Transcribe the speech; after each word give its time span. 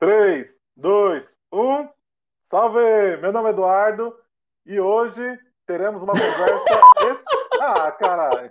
3, 0.00 0.50
2, 0.78 1.36
1. 1.52 1.88
Salve! 2.44 3.18
Meu 3.18 3.32
nome 3.32 3.50
é 3.50 3.52
Eduardo 3.52 4.16
e 4.64 4.80
hoje 4.80 5.38
teremos 5.66 6.02
uma 6.02 6.14
conversa. 6.14 6.80
Es... 7.12 7.22
Ah, 7.60 7.92
caralho! 7.92 8.50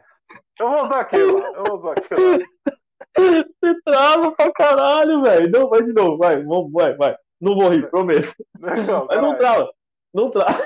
Eu 0.59 0.70
vou 0.70 0.85
usar 0.85 0.99
aquilo, 0.99 1.39
eu 1.39 1.63
vou 1.63 1.79
usar 1.79 1.93
aquilo. 1.93 2.46
Você 3.17 3.81
trava 3.83 4.31
pra 4.33 4.54
caralho, 4.54 5.23
velho. 5.23 5.49
Não, 5.49 5.67
vai 5.67 5.81
de 5.81 5.91
novo, 5.91 6.20
vai, 6.20 6.43
vai, 6.43 6.96
vai. 6.96 7.18
Não 7.41 7.55
vou 7.55 7.70
rir, 7.70 7.89
prometo. 7.89 8.31
Não, 8.59 9.07
Mas 9.07 9.21
não 9.21 9.38
trava, 9.38 9.73
não 10.13 10.29
trava. 10.29 10.63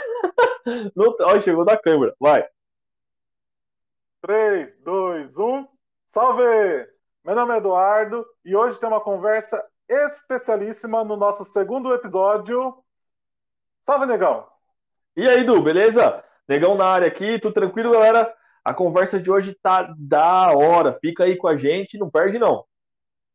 Não 0.96 1.16
tra... 1.16 1.28
Olha, 1.28 1.42
chegou 1.42 1.64
da 1.64 1.78
câmera, 1.78 2.14
vai. 2.20 2.46
3, 4.22 4.80
2, 4.80 5.38
1. 5.38 5.68
Salve! 6.08 6.44
Meu 7.24 7.36
nome 7.36 7.54
é 7.54 7.58
Eduardo 7.58 8.26
e 8.44 8.56
hoje 8.56 8.80
tem 8.80 8.88
uma 8.90 9.02
conversa 9.02 9.64
especialíssima 9.88 11.04
no 11.04 11.16
nosso 11.16 11.44
segundo 11.46 11.94
episódio. 11.94 12.76
Salve, 13.86 14.06
negão! 14.06 14.48
E 15.16 15.28
aí, 15.28 15.44
Du, 15.46 15.62
beleza? 15.62 16.24
Negão 16.48 16.76
na 16.76 16.86
área 16.86 17.08
aqui, 17.08 17.40
tudo 17.40 17.54
tranquilo, 17.54 17.92
galera? 17.92 18.34
A 18.64 18.74
conversa 18.74 19.20
de 19.20 19.30
hoje 19.30 19.58
tá 19.62 19.94
da 19.98 20.52
hora. 20.52 20.98
Fica 21.00 21.26
aí 21.26 21.38
com 21.38 21.48
a 21.48 21.58
gente, 21.58 21.98
não 21.98 22.10
perde 22.10 22.40
não. 22.40 22.66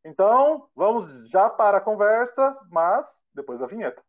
Então, 0.04 0.68
vamos 0.74 1.28
já 1.28 1.50
para 1.50 1.78
a 1.78 1.80
conversa, 1.82 2.56
mas 2.70 3.06
depois 3.34 3.60
da 3.60 3.66
vinheta. 3.66 4.02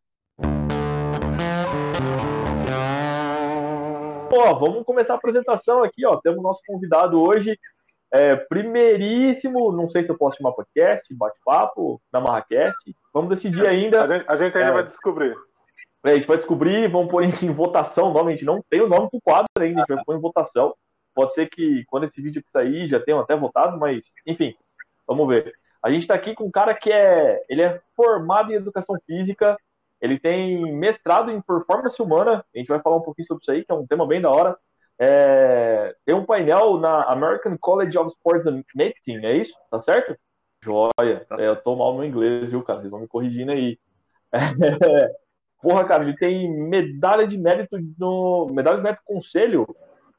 Ó, 4.32 4.54
vamos 4.54 4.84
começar 4.84 5.14
a 5.14 5.16
apresentação 5.16 5.82
aqui, 5.82 6.06
ó. 6.06 6.16
Temos 6.16 6.42
nosso 6.42 6.60
convidado 6.66 7.20
hoje, 7.20 7.58
é, 8.12 8.36
primeiríssimo, 8.36 9.72
não 9.72 9.88
sei 9.88 10.02
se 10.02 10.10
eu 10.10 10.18
posso 10.18 10.36
chamar 10.36 10.52
podcast, 10.52 11.12
bate-papo, 11.14 12.00
da 12.12 12.20
Marracast. 12.20 12.94
Vamos 13.12 13.30
decidir 13.30 13.66
ainda. 13.66 14.02
A 14.02 14.06
gente, 14.06 14.24
a 14.28 14.36
gente 14.36 14.56
ainda 14.58 14.70
É. 14.70 14.72
vai 14.72 14.82
descobrir. 14.82 15.36
É, 16.04 16.10
a 16.10 16.14
gente 16.14 16.26
vai 16.26 16.36
descobrir, 16.36 16.88
vamos 16.88 17.10
pôr 17.10 17.22
em 17.24 17.52
votação 17.52 18.10
o 18.10 18.14
nome. 18.14 18.32
A 18.32 18.36
gente 18.36 18.44
não 18.44 18.62
tem 18.68 18.80
o 18.80 18.88
nome 18.88 19.08
do 19.12 19.20
quadro 19.20 19.46
ainda, 19.58 19.78
a 19.78 19.84
gente 19.84 19.94
vai 19.94 20.04
pôr 20.04 20.16
em 20.16 20.20
votação. 20.20 20.74
Pode 21.14 21.34
ser 21.34 21.48
que 21.48 21.84
quando 21.86 22.04
esse 22.04 22.20
vídeo 22.22 22.40
aqui 22.40 22.50
sair 22.50 22.88
já 22.88 23.00
tenham 23.00 23.20
até 23.20 23.36
votado, 23.36 23.78
mas 23.78 24.04
enfim, 24.26 24.54
vamos 25.06 25.28
ver. 25.28 25.52
A 25.82 25.90
gente 25.90 26.02
está 26.02 26.14
aqui 26.14 26.34
com 26.34 26.44
um 26.44 26.50
cara 26.50 26.74
que 26.74 26.90
é, 26.90 27.42
ele 27.48 27.62
é 27.62 27.80
formado 27.96 28.52
em 28.52 28.56
educação 28.56 28.96
física, 29.06 29.58
ele 30.00 30.18
tem 30.18 30.72
mestrado 30.74 31.30
em 31.30 31.40
performance 31.40 32.00
humana. 32.00 32.44
A 32.54 32.58
gente 32.58 32.68
vai 32.68 32.80
falar 32.80 32.96
um 32.96 33.02
pouquinho 33.02 33.26
sobre 33.26 33.42
isso 33.42 33.50
aí, 33.50 33.64
que 33.64 33.72
é 33.72 33.74
um 33.74 33.86
tema 33.86 34.06
bem 34.06 34.20
da 34.20 34.30
hora. 34.30 34.56
É, 35.02 35.96
tem 36.04 36.14
um 36.14 36.26
painel 36.26 36.78
na 36.78 37.04
American 37.04 37.56
College 37.58 37.96
of 37.96 38.08
Sports 38.08 38.46
and 38.46 38.62
Medicine, 38.74 39.24
é 39.24 39.36
isso? 39.36 39.54
Tá 39.70 39.80
certo? 39.80 40.14
Joia. 40.62 41.24
Tá 41.26 41.36
É, 41.38 41.48
eu 41.48 41.56
tô 41.56 41.74
mal 41.74 41.94
no 41.94 42.04
inglês, 42.04 42.50
viu, 42.50 42.62
cara? 42.62 42.80
Vocês 42.80 42.90
vão 42.90 43.00
me 43.00 43.08
corrigindo 43.08 43.50
aí. 43.50 43.78
É, 44.32 44.40
Porra, 45.62 45.84
cara, 45.84 46.02
ele 46.02 46.16
tem 46.16 46.50
medalha 46.50 47.26
de 47.26 47.36
mérito 47.36 47.76
no 47.98 48.46
medalha 48.50 48.78
de 48.78 48.82
mérito 48.82 49.02
conselho 49.04 49.66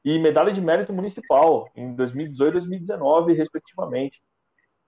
e 0.05 0.19
medalha 0.19 0.53
de 0.53 0.61
mérito 0.61 0.93
municipal 0.93 1.67
em 1.75 1.95
2018 1.95 2.49
e 2.49 2.59
2019, 2.59 3.33
respectivamente. 3.33 4.21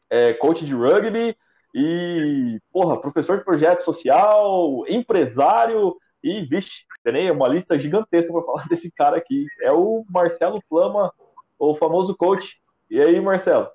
É, 0.09 0.33
coach 0.33 0.63
de 0.63 0.73
rugby 0.73 1.35
e, 1.73 2.59
porra, 2.71 3.01
professor 3.01 3.39
de 3.39 3.43
projeto 3.43 3.79
social, 3.79 4.85
empresário 4.87 5.95
e, 6.23 6.41
vixe, 6.45 6.85
tem 7.03 7.29
uma 7.29 7.47
lista 7.47 7.77
gigantesca 7.77 8.31
para 8.31 8.43
falar 8.43 8.65
desse 8.69 8.89
cara 8.91 9.17
aqui. 9.17 9.45
É 9.61 9.71
o 9.71 10.05
Marcelo 10.09 10.63
Flama, 10.69 11.11
o 11.59 11.75
famoso 11.75 12.15
coach. 12.15 12.57
E 12.89 13.01
aí, 13.01 13.19
Marcelo? 13.19 13.67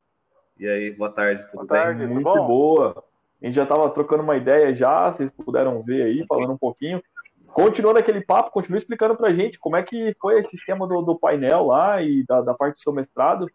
E 0.57 0.69
aí, 0.69 0.89
boa 0.91 1.11
tarde, 1.11 1.43
tudo 1.47 1.55
Boa 1.55 1.67
bem? 1.67 1.81
tarde. 1.81 2.01
Tudo 2.03 2.13
Muito 2.13 2.23
bom? 2.23 2.47
boa. 2.47 3.03
A 3.41 3.45
gente 3.45 3.55
já 3.55 3.63
estava 3.63 3.89
trocando 3.89 4.23
uma 4.23 4.37
ideia 4.37 4.73
já, 4.73 5.11
vocês 5.11 5.29
puderam 5.29 5.83
ver 5.83 6.03
aí, 6.03 6.25
falando 6.25 6.53
um 6.53 6.57
pouquinho. 6.57 7.03
Continuando 7.47 7.99
aquele 7.99 8.21
papo, 8.21 8.51
continua 8.51 8.77
explicando 8.77 9.15
pra 9.15 9.33
gente 9.33 9.59
como 9.59 9.75
é 9.75 9.83
que 9.83 10.15
foi 10.19 10.39
esse 10.39 10.55
esquema 10.55 10.87
do, 10.87 11.01
do 11.01 11.19
painel 11.19 11.65
lá 11.65 12.01
e 12.01 12.25
da, 12.25 12.41
da 12.41 12.53
parte 12.53 12.75
do 12.75 12.79
seu 12.79 12.93
mestrado. 12.93 13.49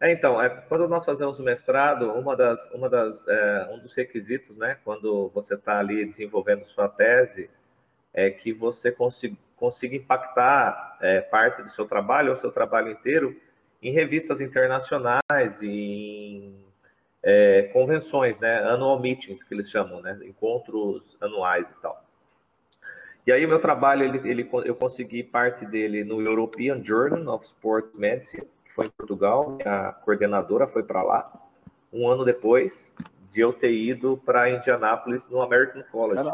É, 0.00 0.12
então, 0.12 0.40
é, 0.42 0.48
quando 0.50 0.86
nós 0.86 1.04
fazemos 1.04 1.38
o 1.38 1.42
mestrado, 1.42 2.12
uma 2.12 2.36
das, 2.36 2.70
uma 2.72 2.88
das, 2.88 3.26
é, 3.26 3.68
um 3.72 3.78
dos 3.78 3.94
requisitos, 3.94 4.56
né, 4.56 4.78
quando 4.84 5.30
você 5.34 5.54
está 5.54 5.78
ali 5.78 6.04
desenvolvendo 6.04 6.64
sua 6.64 6.88
tese, 6.88 7.48
é 8.12 8.30
que 8.30 8.52
você 8.52 8.92
consiga, 8.92 9.36
consiga 9.56 9.96
impactar 9.96 10.98
é, 11.00 11.20
parte 11.22 11.62
do 11.62 11.70
seu 11.70 11.86
trabalho, 11.86 12.30
ou 12.30 12.36
seu 12.36 12.52
trabalho 12.52 12.90
inteiro, 12.90 13.34
em 13.82 13.90
revistas 13.90 14.40
internacionais, 14.40 15.62
em 15.62 16.54
é, 17.22 17.62
convenções, 17.72 18.38
né, 18.38 18.58
annual 18.58 19.00
meetings, 19.00 19.42
que 19.42 19.54
eles 19.54 19.70
chamam, 19.70 20.02
né, 20.02 20.18
encontros 20.24 21.16
anuais 21.22 21.70
e 21.70 21.80
tal. 21.80 22.04
E 23.26 23.32
aí 23.32 23.44
o 23.44 23.48
meu 23.48 23.58
trabalho, 23.58 24.04
ele, 24.04 24.30
ele, 24.30 24.50
eu 24.64 24.74
consegui 24.74 25.22
parte 25.22 25.64
dele 25.66 26.04
no 26.04 26.20
European 26.20 26.84
Journal 26.84 27.34
of 27.34 27.44
Sport 27.44 27.94
Medicine, 27.94 28.46
foi 28.76 28.86
em 28.86 28.90
Portugal, 28.90 29.56
a 29.64 29.90
coordenadora 29.92 30.66
foi 30.66 30.82
para 30.82 31.02
lá, 31.02 31.32
um 31.90 32.06
ano 32.06 32.26
depois 32.26 32.94
de 33.30 33.40
eu 33.40 33.50
ter 33.52 33.72
ido 33.72 34.20
para 34.24 34.50
Indianápolis 34.50 35.26
no 35.28 35.40
American 35.40 35.82
College. 35.90 36.30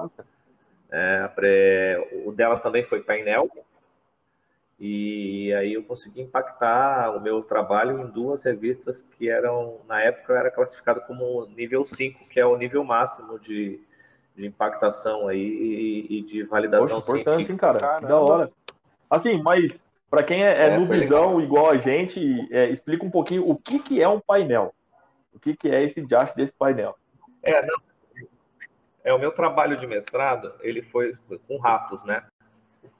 É, 0.90 1.28
pré- 1.28 2.22
o 2.26 2.32
dela 2.32 2.58
também 2.58 2.82
foi 2.82 3.00
painel, 3.00 3.48
e 4.78 5.54
aí 5.54 5.74
eu 5.74 5.84
consegui 5.84 6.20
impactar 6.20 7.16
o 7.16 7.20
meu 7.20 7.42
trabalho 7.42 8.00
em 8.00 8.06
duas 8.06 8.42
revistas 8.42 9.02
que 9.16 9.28
eram, 9.28 9.78
na 9.86 10.02
época, 10.02 10.34
era 10.34 10.50
classificado 10.50 11.00
como 11.02 11.46
nível 11.46 11.84
5, 11.84 12.28
que 12.28 12.40
é 12.40 12.44
o 12.44 12.56
nível 12.56 12.82
máximo 12.82 13.38
de, 13.38 13.80
de 14.34 14.46
impactação 14.48 15.28
aí 15.28 15.38
e, 15.38 16.18
e 16.18 16.22
de 16.22 16.42
validação 16.42 16.96
Poxa, 16.98 17.12
importante, 17.12 17.52
científica. 17.52 17.52
hein, 17.52 17.58
cara? 17.58 17.78
Que 17.78 17.86
Caramba. 17.86 18.08
da 18.08 18.18
hora. 18.18 18.50
Assim, 19.08 19.40
mas 19.40 19.78
pra 20.12 20.22
quem 20.22 20.44
é, 20.44 20.50
é, 20.50 20.66
É, 20.66 20.76
noobzão 20.76 21.40
igual 21.40 21.70
a 21.70 21.78
gente, 21.78 22.20
é, 22.54 22.68
explica 22.68 23.02
um 23.02 23.10
pouquinho 23.10 23.48
o 23.48 23.56
que, 23.56 23.78
que 23.78 24.02
é 24.02 24.06
um 24.06 24.20
painel. 24.20 24.74
O 25.32 25.38
que, 25.38 25.56
que 25.56 25.70
é 25.70 25.82
esse 25.82 26.02
diacho 26.02 26.36
desse 26.36 26.52
painel. 26.52 26.94
É, 27.42 27.64
não. 27.64 27.76
É, 29.02 29.14
o 29.14 29.18
meu 29.18 29.32
trabalho 29.32 29.74
de 29.74 29.86
mestrado, 29.86 30.52
ele 30.60 30.82
foi 30.82 31.16
com 31.48 31.56
ratos, 31.56 32.04
né? 32.04 32.24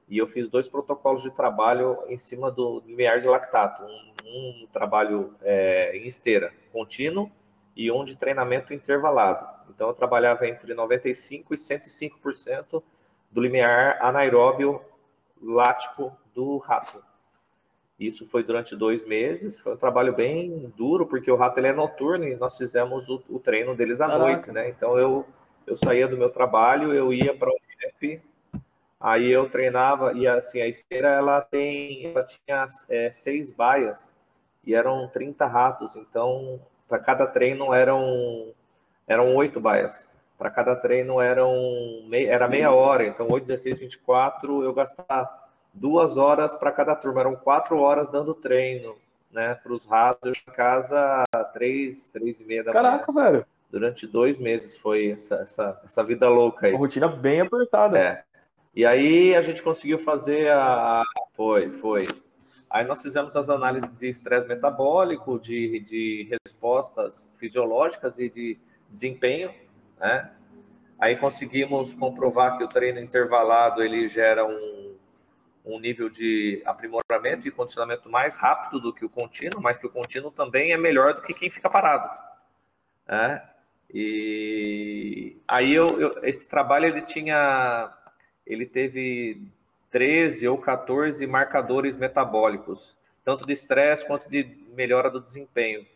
E 0.09 0.17
eu 0.17 0.27
fiz 0.27 0.49
dois 0.49 0.67
protocolos 0.67 1.23
de 1.23 1.31
trabalho 1.31 1.99
em 2.09 2.17
cima 2.17 2.51
do 2.51 2.83
limiar 2.87 3.21
de 3.21 3.29
lactato. 3.29 3.83
Um, 3.85 4.13
um 4.25 4.67
trabalho 4.73 5.35
é, 5.43 5.95
em 5.95 6.07
esteira 6.07 6.51
contínuo 6.73 7.31
e 7.77 7.93
um 7.93 8.07
de 8.07 8.17
treinamento 8.17 8.73
intervalado. 8.73 9.47
Então, 9.69 9.89
eu 9.89 9.95
trabalhava 9.95 10.49
entre 10.49 10.75
95% 10.75 11.45
e 11.51 11.57
105% 11.57 12.83
do 13.31 13.41
limiar 13.43 13.99
anaeróbio 14.01 14.81
lático 15.43 16.17
do 16.35 16.59
rato. 16.59 17.03
Isso 17.99 18.27
foi 18.27 18.43
durante 18.43 18.75
dois 18.75 19.05
meses. 19.05 19.59
Foi 19.61 19.75
um 19.75 19.77
trabalho 19.77 20.15
bem 20.15 20.73
duro, 20.77 21.07
porque 21.07 21.31
o 21.31 21.37
rato 21.37 21.59
ele 21.59 21.69
é 21.69 21.73
noturno 21.73 22.25
e 22.25 22.35
nós 22.35 22.57
fizemos 22.57 23.09
o, 23.09 23.23
o 23.29 23.39
treino 23.39 23.77
deles 23.77 24.01
à 24.01 24.07
Caraca. 24.07 24.25
noite, 24.25 24.51
né? 24.51 24.69
Então 24.69 24.99
eu, 24.99 25.27
eu 25.67 25.77
saía 25.77 26.09
do 26.09 26.17
meu 26.17 26.31
trabalho, 26.31 26.93
eu 26.93 27.13
ia 27.13 27.35
para 27.35 27.49
o 27.49 27.57
rep, 27.79 28.21
aí 28.99 29.31
eu 29.31 29.49
treinava 29.49 30.13
e 30.15 30.27
assim 30.27 30.61
a 30.61 30.67
esteira 30.67 31.09
ela 31.09 31.41
tem, 31.41 32.07
ela 32.07 32.25
tinha 32.25 32.67
é, 32.89 33.13
seis 33.13 33.51
baias 33.51 34.15
e 34.65 34.75
eram 34.75 35.09
30 35.09 35.47
ratos. 35.47 35.95
Então 35.95 36.61
para 36.89 36.99
cada 36.99 37.27
treino 37.27 37.73
eram 37.73 38.53
eram 39.07 39.35
oito 39.37 39.61
baias. 39.61 40.07
Para 40.37 40.51
cada 40.51 40.75
treino 40.75 41.21
eram 41.21 41.55
era 42.13 42.49
meia 42.49 42.73
hora, 42.73 43.07
então 43.07 43.29
8, 43.31 43.47
16, 43.47 43.79
24, 43.79 44.65
eu 44.65 44.73
gastava 44.73 45.42
duas 45.73 46.17
horas 46.17 46.55
para 46.55 46.73
cada 46.73 46.95
turma, 46.95 47.21
eram 47.21 47.37
quatro 47.37 47.79
horas 47.79 48.11
dando 48.11 48.35
treino, 48.35 48.97
né, 49.31 49.55
para 49.55 49.73
os 49.73 49.87
ratos. 49.87 50.43
Em 50.47 50.53
casa 50.53 51.25
três, 51.53 52.07
três 52.07 52.41
e 52.41 52.45
meia 52.45 52.63
da 52.63 52.73
manhã. 52.73 52.83
Caraca, 52.83 53.13
velho. 53.13 53.47
Durante 53.71 54.07
dois 54.07 54.39
meses 54.39 54.77
foi 54.77 55.13
essa, 55.13 55.37
essa, 55.37 55.81
essa 55.83 56.05
vida 56.05 56.29
louca 56.29 56.67
aí. 56.67 56.73
Uma 56.73 56.81
rotina 56.81 57.09
bem 57.09 57.41
apertada. 57.41 57.99
É. 57.99 58.23
E 58.75 58.85
aí 58.85 59.35
a 59.35 59.41
gente 59.43 59.63
conseguiu 59.63 59.99
fazer 59.99 60.51
a. 60.51 61.03
Foi, 61.33 61.71
foi. 61.71 62.07
Aí 62.69 62.85
nós 62.85 63.03
fizemos 63.03 63.37
as 63.37 63.49
análises 63.51 63.99
de 63.99 64.09
estresse 64.09 64.49
metabólico, 64.49 65.39
de, 65.39 65.81
de 65.81 66.29
respostas 66.45 67.31
fisiológicas 67.37 68.19
e 68.19 68.31
de 68.31 68.59
desempenho, 68.91 69.51
né? 69.99 70.31
Aí 70.99 71.17
conseguimos 71.17 71.93
comprovar 71.93 72.57
que 72.57 72.65
o 72.65 72.69
treino 72.69 73.01
intervalado 73.01 73.83
ele 73.83 74.09
gera 74.09 74.47
um, 74.47 74.92
um 75.65 75.79
nível 75.79 76.09
de 76.09 76.61
aprimoramento 76.65 77.47
e 77.47 77.51
condicionamento 77.51 78.11
mais 78.11 78.37
rápido 78.37 78.81
do 78.81 78.93
que 78.93 79.05
o 79.05 79.09
contínuo, 79.09 79.61
mas 79.63 79.79
que 79.79 79.87
o 79.87 79.91
contínuo 79.91 80.31
também 80.31 80.73
é 80.73 80.77
melhor 80.77 81.15
do 81.15 81.23
que 81.23 81.33
quem 81.33 81.51
fica 81.51 81.71
parado. 81.71 82.11
Né? 83.07 83.43
E 83.93 85.37
aí 85.47 85.73
eu, 85.73 86.01
eu- 86.01 86.25
esse 86.25 86.49
trabalho 86.49 86.87
ele 86.87 87.03
tinha, 87.03 87.93
ele 88.47 88.67
teve 88.67 89.43
13 89.91 90.49
ou 90.49 90.59
14 90.59 91.27
marcadores 91.27 91.97
metabólicos, 91.97 92.97
tanto 93.25 93.47
de 93.47 93.53
estresse 93.53 94.07
quanto 94.07 94.29
de 94.29 94.45
melhora 94.75 95.11
do 95.11 95.21
desempenho. 95.21 95.87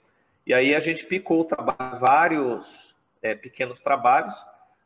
E 0.47 0.55
aí 0.55 0.75
a 0.75 0.81
gente 0.81 1.05
picou 1.07 1.45
trabalho, 1.45 1.97
vários 1.99 2.95
é, 3.21 3.35
pequenos 3.35 3.81
trabalhos 3.81 4.37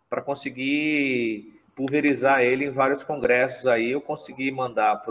para 0.08 0.22
conseguir 0.22 1.59
pulverizar 1.80 2.42
ele 2.42 2.66
em 2.66 2.70
vários 2.70 3.02
congressos. 3.02 3.66
Aí 3.66 3.92
eu 3.92 4.02
consegui 4.02 4.50
mandar 4.50 5.02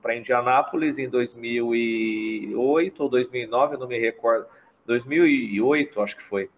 para 0.00 0.16
Indianápolis 0.16 0.96
em 0.96 1.08
2008 1.08 3.02
ou 3.02 3.08
2009, 3.08 3.74
eu 3.74 3.80
não 3.80 3.88
me 3.88 3.98
recordo. 3.98 4.46
2008, 4.86 6.00
acho 6.00 6.16
que 6.16 6.22
foi. 6.22 6.48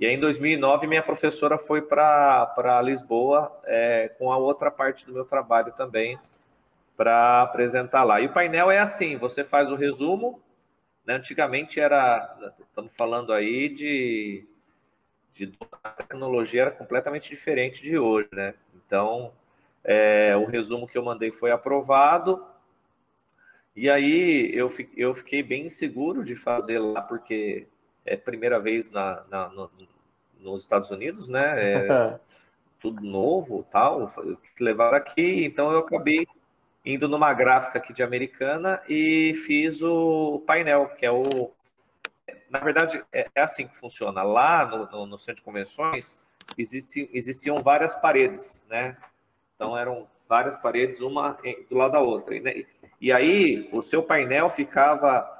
E 0.00 0.06
aí, 0.06 0.14
em 0.14 0.18
2009, 0.18 0.86
minha 0.86 1.02
professora 1.02 1.58
foi 1.58 1.82
para 1.82 2.80
Lisboa 2.82 3.52
é, 3.64 4.08
com 4.18 4.32
a 4.32 4.38
outra 4.38 4.70
parte 4.70 5.04
do 5.04 5.12
meu 5.12 5.26
trabalho 5.26 5.70
também 5.72 6.18
para 6.96 7.42
apresentar 7.42 8.04
lá. 8.04 8.22
E 8.22 8.26
o 8.26 8.32
painel 8.32 8.70
é 8.70 8.78
assim: 8.78 9.18
você 9.18 9.44
faz 9.44 9.70
o 9.70 9.76
resumo. 9.76 10.40
Né? 11.04 11.16
Antigamente 11.16 11.78
era, 11.78 12.54
estamos 12.58 12.96
falando 12.96 13.34
aí 13.34 13.68
de, 13.68 14.48
de 15.34 15.52
a 15.82 15.90
tecnologia 15.90 16.62
era 16.62 16.70
completamente 16.70 17.28
diferente 17.28 17.82
de 17.82 17.98
hoje, 17.98 18.28
né? 18.32 18.54
Então, 18.74 19.32
é, 19.82 20.34
o 20.36 20.46
resumo 20.46 20.86
que 20.86 20.96
eu 20.96 21.04
mandei 21.04 21.30
foi 21.30 21.50
aprovado. 21.50 22.46
E 23.76 23.90
aí 23.90 24.50
eu, 24.54 24.72
eu 24.96 25.12
fiquei 25.12 25.42
bem 25.42 25.66
inseguro 25.66 26.24
de 26.24 26.36
fazer 26.36 26.78
lá, 26.78 27.02
porque 27.02 27.66
é 28.06 28.16
primeira 28.16 28.60
vez 28.60 28.88
na, 28.88 29.24
na 29.28 29.48
no, 29.48 29.70
nos 30.38 30.60
Estados 30.60 30.90
Unidos, 30.90 31.28
né? 31.28 31.54
É, 31.56 32.18
tudo 32.78 33.02
novo, 33.02 33.66
tal, 33.70 34.12
levar 34.60 34.94
aqui, 34.94 35.44
então 35.44 35.72
eu 35.72 35.78
acabei 35.78 36.26
indo 36.84 37.08
numa 37.08 37.32
gráfica 37.32 37.78
aqui 37.78 37.94
de 37.94 38.02
Americana 38.02 38.80
e 38.86 39.32
fiz 39.46 39.82
o 39.82 40.42
painel, 40.46 40.88
que 40.88 41.06
é 41.06 41.10
o 41.10 41.50
na 42.54 42.60
verdade 42.64 43.04
é, 43.12 43.28
é 43.34 43.40
assim 43.42 43.66
que 43.66 43.76
funciona. 43.76 44.22
Lá 44.22 44.64
no, 44.64 44.90
no, 44.90 45.06
no 45.06 45.18
centro 45.18 45.36
de 45.36 45.42
convenções 45.42 46.20
existe, 46.56 47.08
existiam 47.12 47.58
várias 47.58 47.96
paredes, 47.96 48.64
né? 48.68 48.96
Então 49.54 49.76
eram 49.76 50.06
várias 50.28 50.56
paredes, 50.56 51.00
uma 51.00 51.38
do 51.70 51.76
lado 51.76 51.92
da 51.92 52.00
outra. 52.00 52.38
Né? 52.40 52.64
E 53.00 53.12
aí 53.12 53.68
o 53.72 53.82
seu 53.82 54.02
painel 54.02 54.48
ficava 54.48 55.34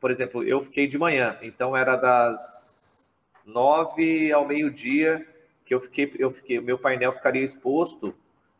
por 0.00 0.10
exemplo, 0.10 0.42
eu 0.42 0.62
fiquei 0.62 0.86
de 0.86 0.96
manhã, 0.96 1.38
então 1.42 1.76
era 1.76 1.94
das 1.94 3.14
nove 3.44 4.32
ao 4.32 4.46
meio-dia 4.46 5.26
que 5.64 5.74
eu 5.74 5.80
fiquei, 5.80 6.10
eu 6.18 6.30
fiquei, 6.30 6.58
meu 6.58 6.78
painel 6.78 7.12
ficaria 7.12 7.44
exposto 7.44 8.14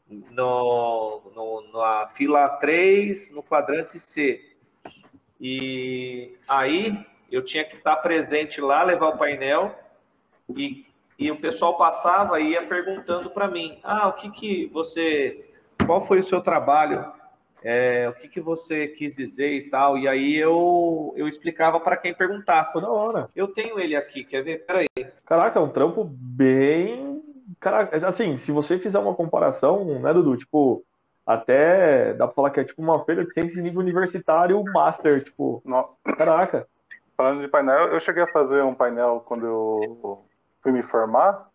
no, 0.06 1.22
no, 1.34 1.72
na 1.72 2.08
fila 2.08 2.46
3, 2.46 3.30
no 3.30 3.42
quadrante 3.42 3.98
C. 3.98 4.54
E 5.40 6.36
aí 6.46 7.06
eu 7.30 7.44
tinha 7.44 7.64
que 7.64 7.76
estar 7.76 7.96
presente 7.96 8.60
lá, 8.60 8.82
levar 8.82 9.08
o 9.08 9.18
painel, 9.18 9.74
e, 10.56 10.86
e 11.18 11.30
o 11.30 11.40
pessoal 11.40 11.76
passava 11.76 12.40
e 12.40 12.50
ia 12.50 12.62
perguntando 12.66 13.30
para 13.30 13.48
mim: 13.48 13.78
ah, 13.82 14.08
o 14.08 14.12
que, 14.14 14.30
que 14.30 14.66
você. 14.72 15.46
Qual 15.86 16.00
foi 16.00 16.18
o 16.18 16.22
seu 16.22 16.40
trabalho? 16.40 17.04
é, 17.62 18.08
o 18.08 18.12
que, 18.14 18.28
que 18.28 18.40
você 18.40 18.88
quis 18.88 19.14
dizer 19.14 19.52
e 19.52 19.70
tal. 19.70 19.98
E 19.98 20.08
aí 20.08 20.36
eu, 20.36 21.12
eu 21.16 21.28
explicava 21.28 21.78
para 21.80 21.96
quem 21.96 22.14
perguntasse. 22.14 22.80
da 22.80 22.90
hora. 22.90 23.28
Eu 23.34 23.48
tenho 23.48 23.78
ele 23.78 23.96
aqui, 23.96 24.24
quer 24.24 24.42
ver? 24.42 24.64
Peraí. 24.66 24.86
Caraca, 25.24 25.58
é 25.58 25.62
um 25.62 25.68
trampo 25.68 26.04
bem. 26.04 27.22
Caraca, 27.58 28.06
assim, 28.06 28.36
se 28.38 28.52
você 28.52 28.78
fizer 28.78 28.98
uma 28.98 29.14
comparação, 29.14 30.00
né, 30.00 30.12
Dudu? 30.12 30.36
Tipo, 30.36 30.84
até 31.26 32.14
dá 32.14 32.26
pra 32.26 32.34
falar 32.34 32.50
que 32.50 32.60
é 32.60 32.64
tipo 32.64 32.80
uma 32.80 33.04
feira 33.04 33.24
de 33.24 33.32
ciências 33.32 33.62
nível 33.62 33.80
universitário 33.80 34.62
master, 34.72 35.22
tipo. 35.22 35.62
Não. 35.64 35.90
Caraca. 36.16 36.66
Falando 37.20 37.42
de 37.42 37.48
painel, 37.48 37.88
eu 37.88 38.00
cheguei 38.00 38.22
a 38.22 38.26
fazer 38.26 38.62
um 38.62 38.74
painel 38.74 39.22
quando 39.26 39.44
eu 39.44 40.24
fui 40.62 40.72
me 40.72 40.82
formar. 40.82 41.50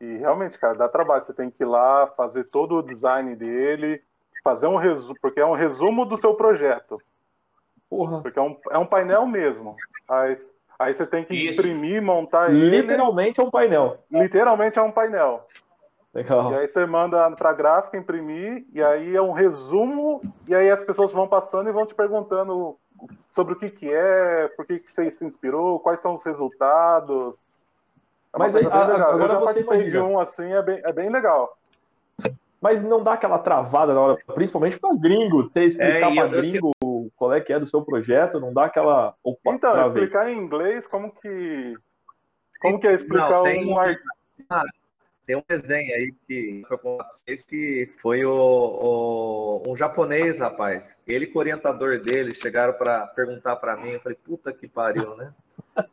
E 0.00 0.16
realmente, 0.16 0.58
cara, 0.58 0.74
dá 0.74 0.88
trabalho. 0.88 1.22
Você 1.22 1.34
tem 1.34 1.50
que 1.50 1.62
ir 1.62 1.66
lá, 1.66 2.06
fazer 2.16 2.44
todo 2.44 2.76
o 2.76 2.82
design 2.82 3.36
dele, 3.36 4.02
fazer 4.42 4.68
um 4.68 4.76
resumo, 4.76 5.14
porque 5.20 5.38
é 5.38 5.44
um 5.44 5.52
resumo 5.52 6.06
do 6.06 6.16
seu 6.16 6.32
projeto. 6.32 6.98
Porra. 7.90 8.22
Porque 8.22 8.38
é 8.38 8.42
um, 8.42 8.56
é 8.70 8.78
um 8.78 8.86
painel 8.86 9.26
mesmo. 9.26 9.76
Aí, 10.08 10.34
aí 10.78 10.94
você 10.94 11.06
tem 11.06 11.26
que 11.26 11.34
Isso. 11.34 11.60
imprimir, 11.60 12.00
montar 12.00 12.48
ele. 12.48 12.80
Literalmente 12.80 13.38
é 13.38 13.42
um 13.44 13.50
painel. 13.50 13.98
Literalmente 14.10 14.78
é 14.78 14.82
um 14.82 14.92
painel. 14.92 15.46
Legal. 16.14 16.52
E 16.52 16.54
aí 16.54 16.66
você 16.66 16.86
manda 16.86 17.30
para 17.32 17.52
gráfica 17.52 17.98
imprimir, 17.98 18.64
e 18.72 18.82
aí 18.82 19.14
é 19.14 19.20
um 19.20 19.32
resumo, 19.32 20.22
e 20.48 20.54
aí 20.54 20.70
as 20.70 20.82
pessoas 20.82 21.12
vão 21.12 21.28
passando 21.28 21.68
e 21.68 21.72
vão 21.72 21.84
te 21.84 21.94
perguntando 21.94 22.78
sobre 23.30 23.54
o 23.54 23.56
que, 23.56 23.70
que 23.70 23.92
é, 23.92 24.48
por 24.48 24.66
que, 24.66 24.78
que 24.78 24.90
você 24.90 25.10
se 25.10 25.24
inspirou, 25.24 25.80
quais 25.80 26.00
são 26.00 26.14
os 26.14 26.24
resultados. 26.24 27.44
É 28.34 28.38
Mas 28.38 28.56
aí, 28.56 28.64
a, 28.66 28.68
Eu 28.68 29.28
já 29.28 29.40
participei 29.40 29.80
imagina. 29.80 29.90
de 29.90 29.98
um 29.98 30.18
assim, 30.18 30.52
é 30.52 30.62
bem, 30.62 30.80
é 30.84 30.92
bem 30.92 31.10
legal 31.10 31.56
mas 32.62 32.80
não 32.80 33.02
dá 33.02 33.14
aquela 33.14 33.40
travada 33.40 33.92
na 33.92 34.00
hora, 34.00 34.18
principalmente 34.36 34.78
para 34.78 34.94
gringo, 34.94 35.50
você 35.50 35.64
explicar 35.64 36.12
é, 36.12 36.14
para 36.14 36.28
gringo 36.28 36.70
eu... 36.80 37.10
qual 37.16 37.32
é 37.32 37.40
que 37.40 37.52
é 37.52 37.58
do 37.58 37.66
seu 37.66 37.82
projeto, 37.82 38.38
não 38.38 38.54
dá 38.54 38.66
aquela. 38.66 39.16
Opa, 39.24 39.52
então, 39.52 39.82
explicar 39.82 40.30
em 40.30 40.38
inglês, 40.38 40.86
como 40.86 41.10
que. 41.10 41.74
Como 42.60 42.78
que 42.78 42.86
é 42.86 42.92
explicar 42.92 43.30
não, 43.30 43.42
tem, 43.42 43.66
um 43.66 43.76
ah, 44.48 44.64
tem 45.26 45.36
um 45.36 45.42
desenho 45.46 45.94
aí 45.94 46.12
que 46.26 46.62
eu 46.68 46.78
conto 46.78 47.04
vocês 47.08 47.42
que 47.42 47.88
foi 48.00 48.24
o, 48.24 48.32
o, 48.32 49.62
um 49.70 49.76
japonês, 49.76 50.40
rapaz. 50.40 50.98
Ele 51.06 51.26
com 51.26 51.38
o 51.38 51.40
orientador 51.40 52.00
dele 52.00 52.34
chegaram 52.34 52.72
para 52.74 53.06
perguntar 53.08 53.56
para 53.56 53.76
mim, 53.76 53.90
eu 53.90 54.00
falei, 54.00 54.18
puta 54.24 54.52
que 54.52 54.66
pariu, 54.66 55.16
né? 55.16 55.32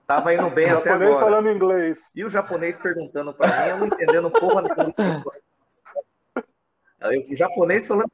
Tava 0.08 0.34
indo 0.34 0.50
bem 0.50 0.70
até 0.72 0.90
agora. 0.92 1.10
O 1.10 1.14
japonês 1.14 1.20
falando 1.20 1.50
inglês. 1.50 2.12
E 2.16 2.26
o 2.26 2.30
japonês 2.30 2.78
perguntando 2.78 3.34
para 3.34 3.66
mim, 3.66 3.70
eu 3.70 3.78
não 3.78 3.88
entendendo 3.88 4.32
porra 4.32 4.64
nenhuma. 4.64 5.34
Aí 7.02 7.20
o 7.32 7.36
japonês 7.36 7.88
falando 7.88 8.12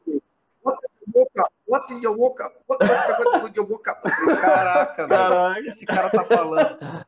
What 1.65 1.93
in 1.93 2.01
your 2.01 2.15
boca? 2.15 2.51
What 2.67 2.83
in 2.83 3.53
your 3.55 3.65
boca? 3.65 3.95
Caraca, 4.41 5.07
velho, 5.07 5.51
o 5.51 5.53
que 5.53 5.69
esse 5.69 5.85
cara 5.85 6.09
tá 6.09 6.25
falando? 6.25 7.05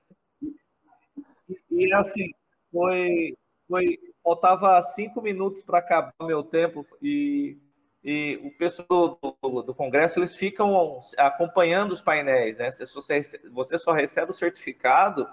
E, 1.50 1.88
e 1.88 1.94
assim, 1.94 2.32
foi, 2.72 3.38
foi. 3.68 4.00
Faltava 4.24 4.82
cinco 4.82 5.22
minutos 5.22 5.62
para 5.62 5.80
acabar 5.80 6.14
o 6.20 6.26
meu 6.26 6.44
tempo 6.44 6.86
e, 7.02 7.58
e 8.04 8.40
o 8.44 8.52
pessoal 8.58 9.18
do, 9.22 9.38
do, 9.42 9.64
do, 9.64 9.74
Congresso 9.74 10.20
eles 10.20 10.36
ficam 10.36 11.00
acompanhando 11.18 11.94
os 11.94 12.02
painéis, 12.02 12.58
né? 12.58 12.70
Você, 12.72 13.22
você 13.50 13.78
só 13.78 13.94
recebe 13.94 14.32
o 14.32 14.34
certificado 14.34 15.26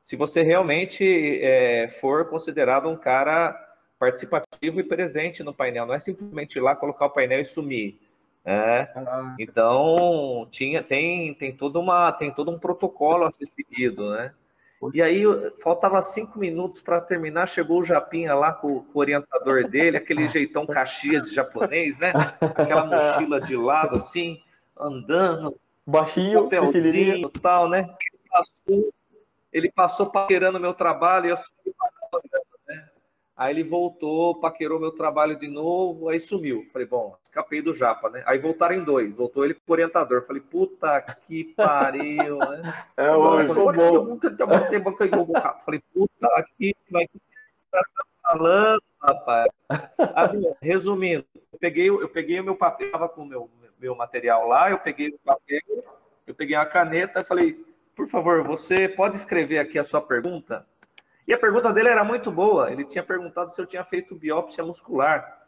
se 0.00 0.16
você 0.16 0.42
realmente 0.42 1.04
é, 1.42 1.88
for 1.88 2.30
considerado 2.30 2.88
um 2.88 2.96
cara 2.96 3.54
participativo 3.98 4.80
e 4.80 4.84
presente 4.84 5.42
no 5.42 5.52
painel, 5.52 5.84
não 5.84 5.92
é 5.92 5.98
simplesmente 5.98 6.56
ir 6.56 6.62
lá, 6.62 6.74
colocar 6.74 7.04
o 7.04 7.10
painel 7.10 7.40
e 7.40 7.44
sumir. 7.44 7.98
Né? 8.44 8.88
Então 9.38 10.48
tinha, 10.50 10.82
tem, 10.82 11.34
tem 11.34 11.54
toda 11.54 11.78
uma, 11.78 12.10
tem 12.12 12.32
todo 12.32 12.50
um 12.50 12.58
protocolo 12.58 13.24
a 13.24 13.30
ser 13.30 13.44
seguido, 13.44 14.10
né? 14.12 14.32
E 14.94 15.02
aí 15.02 15.24
faltava 15.60 16.00
cinco 16.00 16.38
minutos 16.38 16.80
para 16.80 17.00
terminar, 17.00 17.48
chegou 17.48 17.80
o 17.80 17.84
Japinha 17.84 18.34
lá 18.34 18.52
com, 18.52 18.80
com, 18.84 18.98
o 18.98 19.00
orientador 19.00 19.68
dele, 19.68 19.96
aquele 19.96 20.26
jeitão 20.28 20.66
Caxias 20.66 21.28
de 21.28 21.34
japonês, 21.34 21.98
né? 21.98 22.12
Aquela 22.40 22.86
mochila 22.86 23.40
de 23.40 23.56
lado 23.56 23.96
assim, 23.96 24.40
andando, 24.78 25.58
baixinho, 25.84 26.44
papelzinho, 26.44 27.28
tal, 27.30 27.68
né? 27.68 27.88
Ele 28.00 28.22
passou, 28.30 28.94
ele 29.52 29.72
passou 29.72 30.06
paquerando 30.10 30.60
meu 30.60 30.74
trabalho 30.74 31.26
e 31.26 31.30
eu 31.30 31.36
saí 31.36 31.74
Aí 33.38 33.54
ele 33.54 33.62
voltou, 33.62 34.34
paquerou 34.40 34.80
meu 34.80 34.90
trabalho 34.90 35.38
de 35.38 35.46
novo, 35.46 36.08
aí 36.08 36.18
sumiu. 36.18 36.66
Falei, 36.72 36.88
bom, 36.88 37.16
escapei 37.22 37.62
do 37.62 37.72
Japa, 37.72 38.10
né? 38.10 38.20
Aí 38.26 38.36
voltaram 38.36 38.74
em 38.74 38.82
dois, 38.82 39.16
voltou 39.16 39.44
ele 39.44 39.54
com 39.54 39.60
o 39.64 39.72
orientador. 39.72 40.26
Falei, 40.26 40.42
puta 40.42 41.00
que 41.22 41.44
pariu, 41.54 42.38
né? 42.38 42.84
É, 42.96 43.14
hoje, 43.14 43.46
bom. 43.54 43.72
Falei, 43.72 44.00
puta 44.06 44.30
que 46.58 47.20
tá 47.70 47.80
falando, 48.24 48.82
rapaz. 49.00 49.48
Aí, 50.16 50.52
resumindo, 50.60 51.24
eu 51.52 51.58
peguei, 51.60 51.88
eu 51.88 52.08
peguei 52.08 52.40
o 52.40 52.44
meu 52.44 52.56
papel, 52.56 52.86
estava 52.88 53.08
com 53.08 53.22
o 53.22 53.26
meu, 53.26 53.48
meu 53.78 53.94
material 53.94 54.48
lá, 54.48 54.68
eu 54.68 54.78
peguei 54.80 55.10
o 55.10 55.18
papel, 55.24 55.60
eu 56.26 56.34
peguei 56.34 56.56
a 56.56 56.66
caneta 56.66 57.20
e 57.20 57.24
falei, 57.24 57.64
por 57.94 58.08
favor, 58.08 58.42
você 58.42 58.88
pode 58.88 59.14
escrever 59.14 59.60
aqui 59.60 59.78
a 59.78 59.84
sua 59.84 60.00
pergunta? 60.00 60.66
E 61.28 61.34
a 61.34 61.38
pergunta 61.38 61.70
dele 61.70 61.90
era 61.90 62.02
muito 62.02 62.32
boa. 62.32 62.72
Ele 62.72 62.86
tinha 62.86 63.04
perguntado 63.04 63.52
se 63.52 63.60
eu 63.60 63.66
tinha 63.66 63.84
feito 63.84 64.14
biópsia 64.14 64.64
muscular. 64.64 65.38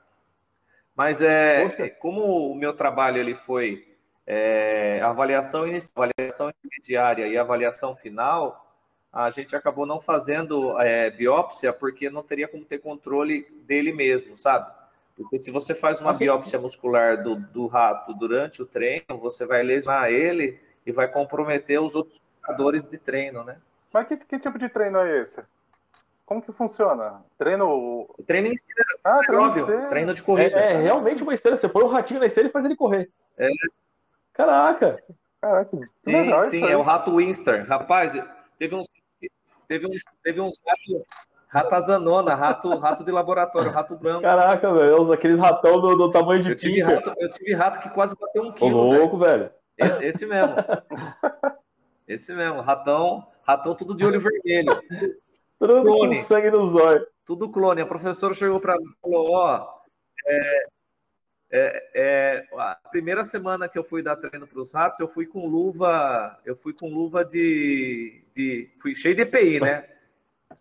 Mas 0.95 1.23
é, 1.23 1.89
como 1.99 2.53
o 2.53 2.55
meu 2.55 2.75
trabalho 2.75 3.17
ele 3.17 3.35
foi 3.35 3.89
é, 4.27 5.01
avaliação 5.01 5.65
avaliação 5.97 6.51
intermediária 6.51 7.27
e 7.27 7.39
avaliação 7.39 7.97
final, 7.97 8.77
a 9.11 9.31
gente 9.31 9.57
acabou 9.57 9.87
não 9.87 9.99
fazendo 9.99 10.79
é, 10.79 11.09
biópsia 11.09 11.73
porque 11.73 12.11
não 12.11 12.23
teria 12.23 12.47
como 12.47 12.63
ter 12.63 12.81
controle 12.81 13.51
dele 13.67 13.91
mesmo, 13.91 14.37
sabe? 14.37 14.71
Porque 15.17 15.41
se 15.41 15.51
você 15.51 15.75
faz 15.75 15.99
uma 16.03 16.13
biópsia 16.13 16.59
muscular 16.59 17.23
do, 17.23 17.37
do 17.37 17.67
rato 17.67 18.13
durante 18.13 18.61
o 18.61 18.67
treino, 18.67 19.17
você 19.19 19.47
vai 19.47 19.63
lesionar 19.63 20.11
ele 20.11 20.61
e 20.85 20.93
vai 20.93 21.09
comprometer 21.09 21.81
os 21.81 21.95
outros 21.95 22.21
jogadores 22.43 22.87
de 22.87 22.99
treino, 22.99 23.43
né? 23.43 23.57
Mas 23.91 24.07
que, 24.07 24.19
que 24.19 24.39
tipo 24.39 24.59
de 24.59 24.69
treino 24.69 24.99
é 24.99 25.23
esse? 25.23 25.43
Como 26.31 26.41
que 26.41 26.53
funciona? 26.53 27.25
Treino. 27.37 28.07
Treino 28.25 28.47
em 28.47 28.53
esteira. 28.53 28.85
Ah, 29.03 29.19
É 29.21 29.27
treino, 29.27 29.43
óbvio, 29.47 29.61
esteira. 29.63 29.89
treino 29.89 30.15
de 30.15 30.21
É, 30.21 30.25
corrida. 30.25 30.61
é 30.61 30.77
realmente 30.81 31.25
uma 31.25 31.35
esteira. 31.35 31.57
Você 31.57 31.69
põe 31.69 31.83
o 31.83 31.89
ratinho 31.89 32.21
na 32.21 32.27
esteira 32.27 32.49
e 32.49 32.53
faz 32.53 32.65
ele 32.65 32.77
correr. 32.77 33.11
É. 33.37 33.51
Caraca. 34.33 35.03
Caraca, 35.41 35.77
Sim, 35.77 35.87
legal 36.07 36.41
sim, 36.43 36.65
é 36.65 36.77
o 36.77 36.83
rato 36.83 37.17
Winster. 37.17 37.67
Rapaz, 37.67 38.13
teve 38.61 38.77
uns, 38.77 38.87
teve 39.67 39.89
uns, 39.89 40.05
teve 40.23 40.41
uns 40.41 40.55
rato, 40.65 41.07
ratazanona, 41.49 42.37
rato, 42.37 42.77
rato 42.77 43.03
de 43.05 43.11
laboratório, 43.11 43.73
rato 43.73 43.97
branco. 43.97 44.23
Caraca, 44.23 44.73
velho. 44.73 45.11
Aqueles 45.13 45.41
ratão 45.41 45.81
do, 45.81 45.97
do 45.97 46.11
tamanho 46.13 46.43
de 46.45 46.51
Eu 46.51 46.57
tive, 46.57 46.81
rato, 46.81 47.13
eu 47.19 47.29
tive 47.31 47.55
rato 47.55 47.81
que 47.81 47.89
quase 47.91 48.15
bateu 48.17 48.45
um 48.45 48.51
Ô, 48.51 48.53
quilo, 48.53 48.91
velho. 48.91 49.01
louco, 49.01 49.19
velho. 49.19 49.51
E- 49.77 50.05
Esse 50.07 50.27
mesmo. 50.27 50.55
Esse 52.07 52.33
mesmo, 52.35 52.61
ratão, 52.61 53.27
ratão 53.43 53.75
tudo 53.75 53.97
de 53.97 54.05
olho 54.05 54.21
vermelho, 54.21 54.81
Tudo 55.61 55.75
com 55.75 55.83
Clone. 55.83 56.25
sangue 56.25 56.51
no 56.51 56.67
zóio. 56.67 57.07
tudo 57.27 57.51
clone. 57.51 57.83
A 57.83 57.87
professora 57.87 58.33
chegou 58.33 58.59
para 58.59 58.79
mim 58.79 58.85
e 58.85 59.01
falou: 59.03 59.31
Ó, 59.31 59.69
é, 60.27 60.67
é, 61.53 61.91
é, 61.95 62.49
a 62.57 62.79
primeira 62.91 63.23
semana 63.23 63.69
que 63.69 63.79
eu 63.79 63.85
fui 63.85 64.03
dar 64.03 64.17
treino 64.17 64.47
para 64.47 64.59
os 64.59 64.73
ratos, 64.73 64.99
eu 65.01 65.07
fui 65.07 65.27
com 65.27 65.47
luva, 65.47 66.41
eu 66.47 66.57
fui 66.57 66.73
com 66.73 66.89
luva 66.89 67.23
de, 67.25 68.25
de 68.35 68.71
fui 68.81 68.97
cheio 68.97 69.15
de 69.15 69.23
EPI, 69.23 69.61
né? 69.61 69.87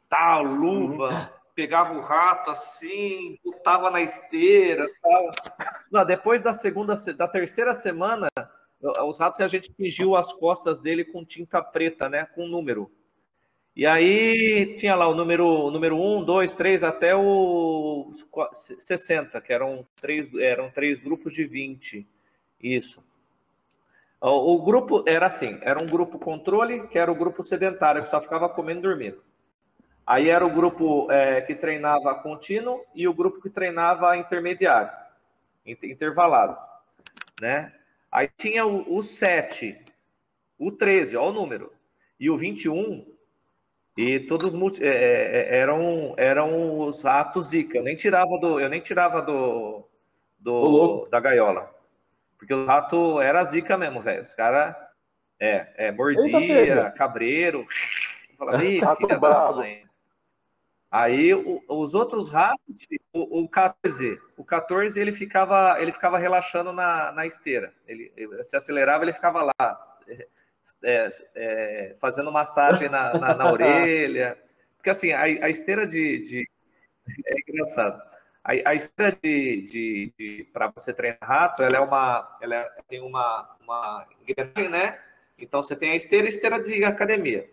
Tal, 0.10 0.44
luva, 0.44 1.34
pegava 1.56 1.94
o 1.94 2.01
rato 2.01 2.51
assim, 2.51 3.39
botava 3.41 3.89
na 3.89 4.01
esteira, 4.01 4.86
tal. 5.01 5.32
Não, 5.89 6.06
depois 6.06 6.41
da 6.41 6.51
segunda, 6.51 6.96
da 7.15 7.27
terceira 7.27 7.74
semana, 7.74 8.27
os 9.06 9.18
ratos 9.18 9.39
a 9.39 9.48
gente 9.48 9.74
tingiu 9.74 10.18
as 10.18 10.34
costas 10.34 10.82
dele 10.82 11.06
com 11.06 11.24
tinta 11.24 11.62
preta, 11.62 12.10
né? 12.10 12.25
Com 12.36 12.48
número. 12.48 12.91
E 13.79 13.86
aí 13.86 14.75
tinha 14.75 14.93
lá 14.93 15.07
o 15.07 15.15
número, 15.15 15.48
o 15.48 15.71
número 15.71 15.95
1, 15.95 16.25
2, 16.25 16.53
3 16.53 16.83
até 16.83 17.15
o 17.15 18.12
60, 18.51 19.39
que 19.39 19.53
eram 19.53 19.88
três, 20.01 20.29
eram 20.36 20.69
três 20.69 21.00
grupos 21.00 21.31
de 21.31 21.45
20. 21.45 22.05
Isso. 22.62 23.01
O, 24.19 24.55
o 24.55 24.62
grupo 24.63 25.05
era 25.07 25.27
assim, 25.27 25.57
era 25.62 25.81
um 25.81 25.88
grupo 25.88 26.19
controle, 26.19 26.89
que 26.89 27.00
era 27.00 27.09
o 27.09 27.15
grupo 27.15 27.41
sedentário, 27.41 28.01
que 28.01 28.09
só 28.09 28.19
ficava 28.19 28.50
comendo 28.50 28.79
e 28.79 28.83
dormindo. 28.83 29.24
Aí 30.05 30.27
era 30.27 30.45
o 30.45 30.50
grupo 30.53 31.09
é, 31.09 31.39
que 31.39 31.55
treinava 31.55 32.13
contínuo 32.15 32.83
e 32.93 33.07
o 33.07 33.13
grupo 33.13 33.39
que 33.39 33.50
treinava 33.50 34.17
intermediário, 34.17 34.91
inter- 35.65 35.89
intervalado, 35.89 36.57
né? 37.39 37.74
Aí 38.12 38.29
tinha 38.36 38.65
o, 38.65 38.98
o 38.98 39.01
7, 39.01 39.79
o 40.57 40.69
13, 40.69 41.15
ó 41.15 41.29
o 41.29 41.31
número, 41.31 41.71
e 42.19 42.29
o 42.29 42.36
21, 42.36 43.17
e 44.01 44.20
todos 44.22 44.56
é, 44.79 44.88
é, 44.88 45.56
é, 45.56 45.60
eram, 45.60 46.13
eram 46.18 46.79
os 46.79 47.06
atos 47.06 47.48
Zika. 47.48 47.77
Eu 47.79 47.84
nem 47.84 47.96
tirava 47.98 48.38
do, 48.39 48.60
eu 48.60 48.70
nem 48.70 48.79
tirava 48.79 49.22
do, 49.22 49.84
do 50.39 51.06
da 51.08 51.20
gaiola. 51.20 51.70
Porque 52.38 52.53
o 52.53 52.65
rato 52.65 53.20
era 53.20 53.44
Zika 53.44 53.77
mesmo, 53.77 54.01
velho. 54.01 54.22
Os 54.22 54.34
caras 54.34 54.74
é, 55.38 55.68
é, 55.75 55.86
Eita, 55.88 55.98
mordia, 55.98 56.32
pega. 56.39 56.91
cabreiro. 56.91 57.68
Falava, 58.38 58.63
Ih, 58.63 58.79
filha 58.96 59.08
da 59.10 59.18
brabo." 59.20 59.58
mãe. 59.58 59.84
Aí 60.89 61.34
o- 61.34 61.62
os 61.68 61.94
outros 61.94 62.29
ratos, 62.29 62.88
o, 63.13 63.41
o 63.44 63.50
14, 63.50 64.18
o 64.38 64.44
14 64.46 65.00
ele 65.00 65.12
ficava, 65.12 65.75
ele 65.79 65.91
ficava 65.91 66.18
relaxando 66.18 66.72
na, 66.72 67.12
na 67.12 67.27
esteira. 67.27 67.74
Ele, 67.86 68.12
ele 68.15 68.41
se 68.44 68.56
acelerava, 68.56 69.03
ele 69.03 69.13
ficava 69.13 69.44
lá, 69.44 69.98
é, 70.83 71.09
é, 71.36 71.95
fazendo 72.00 72.31
massagem 72.31 72.89
na, 72.89 73.15
na, 73.15 73.36
na 73.36 73.48
orelha. 73.50 74.38
Porque 74.77 74.89
assim, 74.89 75.12
a, 75.12 75.24
a 75.24 75.50
esteira 75.50 75.86
de, 75.86 76.19
de- 76.27 76.50
É 77.25 77.36
engraçado. 77.51 78.01
A, 78.43 78.51
a 78.71 78.75
esteira 78.75 79.17
de, 79.21 79.62
de, 79.63 80.13
de 80.17 80.43
para 80.53 80.67
você 80.69 80.93
treinar 80.93 81.19
rato, 81.21 81.63
ela 81.63 81.77
é 81.77 81.79
uma. 81.79 82.38
Ela 82.41 82.55
é- 82.55 82.71
tem 82.88 83.01
uma, 83.01 83.50
uma 83.62 84.07
engrenagem, 84.21 84.69
né? 84.69 85.00
Então 85.38 85.63
você 85.63 85.75
tem 85.75 85.91
a 85.91 85.95
esteira 85.95 86.25
e 86.25 86.27
a 86.27 86.29
esteira 86.29 86.62
de 86.62 86.83
academia. 86.83 87.50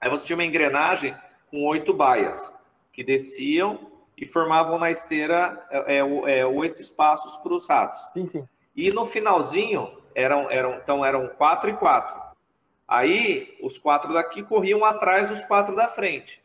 Aí 0.00 0.10
você 0.10 0.26
tinha 0.26 0.36
uma 0.36 0.44
engrenagem 0.44 1.16
com 1.50 1.64
oito 1.66 1.94
baias 1.94 2.56
que 2.92 3.02
desciam 3.02 3.90
e 4.16 4.26
formavam 4.26 4.78
na 4.78 4.90
esteira 4.90 5.66
é, 5.70 5.96
é, 5.96 6.38
é, 6.40 6.46
oito 6.46 6.80
espaços 6.80 7.36
para 7.38 7.54
os 7.54 7.66
ratos. 7.68 8.00
Sim, 8.12 8.26
sim. 8.26 8.48
E 8.76 8.90
no 8.90 9.06
finalzinho 9.06 10.02
eram, 10.14 10.50
eram 10.50 10.74
então 10.76 11.04
eram 11.04 11.28
quatro 11.28 11.70
e 11.70 11.74
quatro. 11.76 12.22
Aí 12.86 13.56
os 13.62 13.78
quatro 13.78 14.12
daqui 14.12 14.42
corriam 14.42 14.84
atrás 14.84 15.30
dos 15.30 15.42
quatro 15.42 15.74
da 15.74 15.88
frente. 15.88 16.42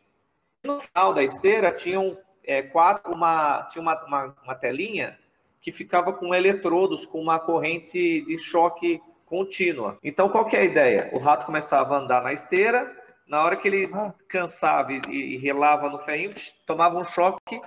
No 0.64 0.80
final 0.80 1.14
da 1.14 1.22
esteira 1.22 1.72
tinham 1.72 2.16
é, 2.44 2.62
quatro 2.62 3.12
uma 3.12 3.62
tinha 3.64 3.82
uma, 3.82 4.04
uma, 4.04 4.34
uma 4.42 4.54
telinha 4.54 5.18
que 5.60 5.70
ficava 5.70 6.12
com 6.12 6.34
eletrodos 6.34 7.04
com 7.04 7.20
uma 7.20 7.38
corrente 7.38 8.22
de 8.22 8.38
choque 8.38 9.00
contínua. 9.26 9.98
Então 10.02 10.28
qual 10.28 10.46
que 10.46 10.56
é 10.56 10.60
a 10.60 10.64
ideia? 10.64 11.10
O 11.12 11.18
rato 11.18 11.46
começava 11.46 11.94
a 11.94 11.98
andar 12.00 12.22
na 12.22 12.32
esteira, 12.32 12.90
na 13.26 13.42
hora 13.44 13.56
que 13.56 13.68
ele 13.68 13.90
cansava 14.26 14.92
e, 14.92 15.00
e 15.10 15.36
relava 15.36 15.88
no 15.88 15.98
ferrinho, 15.98 16.32
tomava 16.66 16.98
um 16.98 17.04
choque, 17.04 17.60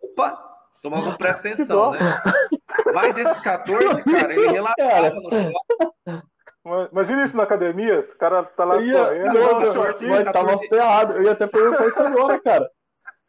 opa, 0.00 0.50
tomava 0.80 1.10
um 1.10 1.16
presta 1.16 1.48
atenção, 1.48 1.90
né? 1.90 1.98
Mas 2.94 3.18
esse 3.18 3.40
14, 3.42 4.02
cara, 4.04 4.32
ele 4.32 4.46
Cara. 4.46 4.52
relaxava 4.52 5.10
no 5.20 5.30
choque. 5.30 6.29
Ima- 6.64 6.88
Imagina 6.92 7.24
isso 7.24 7.36
na 7.36 7.42
academia, 7.44 8.00
esse 8.00 8.16
cara 8.16 8.42
tá 8.42 8.64
lá 8.64 8.76
Eu 8.76 8.82
ia, 8.82 9.04
correndo, 9.04 9.34
não, 9.34 9.60
um 9.60 9.64
shortinho, 9.72 10.10
mas 10.10 10.24
tava 10.24 10.48
14. 10.48 10.68
ferrado. 10.68 11.12
Eu 11.14 11.22
ia 11.22 11.32
até 11.32 11.46
perguntar 11.46 11.86
isso 11.86 12.00
agora, 12.00 12.40
cara. 12.40 12.70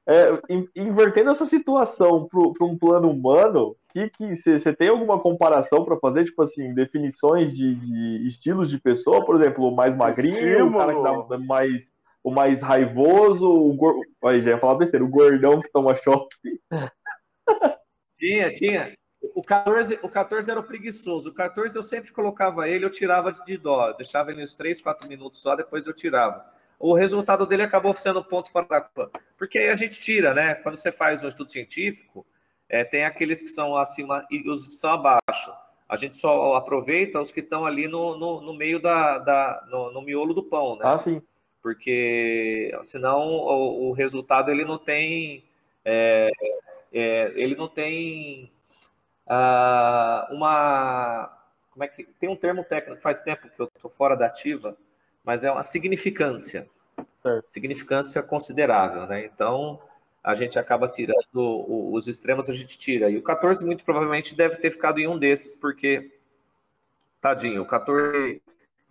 É, 0.08 0.32
in- 0.50 0.68
invertendo 0.76 1.30
essa 1.30 1.46
situação 1.46 2.28
para 2.28 2.66
um 2.66 2.78
plano 2.78 3.10
humano, 3.10 3.76
que 3.94 4.10
que 4.10 4.36
você 4.36 4.74
tem 4.74 4.90
alguma 4.90 5.20
comparação 5.20 5.86
para 5.86 5.98
fazer, 5.98 6.26
tipo 6.26 6.42
assim, 6.42 6.74
definições 6.74 7.56
de, 7.56 7.76
de 7.76 8.26
estilos 8.26 8.70
de 8.70 8.80
pessoa, 8.80 9.24
por 9.24 9.40
exemplo, 9.40 9.66
o 9.68 9.76
mais 9.76 9.96
magrinho, 9.96 10.68
o 10.68 10.78
cara 10.78 10.94
que 10.96 11.30
dá 11.30 11.38
mais 11.38 11.90
o 12.24 12.30
mais 12.30 12.62
raivoso, 12.62 13.50
o 13.50 13.74
gor... 13.74 13.96
Aí 14.26 14.44
já 14.44 14.52
ia 14.52 14.60
falar 14.60 14.76
besteira, 14.76 15.04
o 15.04 15.10
gordão 15.10 15.60
que 15.60 15.72
toma 15.72 15.96
choque. 15.96 16.60
Tinha, 18.16 18.54
tinha. 18.54 18.94
O 19.22 19.44
14, 19.44 20.00
o 20.02 20.10
14 20.10 20.50
era 20.50 20.60
o 20.60 20.64
preguiçoso. 20.64 21.30
O 21.30 21.34
14 21.34 21.78
eu 21.78 21.84
sempre 21.84 22.12
colocava 22.12 22.68
ele, 22.68 22.86
eu 22.86 22.90
tirava 22.90 23.32
de 23.32 23.58
dó. 23.58 23.92
Deixava 23.94 24.32
ele 24.32 24.42
uns 24.42 24.56
3, 24.56 24.82
4 24.82 25.08
minutos 25.08 25.40
só, 25.40 25.56
depois 25.56 25.86
eu 25.86 25.94
tirava. 25.94 26.44
O 26.80 26.96
resultado 26.96 27.46
dele 27.46 27.62
acabou 27.62 27.94
sendo 27.94 28.24
ponto 28.24 28.52
fora 28.52 28.68
da 28.68 28.82
curva. 28.82 29.12
Porque 29.38 29.60
aí 29.60 29.70
a 29.70 29.76
gente 29.76 30.00
tira, 30.00 30.34
né? 30.34 30.56
Quando 30.56 30.76
você 30.76 30.92
faz 30.92 31.24
um 31.24 31.28
estudo 31.28 31.52
científico, 31.52 32.26
é, 32.68 32.84
tem 32.84 33.06
aqueles 33.06 33.42
que 33.44 33.50
são 33.50 33.78
acima 33.78 34.26
e 34.32 34.50
os 34.50 34.68
que 34.68 34.74
são 34.74 34.94
abaixo. 34.94 35.54
A 35.88 35.96
gente 35.96 36.18
só 36.18 36.56
aproveita 36.56 37.22
os 37.22 37.32
que 37.32 37.42
estão 37.42 37.66
ali 37.66 37.88
no, 37.88 38.18
no, 38.18 38.42
no 38.42 38.54
meio 38.54 38.80
da, 38.80 39.20
da 39.20 39.68
no, 39.70 39.92
no 39.92 40.02
miolo 40.02 40.34
do 40.34 40.42
pão, 40.42 40.78
né? 40.78 40.84
Ah, 40.86 40.98
sim. 40.98 41.22
porque 41.62 42.72
senão 42.82 43.28
o, 43.28 43.90
o 43.90 43.92
resultado 43.92 44.50
ele 44.50 44.64
não 44.64 44.78
tem 44.78 45.44
é, 45.84 46.32
é, 46.94 47.34
ele 47.36 47.56
não 47.56 47.68
tem 47.68 48.52
ah, 49.28 50.28
uma 50.32 51.38
como 51.72 51.84
é 51.84 51.88
que 51.88 52.04
tem 52.04 52.30
um 52.30 52.36
termo 52.36 52.64
técnico 52.64 53.02
faz 53.02 53.22
tempo 53.22 53.50
que 53.50 53.60
eu 53.60 53.70
estou 53.74 53.90
fora 53.90 54.16
da 54.16 54.26
ativa 54.26 54.78
mas 55.24 55.44
é 55.44 55.52
uma 55.52 55.64
significância. 55.64 56.68
Certo. 57.22 57.50
significância 57.50 58.22
considerável 58.24 59.06
né? 59.06 59.26
Então 59.26 59.80
a 60.24 60.36
gente 60.36 60.58
acaba 60.60 60.88
tirando 60.88 61.94
os 61.94 62.08
extremos 62.08 62.50
a 62.50 62.54
gente 62.54 62.78
tira. 62.78 63.10
E 63.10 63.18
o 63.18 63.24
14 63.24 63.66
muito 63.66 63.84
provavelmente 63.84 64.36
deve 64.36 64.58
ter 64.58 64.72
ficado 64.72 65.00
em 65.00 65.08
um 65.08 65.18
desses 65.18 65.56
porque 65.56 66.12
tadinho 67.20 67.62
o 67.62 67.66
14 67.66 68.42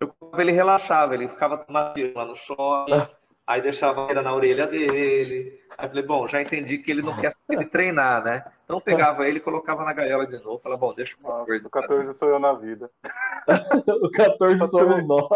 eu 0.01 0.15
ele 0.39 0.51
relaxava, 0.51 1.15
ele 1.15 1.29
ficava 1.29 1.59
tomando 1.59 1.95
lá 2.15 2.25
no 2.25 2.35
shopping, 2.35 2.93
aí 3.50 3.61
deixava 3.61 4.11
a 4.11 4.23
na 4.23 4.33
orelha 4.33 4.66
dele. 4.66 5.61
Aí 5.76 5.85
eu 5.85 5.88
falei, 5.88 6.04
bom, 6.04 6.26
já 6.26 6.40
entendi 6.40 6.78
que 6.78 6.90
ele 6.90 7.02
não 7.02 7.16
quer 7.16 7.33
ele 7.49 7.66
treinar, 7.66 8.23
né? 8.25 8.45
Então 8.64 8.76
eu 8.76 8.80
pegava 8.80 9.26
ele 9.26 9.38
e 9.38 9.42
colocava 9.42 9.85
na 9.85 9.92
gaiola 9.92 10.26
de 10.26 10.38
novo, 10.38 10.59
falava, 10.59 10.80
bom, 10.80 10.95
deixa 10.95 11.16
o 11.19 11.23
Nossa, 11.23 11.45
14. 11.47 11.66
o 11.66 11.71
14 11.71 12.14
sou 12.14 12.28
eu 12.28 12.38
na 12.38 12.52
vida. 12.52 12.88
O 14.02 14.11
14 14.11 14.69
somos 14.69 15.07
nós. 15.07 15.28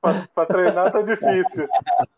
Pra, 0.00 0.28
pra 0.34 0.46
treinar 0.46 0.92
tá 0.92 1.00
difícil. 1.00 1.66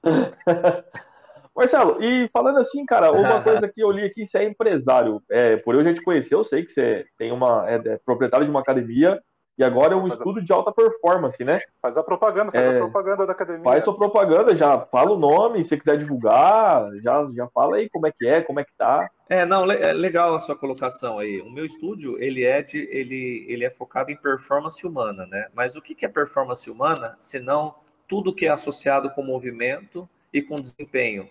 Marcelo, 1.54 2.02
e 2.02 2.28
falando 2.32 2.58
assim, 2.58 2.84
cara, 2.84 3.12
uma 3.12 3.40
coisa 3.44 3.68
que 3.68 3.80
eu 3.80 3.92
li 3.92 4.04
aqui, 4.04 4.26
você 4.26 4.38
é 4.38 4.44
empresário. 4.44 5.22
É, 5.30 5.56
por 5.58 5.74
eu 5.76 5.84
já 5.84 5.94
te 5.94 6.02
conhecer, 6.02 6.34
eu 6.34 6.42
sei 6.42 6.64
que 6.64 6.72
você 6.72 7.06
tem 7.16 7.30
uma, 7.30 7.70
é, 7.70 7.76
é 7.76 7.98
proprietário 8.04 8.44
de 8.44 8.50
uma 8.50 8.60
academia 8.60 9.22
e 9.56 9.62
agora 9.64 9.94
é 9.94 9.96
um 9.96 10.02
Mas- 10.02 10.14
estudo 10.14 10.42
de 10.42 10.52
alta 10.52 10.72
performance, 10.72 11.42
né? 11.44 11.60
Faz 11.80 11.96
a 11.96 12.02
propaganda, 12.02 12.50
faz 12.50 12.64
É. 12.64 12.76
a 12.76 12.78
propaganda 12.80 13.26
da 13.26 13.32
academia. 13.32 13.62
Faz 13.62 13.84
sua 13.84 13.96
propaganda, 13.96 14.54
já 14.56 14.78
fala 14.80 15.12
o 15.12 15.18
nome, 15.18 15.62
se 15.62 15.68
você 15.70 15.76
quiser 15.76 15.98
divulgar, 15.98 16.90
já, 17.02 17.28
já 17.34 17.46
fala 17.48 17.76
aí 17.76 17.88
como 17.88 18.06
é 18.06 18.12
que 18.12 18.26
é, 18.26 18.40
como 18.42 18.58
é 18.60 18.64
que 18.64 18.72
tá. 18.76 19.08
É, 19.28 19.44
não, 19.46 19.64
le- 19.64 19.76
é 19.80 19.92
legal 19.92 20.34
a 20.34 20.40
sua 20.40 20.56
colocação 20.56 21.18
aí. 21.18 21.40
O 21.40 21.50
meu 21.50 21.64
estúdio, 21.64 22.20
ele 22.22 22.44
é, 22.44 22.62
de, 22.62 22.78
ele, 22.90 23.46
ele 23.48 23.64
é 23.64 23.70
focado 23.70 24.10
em 24.10 24.16
performance 24.16 24.86
humana, 24.86 25.26
né? 25.26 25.46
Mas 25.54 25.76
o 25.76 25.80
que 25.82 25.94
que 25.94 26.04
é 26.04 26.08
performance 26.08 26.68
humana, 26.70 27.16
se 27.20 27.38
não 27.38 27.74
tudo 28.08 28.34
que 28.34 28.46
é 28.46 28.50
associado 28.50 29.08
com 29.10 29.22
movimento 29.22 30.08
e 30.32 30.42
com 30.42 30.56
desempenho, 30.56 31.28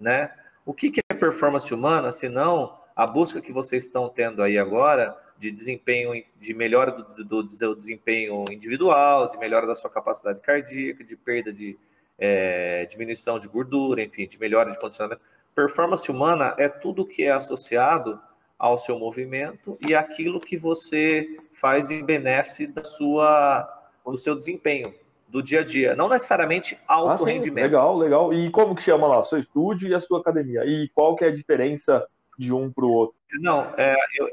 né? 0.00 0.30
O 0.64 0.74
que, 0.74 0.90
que 0.90 1.00
é 1.08 1.14
performance 1.14 1.72
humana, 1.72 2.10
se 2.10 2.28
não 2.28 2.74
a 2.96 3.06
busca 3.06 3.40
que 3.40 3.52
vocês 3.52 3.84
estão 3.84 4.08
tendo 4.08 4.42
aí 4.42 4.58
agora 4.58 5.16
de 5.38 5.50
desempenho, 5.50 6.24
de 6.38 6.54
melhora 6.54 6.92
do, 6.92 7.24
do, 7.24 7.42
do 7.42 7.50
seu 7.50 7.74
desempenho 7.74 8.44
individual, 8.50 9.30
de 9.30 9.38
melhora 9.38 9.66
da 9.66 9.74
sua 9.74 9.90
capacidade 9.90 10.40
cardíaca, 10.40 11.04
de 11.04 11.16
perda 11.16 11.52
de 11.52 11.78
é, 12.18 12.86
diminuição 12.86 13.38
de 13.38 13.48
gordura, 13.48 14.02
enfim, 14.02 14.26
de 14.26 14.38
melhora 14.38 14.70
de 14.70 14.78
condicionamento. 14.78 15.22
Performance 15.54 16.10
humana 16.10 16.54
é 16.58 16.68
tudo 16.68 17.06
que 17.06 17.24
é 17.24 17.32
associado 17.32 18.20
ao 18.58 18.78
seu 18.78 18.98
movimento 18.98 19.78
e 19.86 19.94
aquilo 19.94 20.40
que 20.40 20.56
você 20.56 21.38
faz 21.52 21.90
em 21.90 22.04
benefício 22.04 22.72
da 22.72 22.84
sua, 22.84 23.68
do 24.04 24.16
seu 24.16 24.34
desempenho 24.34 24.94
do 25.28 25.42
dia 25.42 25.60
a 25.60 25.64
dia, 25.64 25.94
não 25.94 26.08
necessariamente 26.08 26.78
alto 26.86 27.24
ah, 27.24 27.26
rendimento. 27.26 27.64
Legal, 27.64 27.96
legal. 27.98 28.32
E 28.32 28.50
como 28.50 28.74
que 28.74 28.82
chama 28.82 29.06
lá? 29.06 29.24
Seu 29.24 29.38
estúdio 29.38 29.88
e 29.88 29.94
a 29.94 30.00
sua 30.00 30.20
academia? 30.20 30.64
E 30.64 30.88
qual 30.94 31.16
que 31.16 31.24
é 31.24 31.28
a 31.28 31.34
diferença 31.34 32.06
de 32.38 32.52
um 32.52 32.70
para 32.70 32.84
o 32.84 32.92
outro? 32.92 33.16
Não, 33.40 33.74
é, 33.76 33.94
eu, 34.18 34.28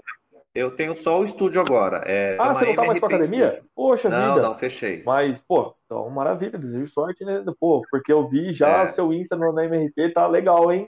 eu 0.53 0.71
tenho 0.71 0.95
só 0.95 1.19
o 1.19 1.25
estúdio 1.25 1.61
agora. 1.61 2.03
É 2.05 2.37
ah, 2.39 2.53
você 2.53 2.65
não 2.65 2.75
tá 2.75 2.85
mais 2.85 2.99
com 2.99 3.05
a 3.05 3.09
academia? 3.09 3.53
Studio. 3.53 3.69
Poxa 3.75 4.09
não, 4.09 4.35
vida. 4.35 4.47
Não, 4.47 4.55
fechei. 4.55 5.01
Mas, 5.03 5.41
pô, 5.41 5.75
então 5.85 6.09
maravilha, 6.09 6.59
desejo 6.59 6.87
sorte, 6.87 7.25
né? 7.25 7.43
Pô, 7.59 7.81
porque 7.89 8.13
eu 8.13 8.27
vi 8.27 8.53
já 8.53 8.83
é. 8.83 8.87
seu 8.87 9.11
Insta 9.11 9.35
no, 9.35 9.51
na 9.51 9.65
MRT, 9.65 10.09
tá 10.09 10.27
legal, 10.27 10.71
hein? 10.71 10.85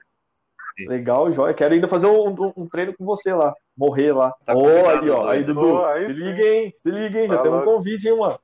Sim. 0.77 0.88
Legal, 0.88 1.31
joia. 1.31 1.53
Quero 1.53 1.74
ainda 1.74 1.88
fazer 1.88 2.07
um, 2.07 2.36
um, 2.55 2.67
treino 2.67 2.93
com 2.95 3.05
você 3.05 3.34
lá. 3.34 3.53
Morrer 3.77 4.12
lá. 4.12 4.34
Tá 4.45 4.53
oh, 4.55 4.89
aí, 4.89 5.10
ó. 5.10 5.29
Aí, 5.29 5.43
Dudu. 5.43 5.84
Aí 5.86 6.07
se 6.07 6.13
liguem, 6.13 6.74
se 6.81 6.91
liguem. 6.91 7.27
Já 7.29 7.38
tá 7.38 7.43
tem 7.43 7.51
um 7.51 7.63
convite, 7.63 8.07
hein, 8.07 8.17
mano. 8.17 8.39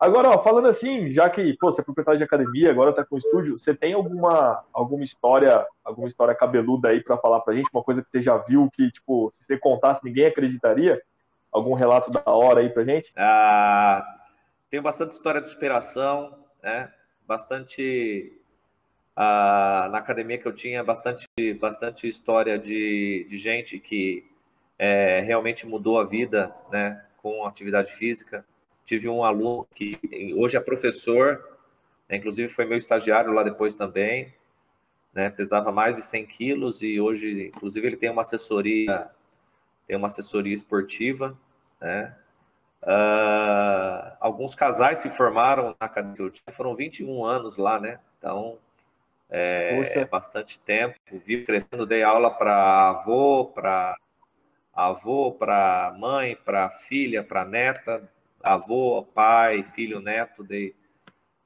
Agora, 0.00 0.30
ó, 0.30 0.42
falando 0.42 0.66
assim, 0.66 1.12
já 1.12 1.28
que 1.28 1.54
pô, 1.58 1.70
você 1.70 1.82
é 1.82 1.84
proprietário 1.84 2.16
de 2.16 2.24
academia, 2.24 2.70
agora 2.70 2.90
tá 2.90 3.04
com 3.04 3.18
estúdio, 3.18 3.58
você 3.58 3.74
tem 3.74 3.92
alguma, 3.92 4.64
alguma 4.72 5.04
história, 5.04 5.66
alguma 5.84 6.08
história 6.08 6.34
cabeluda 6.34 6.88
aí 6.88 7.02
para 7.02 7.18
falar 7.18 7.40
pra 7.40 7.54
gente, 7.54 7.68
uma 7.70 7.82
coisa 7.82 8.02
que 8.02 8.08
você 8.10 8.22
já 8.22 8.38
viu 8.38 8.70
que, 8.72 8.90
tipo, 8.90 9.30
se 9.36 9.44
você 9.44 9.58
contasse, 9.58 10.02
ninguém 10.02 10.24
acreditaria? 10.24 11.02
Algum 11.52 11.74
relato 11.74 12.10
da 12.10 12.22
hora 12.24 12.60
aí 12.60 12.70
pra 12.70 12.82
gente? 12.82 13.12
Ah, 13.14 14.02
tenho 14.70 14.82
bastante 14.82 15.10
história 15.10 15.40
de 15.40 15.48
superação, 15.48 16.34
né? 16.62 16.90
Bastante 17.26 18.32
ah, 19.14 19.90
na 19.92 19.98
academia 19.98 20.38
que 20.38 20.48
eu 20.48 20.54
tinha 20.54 20.82
bastante, 20.82 21.26
bastante 21.60 22.08
história 22.08 22.58
de, 22.58 23.26
de 23.28 23.36
gente 23.36 23.78
que 23.78 24.24
é, 24.78 25.20
realmente 25.20 25.66
mudou 25.66 26.00
a 26.00 26.04
vida, 26.04 26.54
né? 26.72 27.04
Com 27.18 27.44
atividade 27.44 27.92
física 27.92 28.46
tive 28.90 29.08
um 29.08 29.22
aluno 29.22 29.68
que 29.72 30.00
hoje 30.36 30.56
é 30.56 30.60
professor, 30.60 31.58
né, 32.08 32.16
inclusive 32.16 32.48
foi 32.48 32.64
meu 32.64 32.76
estagiário 32.76 33.32
lá 33.32 33.44
depois 33.44 33.72
também, 33.72 34.34
né, 35.14 35.30
pesava 35.30 35.70
mais 35.70 35.94
de 35.94 36.02
100 36.02 36.26
quilos 36.26 36.82
e 36.82 37.00
hoje, 37.00 37.52
inclusive, 37.54 37.86
ele 37.86 37.96
tem 37.96 38.10
uma 38.10 38.22
assessoria, 38.22 39.08
tem 39.86 39.96
uma 39.96 40.08
assessoria 40.08 40.52
esportiva, 40.52 41.38
né, 41.80 42.16
uh, 42.82 44.16
alguns 44.18 44.56
casais 44.56 44.98
se 44.98 45.08
formaram 45.08 45.76
na 45.80 45.86
academia, 45.86 46.32
foram 46.50 46.74
21 46.74 47.24
anos 47.24 47.56
lá, 47.56 47.78
né, 47.78 48.00
então 48.18 48.58
é, 49.30 50.00
é 50.00 50.04
bastante 50.04 50.58
tempo, 50.58 50.98
vi 51.12 51.44
crescendo, 51.44 51.86
dei 51.86 52.02
aula 52.02 52.28
para 52.28 52.88
avô, 52.88 53.44
para 53.54 53.96
avô, 54.74 55.30
para 55.30 55.94
mãe, 55.96 56.34
para 56.44 56.68
filha, 56.70 57.22
para 57.22 57.44
neta, 57.44 58.10
avô, 58.42 59.02
pai, 59.14 59.62
filho, 59.62 60.00
neto, 60.00 60.42
de, 60.42 60.74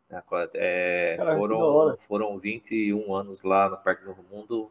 né, 0.08 0.22
é, 0.54 1.18
foram, 1.36 1.96
foram 1.98 2.38
21 2.38 3.14
anos 3.14 3.42
lá 3.42 3.68
no 3.68 3.76
Parque 3.76 4.04
Novo 4.04 4.24
Mundo, 4.30 4.70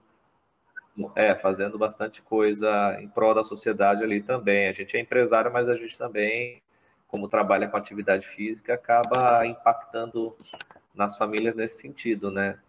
é, 1.15 1.35
fazendo 1.35 1.77
bastante 1.77 2.21
coisa 2.21 2.97
em 3.01 3.07
prol 3.07 3.33
da 3.33 3.43
sociedade 3.43 4.03
ali 4.03 4.21
também. 4.21 4.67
A 4.67 4.71
gente 4.71 4.95
é 4.95 4.99
empresário, 4.99 5.51
mas 5.51 5.67
a 5.67 5.75
gente 5.75 5.97
também, 5.97 6.61
como 7.07 7.27
trabalha 7.27 7.67
com 7.67 7.77
atividade 7.77 8.27
física, 8.27 8.75
acaba 8.75 9.45
impactando 9.45 10.35
nas 10.93 11.17
famílias 11.17 11.55
nesse 11.55 11.81
sentido, 11.81 12.29
né? 12.29 12.59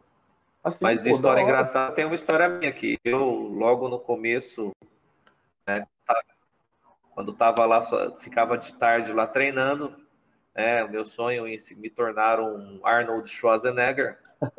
Assim, 0.63 0.79
mas 0.81 1.03
de 1.03 1.11
história 1.11 1.43
engraçada, 1.43 1.95
tem 1.95 2.07
uma 2.07 2.15
história 2.15 2.49
minha 2.49 2.71
aqui. 2.71 2.99
Eu, 3.05 3.23
logo 3.23 3.87
no 3.87 3.99
começo, 3.99 4.73
né, 5.67 5.87
quando 7.15 7.33
estava 7.33 7.65
lá, 7.65 7.81
ficava 8.19 8.59
de 8.59 8.75
tarde 8.75 9.13
lá 9.13 9.27
treinando, 9.27 9.95
é, 10.55 10.85
o 10.85 10.91
meu 10.91 11.05
sonho 11.05 11.47
em 11.47 11.57
me 11.77 11.89
tornar 11.89 12.41
um 12.41 12.81
Arnold 12.85 13.29
Schwarzenegger 13.29 14.19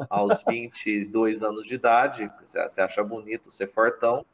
aos 0.09 0.43
22 0.47 1.43
anos 1.43 1.65
de 1.65 1.75
idade, 1.75 2.31
você 2.41 2.81
acha 2.81 3.03
bonito 3.03 3.51
ser 3.51 3.67
fortão, 3.67 4.25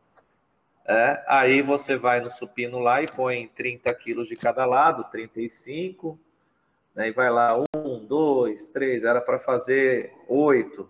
é, 0.86 1.24
aí 1.28 1.62
você 1.62 1.96
vai 1.96 2.20
no 2.20 2.30
supino 2.30 2.80
lá 2.80 3.02
e 3.02 3.08
põe 3.08 3.48
30 3.48 3.94
quilos 3.96 4.28
de 4.28 4.36
cada 4.36 4.66
lado, 4.66 5.04
35, 5.12 6.20
né, 6.96 7.10
e 7.10 7.12
vai 7.12 7.30
lá, 7.30 7.58
um, 7.76 8.06
dois, 8.06 8.72
três, 8.72 9.04
era 9.04 9.22
para 9.22 9.40
fazer 9.40 10.14
oito, 10.28 10.90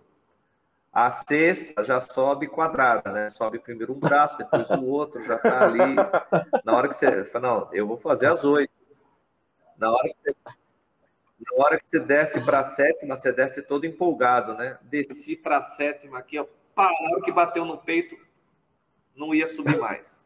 a 0.92 1.10
sexta 1.10 1.82
já 1.82 2.00
sobe 2.00 2.46
quadrada, 2.46 3.10
né? 3.10 3.28
Sobe 3.30 3.58
primeiro 3.58 3.94
um 3.94 3.98
braço, 3.98 4.36
depois 4.36 4.70
o 4.70 4.84
outro, 4.84 5.22
já 5.22 5.38
tá 5.38 5.64
ali. 5.64 5.96
Na 6.64 6.76
hora 6.76 6.88
que 6.88 6.94
você 6.94 7.24
fala, 7.24 7.48
não, 7.48 7.68
eu 7.72 7.86
vou 7.86 7.96
fazer 7.96 8.26
as 8.26 8.44
oito. 8.44 8.72
Na 9.78 9.90
hora 9.90 10.08
que 10.08 10.16
você, 10.22 10.36
na 11.40 11.64
hora 11.64 11.78
que 11.78 11.86
você 11.86 11.98
desce 11.98 12.44
para 12.44 12.60
a 12.60 12.64
sétima, 12.64 13.16
você 13.16 13.32
desce 13.32 13.62
todo 13.62 13.86
empolgado, 13.86 14.52
né? 14.52 14.78
Desci 14.82 15.34
para 15.34 15.56
a 15.56 15.62
sétima 15.62 16.18
aqui, 16.18 16.38
ó, 16.38 16.44
pá, 16.74 16.84
na 16.84 17.12
hora 17.12 17.22
que 17.22 17.32
bateu 17.32 17.64
no 17.64 17.78
peito, 17.78 18.14
não 19.16 19.34
ia 19.34 19.46
subir 19.46 19.78
mais. 19.78 20.22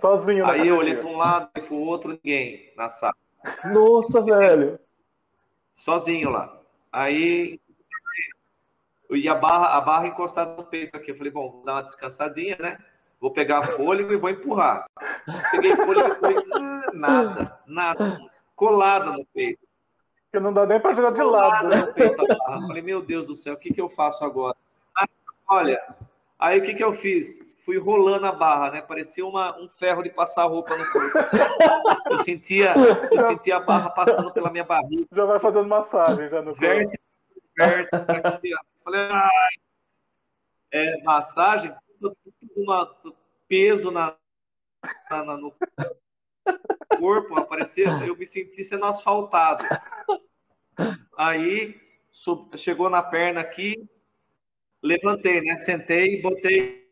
Sozinho. 0.00 0.46
Aí 0.46 0.68
eu 0.68 0.76
olhei 0.76 0.96
para 0.96 1.06
um 1.08 1.16
lado 1.16 1.48
e 1.56 1.62
para 1.62 1.74
o 1.74 1.80
outro, 1.80 2.10
ninguém 2.10 2.72
na 2.76 2.90
sala. 2.90 3.16
Nossa, 3.72 4.20
velho. 4.20 4.78
Sozinho 5.72 6.28
lá. 6.28 6.60
Aí 6.92 7.58
e 9.10 9.28
a 9.28 9.34
barra, 9.34 9.76
a 9.76 9.80
barra 9.80 10.06
encostada 10.06 10.54
no 10.54 10.64
peito 10.64 10.96
aqui. 10.96 11.10
Eu 11.10 11.16
falei, 11.16 11.32
bom, 11.32 11.50
vou 11.50 11.64
dar 11.64 11.74
uma 11.74 11.82
descansadinha, 11.82 12.56
né? 12.58 12.78
Vou 13.20 13.32
pegar 13.32 13.64
fôlego 13.64 14.12
e 14.12 14.16
vou 14.16 14.30
empurrar. 14.30 14.86
Peguei 15.50 15.74
fôlego 15.74 16.14
e 16.26 16.96
nada, 16.96 17.58
nada. 17.66 18.20
Colada 18.54 19.12
no 19.12 19.24
peito. 19.26 19.66
Que 20.30 20.38
não 20.38 20.52
dá 20.52 20.66
nem 20.66 20.78
para 20.78 20.92
jogar 20.92 21.12
de 21.12 21.22
lado. 21.22 21.68
Né? 21.68 21.76
No 21.76 21.92
peito, 21.92 22.16
falei, 22.66 22.82
meu 22.82 23.02
Deus 23.02 23.26
do 23.26 23.34
céu, 23.34 23.54
o 23.54 23.56
que, 23.56 23.72
que 23.72 23.80
eu 23.80 23.88
faço 23.88 24.24
agora? 24.24 24.56
olha, 25.48 25.80
aí 26.38 26.58
o 26.58 26.62
que, 26.62 26.74
que 26.74 26.84
eu 26.84 26.92
fiz? 26.92 27.42
Fui 27.64 27.78
rolando 27.78 28.26
a 28.26 28.32
barra, 28.32 28.70
né? 28.70 28.82
Parecia 28.82 29.26
uma, 29.26 29.58
um 29.58 29.68
ferro 29.68 30.02
de 30.02 30.10
passar 30.10 30.44
roupa 30.44 30.76
no 30.76 30.90
corpo. 30.90 31.18
Assim. 31.18 31.36
Eu 32.10 32.18
sentia, 32.20 32.74
eu 33.10 33.20
sentia 33.22 33.56
a 33.56 33.60
barra 33.60 33.90
passando 33.90 34.32
pela 34.32 34.50
minha 34.50 34.64
barriga. 34.64 35.06
Já 35.12 35.24
vai 35.24 35.38
fazendo 35.38 35.66
massagem 35.66 36.28
já 36.28 36.40
no 36.40 36.54
corpo. 36.54 36.60
Verte, 36.60 37.98
Falei, 38.88 39.02
ah, 39.02 39.48
é, 40.72 41.02
massagem, 41.02 41.74
uma, 42.56 42.96
peso 43.46 43.90
na, 43.90 44.16
na, 45.10 45.36
no 45.36 45.54
corpo, 46.98 47.38
aparecia, 47.38 47.88
eu 48.06 48.16
me 48.16 48.26
senti 48.26 48.64
sendo 48.64 48.86
asfaltado. 48.86 49.62
Aí 51.18 51.78
sub, 52.10 52.56
chegou 52.56 52.88
na 52.88 53.02
perna 53.02 53.42
aqui, 53.42 53.86
levantei, 54.82 55.42
né? 55.42 55.54
Sentei 55.56 56.14
e 56.14 56.22
botei. 56.22 56.88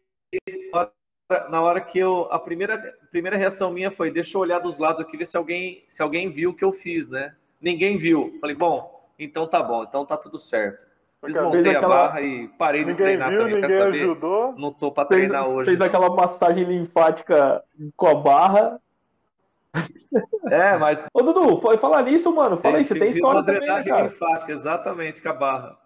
Na 1.49 1.63
hora 1.63 1.81
que 1.81 1.99
eu. 1.99 2.31
A 2.31 2.39
primeira, 2.39 2.77
primeira 3.11 3.39
reação 3.39 3.73
minha 3.73 3.91
foi: 3.91 4.11
deixa 4.11 4.37
eu 4.37 4.43
olhar 4.43 4.59
dos 4.59 4.77
lados 4.77 5.01
aqui, 5.01 5.17
ver 5.17 5.27
se 5.27 5.39
alguém, 5.39 5.83
se 5.89 6.03
alguém 6.03 6.31
viu 6.31 6.51
o 6.51 6.55
que 6.55 6.65
eu 6.65 6.75
fiz, 6.75 7.09
né? 7.09 7.35
Ninguém 7.59 7.97
viu. 7.97 8.37
Falei, 8.39 8.55
bom, 8.55 9.11
então 9.19 9.49
tá 9.49 9.63
bom, 9.63 9.83
então 9.83 10.05
tá 10.05 10.19
tudo 10.19 10.39
certo. 10.39 10.95
Desmontei 11.23 11.75
a 11.75 11.81
barra 11.81 12.21
e 12.21 12.49
parei 12.49 12.85
de 12.85 12.95
treinar 12.95 13.31
viu, 13.31 13.41
também. 13.41 13.61
Ninguém 13.61 13.83
ajudou. 13.83 14.55
Não 14.57 14.73
tô 14.73 14.93
para 14.93 15.09
treinar 15.09 15.49
hoje. 15.49 15.67
Fez 15.67 15.79
não. 15.79 15.87
aquela 15.87 16.11
massagem 16.11 16.65
linfática 16.65 17.63
com 17.97 18.07
a 18.07 18.15
barra. 18.15 18.81
É, 20.51 20.77
mas. 20.77 21.07
Ô, 21.13 21.23
Dudu, 21.23 21.59
pode 21.61 21.81
falar 21.81 22.03
nisso, 22.03 22.33
mano. 22.35 22.57
Fala 22.57 22.79
aí, 22.79 22.85
você 22.85 22.99
tem 22.99 23.11
história 23.11 23.41
uma 23.41 23.45
também, 23.45 23.69
né, 23.69 23.83
cara? 23.83 24.03
linfática, 24.05 24.53
exatamente, 24.53 25.23
com 25.23 25.29
a 25.29 25.33
barra. 25.33 25.77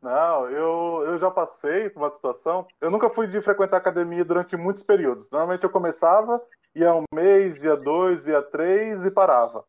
Não, 0.00 0.48
eu, 0.48 1.04
eu 1.06 1.18
já 1.18 1.30
passei 1.30 1.90
por 1.90 2.00
uma 2.00 2.10
situação. 2.10 2.66
Eu 2.80 2.90
nunca 2.90 3.10
fui 3.10 3.26
de 3.26 3.40
frequentar 3.40 3.78
academia 3.78 4.24
durante 4.24 4.56
muitos 4.56 4.82
períodos. 4.82 5.28
Normalmente 5.30 5.64
eu 5.64 5.70
começava, 5.70 6.40
ia 6.74 6.94
um 6.94 7.04
mês, 7.12 7.62
ia 7.62 7.76
dois, 7.76 8.26
ia 8.26 8.40
três 8.40 9.04
e 9.04 9.10
parava. 9.10 9.64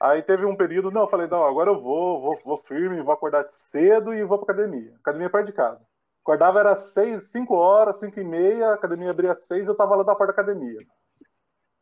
Aí 0.00 0.22
teve 0.22 0.46
um 0.46 0.56
período, 0.56 0.90
não, 0.90 1.02
eu 1.02 1.08
falei, 1.08 1.26
não, 1.28 1.44
agora 1.44 1.70
eu 1.70 1.80
vou, 1.80 2.20
vou, 2.20 2.40
vou 2.44 2.56
firme, 2.56 3.02
vou 3.02 3.12
acordar 3.12 3.46
cedo 3.48 4.14
e 4.14 4.24
vou 4.24 4.38
pra 4.38 4.54
academia. 4.54 4.94
Academia 5.00 5.30
perto 5.30 5.46
de 5.46 5.52
casa. 5.52 5.86
Acordava 6.22 6.60
era 6.60 6.76
seis, 6.76 7.30
cinco 7.30 7.54
horas, 7.54 7.98
cinco 8.00 8.18
e 8.20 8.24
meia, 8.24 8.68
a 8.70 8.74
academia 8.74 9.10
abria 9.10 9.34
seis, 9.34 9.68
eu 9.68 9.74
tava 9.76 9.96
lá 9.96 10.04
na 10.04 10.14
porta 10.14 10.32
da 10.32 10.42
academia. 10.42 10.80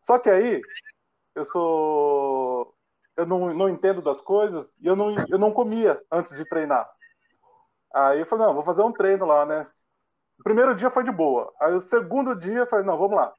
Só 0.02 0.18
que 0.18 0.30
aí, 0.30 0.62
eu 1.34 1.44
sou. 1.44 2.74
eu 3.16 3.26
não, 3.26 3.54
não 3.54 3.68
entendo 3.68 4.02
das 4.02 4.20
coisas 4.20 4.74
e 4.80 4.86
eu 4.86 4.96
não, 4.96 5.14
eu 5.30 5.38
não 5.38 5.52
comia 5.52 6.00
antes 6.12 6.36
de 6.36 6.44
treinar. 6.46 6.90
Aí 7.94 8.20
eu 8.20 8.26
falei, 8.26 8.46
não, 8.46 8.54
vou 8.54 8.62
fazer 8.62 8.82
um 8.82 8.92
treino 8.92 9.24
lá, 9.26 9.44
né? 9.46 9.66
O 10.40 10.44
primeiro 10.44 10.76
dia 10.76 10.90
foi 10.90 11.04
de 11.04 11.12
boa. 11.12 11.52
Aí 11.60 11.74
o 11.74 11.82
segundo 11.82 12.36
dia 12.36 12.60
eu 12.60 12.68
falei, 12.68 12.86
não, 12.86 12.98
vamos 12.98 13.16
lá. 13.16 13.34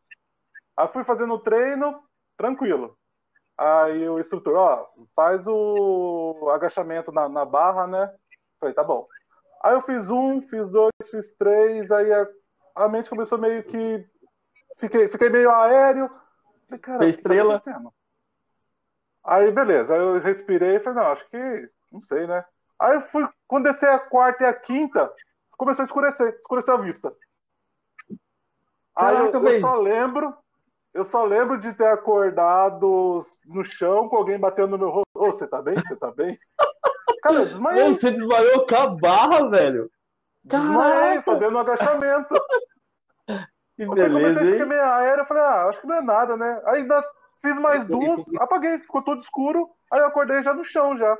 Aí 0.77 0.89
fui 0.89 1.05
fazendo 1.05 1.35
o 1.35 1.39
treino, 1.39 2.03
tranquilo. 2.37 2.98
Aí 3.59 4.07
o 4.07 4.17
instrutor, 4.17 4.55
ó, 4.55 4.87
faz 5.13 5.45
o 5.45 6.49
agachamento 6.49 7.11
na, 7.11 7.27
na 7.27 7.43
barra, 7.43 7.85
né? 7.85 8.09
Falei, 8.57 8.73
tá 8.73 8.85
bom. 8.85 9.05
Aí 9.61 9.73
eu 9.73 9.81
fiz 9.81 10.09
um, 10.09 10.41
fiz 10.43 10.69
dois, 10.69 10.93
fiz 11.11 11.29
três, 11.31 11.91
aí 11.91 12.09
a, 12.13 12.25
a 12.73 12.87
mente 12.87 13.09
começou 13.09 13.37
meio 13.37 13.61
que. 13.65 14.07
Fiquei, 14.77 15.09
fiquei 15.09 15.29
meio 15.29 15.51
aéreo. 15.51 16.09
Falei, 16.67 16.79
cara, 16.79 16.99
tá 16.99 17.05
estrela. 17.07 17.55
acontecendo? 17.55 17.93
Aí, 19.25 19.51
beleza. 19.51 19.93
Aí 19.93 19.99
eu 19.99 20.19
respirei 20.21 20.77
e 20.77 20.79
falei, 20.79 21.03
não, 21.03 21.11
acho 21.11 21.29
que. 21.29 21.69
Não 21.91 21.99
sei, 21.99 22.25
né? 22.27 22.45
Aí 22.79 22.95
eu 22.95 23.01
fui. 23.01 23.27
Quando 23.45 23.65
descer 23.65 23.89
a 23.89 23.99
quarta 23.99 24.45
e 24.45 24.47
a 24.47 24.53
quinta, 24.53 25.13
começou 25.57 25.83
a 25.83 25.85
escurecer, 25.85 26.33
escureceu 26.35 26.75
a 26.75 26.81
vista. 26.81 27.13
Aí 28.95 29.17
eu, 29.17 29.31
Caraca, 29.33 29.49
eu 29.49 29.59
só 29.59 29.75
lembro. 29.75 30.33
Eu 30.93 31.03
só 31.03 31.23
lembro 31.23 31.59
de 31.59 31.71
ter 31.73 31.87
acordado 31.87 33.21
no 33.45 33.63
chão 33.63 34.09
com 34.09 34.17
alguém 34.17 34.39
batendo 34.39 34.69
no 34.71 34.77
meu 34.77 34.89
rosto. 34.89 35.05
Ô, 35.13 35.31
você 35.31 35.47
tá 35.47 35.61
bem? 35.61 35.75
Você 35.75 35.95
tá 35.95 36.11
bem? 36.11 36.37
Cara, 37.21 37.35
eu 37.39 37.45
desmaiei. 37.45 37.83
Mano, 37.83 37.99
você 37.99 38.11
desmaiou 38.11 38.65
com 38.65 38.75
a 38.75 38.87
barra, 38.87 39.49
velho. 39.49 39.91
Desmaiei, 40.43 41.21
Caraca. 41.21 41.21
fazendo 41.23 41.55
um 41.55 41.59
agachamento. 41.59 42.33
Que 43.75 43.83
Eu 43.83 43.87
comecei 43.87 44.05
a 44.05 44.09
beleza, 44.09 44.39
ficar 44.39 44.63
hein? 44.63 44.65
meio 44.65 44.83
aéreo, 44.83 45.21
eu 45.21 45.25
falei, 45.25 45.43
ah, 45.43 45.65
acho 45.67 45.81
que 45.81 45.87
não 45.87 45.95
é 45.95 46.01
nada, 46.01 46.35
né? 46.35 46.61
Aí 46.65 46.81
ainda 46.81 47.05
fiz 47.41 47.57
mais 47.59 47.85
duas, 47.85 48.25
apaguei, 48.39 48.79
ficou 48.79 49.01
tudo 49.01 49.21
escuro, 49.21 49.69
aí 49.91 49.99
eu 49.99 50.07
acordei 50.07 50.41
já 50.43 50.53
no 50.53 50.63
chão 50.63 50.97
já. 50.97 51.17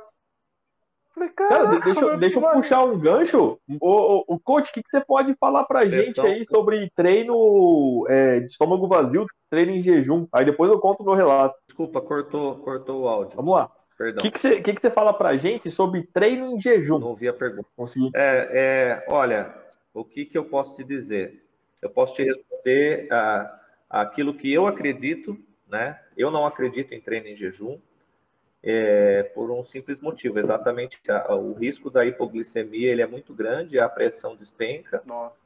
Falei, 1.14 1.28
Cara, 1.30 1.48
cara, 1.48 1.66
de- 1.78 1.84
deixa, 1.84 2.00
eu- 2.00 2.18
deixa 2.18 2.38
eu 2.38 2.50
puxar 2.50 2.84
um 2.84 2.98
gancho. 2.98 3.58
O, 3.68 3.76
o, 3.80 4.24
o 4.34 4.38
coach, 4.38 4.70
o 4.70 4.72
que, 4.72 4.82
que 4.82 4.90
você 4.90 5.00
pode 5.04 5.34
falar 5.34 5.64
pra 5.64 5.86
gente 5.88 6.20
aí 6.20 6.44
sobre 6.44 6.88
treino 6.94 8.06
é, 8.08 8.40
de 8.40 8.46
estômago 8.46 8.86
vazio, 8.86 9.26
treino 9.50 9.72
em 9.72 9.82
jejum? 9.82 10.26
Aí 10.32 10.44
depois 10.44 10.70
eu 10.70 10.78
conto 10.78 11.02
o 11.02 11.04
meu 11.06 11.14
relato. 11.14 11.54
Desculpa, 11.66 12.00
cortou, 12.00 12.56
cortou 12.58 13.02
o 13.02 13.08
áudio. 13.08 13.36
Vamos 13.36 13.54
lá. 13.54 13.64
O 13.66 13.98
Perdão, 13.98 14.22
que, 14.22 14.30
que, 14.30 14.38
você, 14.38 14.60
que, 14.62 14.72
que 14.72 14.80
você 14.80 14.90
fala 14.90 15.12
pra 15.12 15.36
gente 15.36 15.70
sobre 15.70 16.04
treino 16.04 16.46
em 16.46 16.50
não 16.52 16.60
jejum? 16.60 17.02
ouvi 17.04 17.28
a 17.28 17.32
pergunta. 17.34 17.68
Consegui. 17.76 18.10
É, 18.14 19.02
é, 19.04 19.12
olha, 19.12 19.54
o 19.92 20.04
que, 20.04 20.24
que 20.24 20.38
eu 20.38 20.44
posso 20.44 20.76
te 20.76 20.84
dizer? 20.84 21.44
Eu 21.82 21.90
posso 21.90 22.14
te 22.14 22.22
responder 22.22 23.08
ah, 23.10 23.60
aquilo 23.90 24.32
que 24.32 24.50
eu 24.52 24.66
acredito, 24.66 25.36
né? 25.68 25.98
Eu 26.16 26.30
não 26.30 26.46
acredito 26.46 26.94
em 26.94 27.00
treino 27.00 27.26
em 27.26 27.36
jejum, 27.36 27.78
é, 28.62 29.22
por 29.34 29.50
um 29.50 29.62
simples 29.62 30.00
motivo, 30.00 30.38
exatamente 30.38 31.00
a- 31.10 31.34
o 31.34 31.54
risco 31.54 31.90
da 31.90 32.04
hipoglicemia 32.04 32.90
ele 32.90 33.02
é 33.02 33.06
muito 33.06 33.34
grande, 33.34 33.78
a 33.78 33.88
pressão 33.88 34.36
despenca, 34.36 35.04
Nossa, 35.04 35.36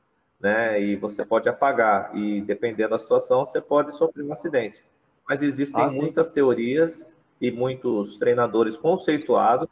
né? 0.41 0.81
E 0.81 0.97
você 0.97 1.25
pode 1.25 1.49
apagar 1.49 2.17
e 2.17 2.41
dependendo 2.43 2.91
da 2.91 2.99
situação 2.99 3.45
você 3.45 3.61
pode 3.61 3.95
sofrer 3.97 4.25
um 4.25 4.33
acidente. 4.33 4.85
Mas 5.29 5.43
existem 5.43 5.87
Ah, 5.87 5.91
muitas 5.91 6.31
teorias 6.31 7.15
e 7.41 7.51
muitos 7.51 8.17
treinadores 8.19 8.77
conceituados 8.77 9.69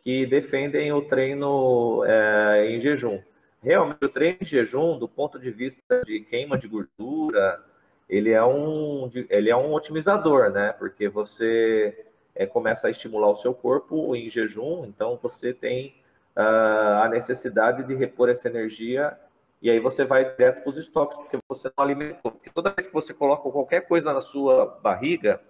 que 0.00 0.26
defendem 0.26 0.92
o 0.92 1.02
treino 1.02 2.04
é, 2.04 2.70
em 2.70 2.78
jejum. 2.78 3.20
Realmente 3.62 4.04
o 4.04 4.08
treino 4.08 4.38
em 4.40 4.44
jejum, 4.44 4.98
do 4.98 5.08
ponto 5.08 5.38
de 5.38 5.50
vista 5.50 6.00
de 6.04 6.20
queima 6.20 6.56
de 6.56 6.68
gordura, 6.68 7.62
ele 8.08 8.30
é 8.30 8.44
um 8.44 9.10
ele 9.28 9.50
é 9.50 9.56
um 9.56 9.72
otimizador, 9.74 10.50
né? 10.50 10.72
Porque 10.72 11.08
você 11.08 12.06
é, 12.38 12.46
começa 12.46 12.86
a 12.86 12.90
estimular 12.90 13.28
o 13.28 13.34
seu 13.34 13.52
corpo 13.52 14.14
em 14.14 14.30
jejum, 14.30 14.86
então 14.86 15.18
você 15.20 15.52
tem 15.52 15.96
ah, 16.36 17.02
a 17.04 17.08
necessidade 17.08 17.82
de 17.82 17.96
repor 17.96 18.28
essa 18.28 18.48
energia 18.48 19.18
e 19.60 19.68
aí 19.68 19.80
você 19.80 20.04
vai 20.04 20.24
direto 20.24 20.62
para 20.62 20.70
os 20.70 20.76
estoques, 20.76 21.18
porque 21.18 21.36
você 21.48 21.68
não 21.76 21.84
alimentou. 21.84 22.30
Porque 22.30 22.48
toda 22.48 22.70
vez 22.70 22.86
que 22.86 22.94
você 22.94 23.12
coloca 23.12 23.50
qualquer 23.50 23.80
coisa 23.88 24.12
na 24.12 24.20
sua 24.20 24.78
barriga, 24.80 25.40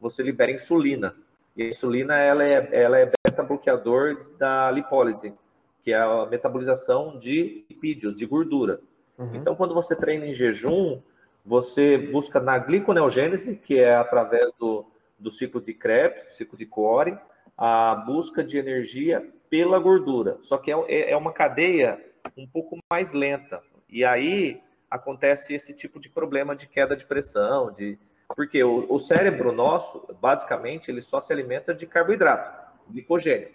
você 0.00 0.22
libera 0.22 0.50
insulina. 0.50 1.14
E 1.54 1.62
a 1.62 1.68
insulina 1.68 2.16
ela 2.16 2.42
é, 2.42 2.66
ela 2.72 2.98
é 2.98 3.12
beta-bloqueador 3.26 4.18
da 4.38 4.70
lipólise, 4.70 5.34
que 5.82 5.92
é 5.92 5.98
a 5.98 6.24
metabolização 6.24 7.18
de 7.18 7.66
lipídios, 7.68 8.16
de 8.16 8.24
gordura. 8.24 8.80
Uhum. 9.18 9.34
Então, 9.34 9.54
quando 9.54 9.74
você 9.74 9.94
treina 9.94 10.24
em 10.24 10.32
jejum, 10.32 11.02
você 11.44 11.98
busca 11.98 12.40
na 12.40 12.56
gliconeogênese, 12.56 13.56
que 13.56 13.78
é 13.78 13.96
através 13.96 14.50
do, 14.58 14.86
do 15.18 15.30
ciclo 15.30 15.60
de 15.60 15.74
Krebs, 15.74 16.36
ciclo 16.36 16.56
de 16.56 16.66
Core, 16.66 17.18
a 17.56 17.94
busca 17.94 18.42
de 18.44 18.58
energia 18.58 19.26
pela 19.50 19.78
gordura. 19.78 20.36
Só 20.40 20.58
que 20.58 20.70
é, 20.72 21.10
é 21.10 21.16
uma 21.16 21.32
cadeia 21.32 22.02
um 22.36 22.46
pouco 22.46 22.78
mais 22.90 23.12
lenta. 23.12 23.62
E 23.88 24.04
aí 24.04 24.60
acontece 24.90 25.54
esse 25.54 25.74
tipo 25.74 25.98
de 25.98 26.08
problema 26.08 26.54
de 26.54 26.66
queda 26.68 26.94
de 26.96 27.04
pressão, 27.04 27.72
de 27.72 27.98
porque 28.36 28.62
o, 28.62 28.86
o 28.92 28.98
cérebro 28.98 29.52
nosso, 29.52 30.06
basicamente, 30.20 30.90
ele 30.90 31.00
só 31.00 31.20
se 31.20 31.32
alimenta 31.32 31.74
de 31.74 31.86
carboidrato, 31.86 32.52
glicogênio. 32.90 33.48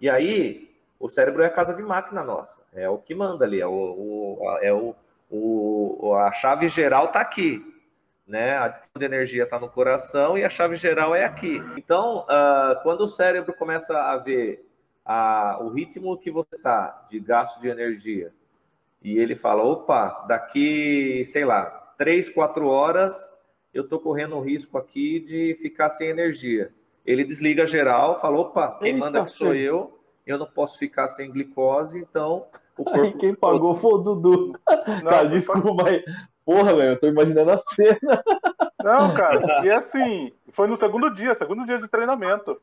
E 0.00 0.10
aí 0.10 0.74
o 0.98 1.08
cérebro 1.08 1.42
é 1.42 1.46
a 1.46 1.50
casa 1.50 1.72
de 1.72 1.82
máquina 1.82 2.24
nossa, 2.24 2.60
é 2.74 2.88
o 2.88 2.98
que 2.98 3.14
manda 3.14 3.44
ali, 3.44 3.60
é 3.60 3.66
o, 3.66 3.70
o- 3.70 4.58
é 4.60 4.72
o, 4.72 4.94
o- 5.30 6.14
a 6.14 6.32
chave 6.32 6.68
geral 6.68 7.06
está 7.06 7.20
aqui, 7.20 7.62
né? 8.28 8.58
A 8.58 8.68
distribuição 8.68 9.00
de 9.00 9.04
energia 9.06 9.44
está 9.44 9.58
no 9.58 9.68
coração 9.70 10.36
e 10.36 10.44
a 10.44 10.48
chave 10.48 10.76
geral 10.76 11.14
é 11.14 11.24
aqui. 11.24 11.60
Então, 11.76 12.24
ah, 12.28 12.78
quando 12.82 13.00
o 13.00 13.08
cérebro 13.08 13.54
começa 13.54 13.98
a 13.98 14.16
ver 14.18 14.64
a- 15.04 15.58
o 15.62 15.70
ritmo 15.70 16.16
que 16.18 16.30
você 16.30 16.54
está 16.56 17.04
de 17.08 17.18
gasto 17.18 17.60
de 17.60 17.68
energia 17.68 18.30
e 19.02 19.18
ele 19.18 19.34
fala, 19.34 19.62
opa, 19.64 20.26
daqui, 20.28 21.24
sei 21.24 21.44
lá, 21.44 21.64
três, 21.96 22.28
quatro 22.28 22.68
horas 22.68 23.32
eu 23.72 23.84
estou 23.84 23.98
correndo 24.00 24.36
o 24.36 24.40
risco 24.40 24.76
aqui 24.76 25.20
de 25.20 25.54
ficar 25.60 25.88
sem 25.88 26.08
energia. 26.08 26.70
Ele 27.06 27.24
desliga 27.24 27.66
geral, 27.66 28.16
fala, 28.20 28.38
opa, 28.38 28.78
quem 28.78 28.88
Eita, 28.88 28.98
manda 28.98 29.20
aqui 29.22 29.30
sou 29.30 29.54
eu, 29.54 29.98
eu 30.26 30.36
não 30.36 30.46
posso 30.46 30.78
ficar 30.78 31.06
sem 31.06 31.30
glicose, 31.30 31.98
então 31.98 32.44
o 32.76 32.84
Aí 32.92 33.00
corpo 33.00 33.18
quem 33.18 33.34
pagou 33.34 33.76
foi 33.78 33.92
o 33.94 33.98
Dudu. 33.98 34.52
não, 35.02 35.10
Cara, 35.10 35.20
foi- 35.20 35.28
desculpa, 35.30 35.74
mas. 35.84 36.02
Porra, 36.48 36.74
velho, 36.74 36.92
eu 36.92 36.98
tô 36.98 37.06
imaginando 37.06 37.50
a 37.50 37.58
cena. 37.58 38.24
não, 38.82 39.12
cara, 39.12 39.66
e 39.66 39.70
assim, 39.70 40.32
foi 40.52 40.66
no 40.66 40.78
segundo 40.78 41.10
dia, 41.10 41.34
segundo 41.34 41.66
dia 41.66 41.78
de 41.78 41.86
treinamento. 41.88 42.58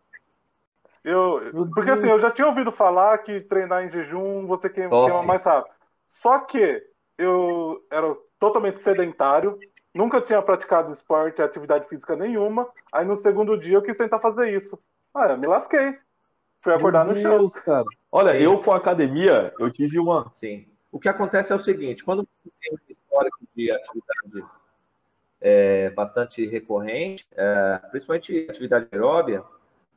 Eu, 1.04 1.70
porque 1.72 1.92
assim, 1.92 2.10
eu 2.10 2.20
já 2.20 2.32
tinha 2.32 2.48
ouvido 2.48 2.72
falar 2.72 3.16
que 3.20 3.42
treinar 3.42 3.86
em 3.86 3.92
jejum 3.92 4.48
você 4.48 4.72
queima, 4.72 4.90
queima 4.90 5.22
mais 5.22 5.46
rápido. 5.46 5.72
Só 6.08 6.40
que 6.40 6.82
eu 7.16 7.80
era 7.92 8.18
totalmente 8.40 8.80
sedentário, 8.80 9.60
nunca 9.94 10.20
tinha 10.20 10.42
praticado 10.42 10.92
esporte, 10.92 11.44
atividade 11.44 11.88
física 11.88 12.16
nenhuma. 12.16 12.68
Aí 12.92 13.06
no 13.06 13.16
segundo 13.16 13.56
dia 13.56 13.76
eu 13.76 13.84
quis 13.84 13.96
tentar 13.96 14.18
fazer 14.18 14.52
isso. 14.52 14.82
Ah, 15.14 15.28
eu 15.28 15.38
me 15.38 15.46
lasquei. 15.46 15.96
Fui 16.60 16.74
acordar 16.74 17.06
Meu 17.06 17.14
no 17.14 17.22
chão. 17.22 17.38
Deus, 17.38 17.54
cara. 17.54 17.86
Olha, 18.12 18.32
Sim. 18.32 18.40
eu 18.40 18.58
com 18.58 18.74
a 18.74 18.78
academia, 18.78 19.54
eu 19.60 19.70
tive 19.70 20.00
uma. 20.00 20.28
Sim. 20.32 20.75
O 20.96 21.00
que 21.00 21.10
acontece 21.10 21.52
é 21.52 21.56
o 21.56 21.60
seguinte: 21.60 22.06
quando 22.06 22.26
você 22.26 22.50
tem 22.62 22.72
um 22.72 22.78
histórico 22.90 23.40
de 23.54 23.70
atividade 23.70 24.46
é, 25.42 25.90
bastante 25.90 26.46
recorrente, 26.46 27.28
é, 27.36 27.82
principalmente 27.92 28.48
atividade 28.50 28.88
aeróbia, 28.94 29.44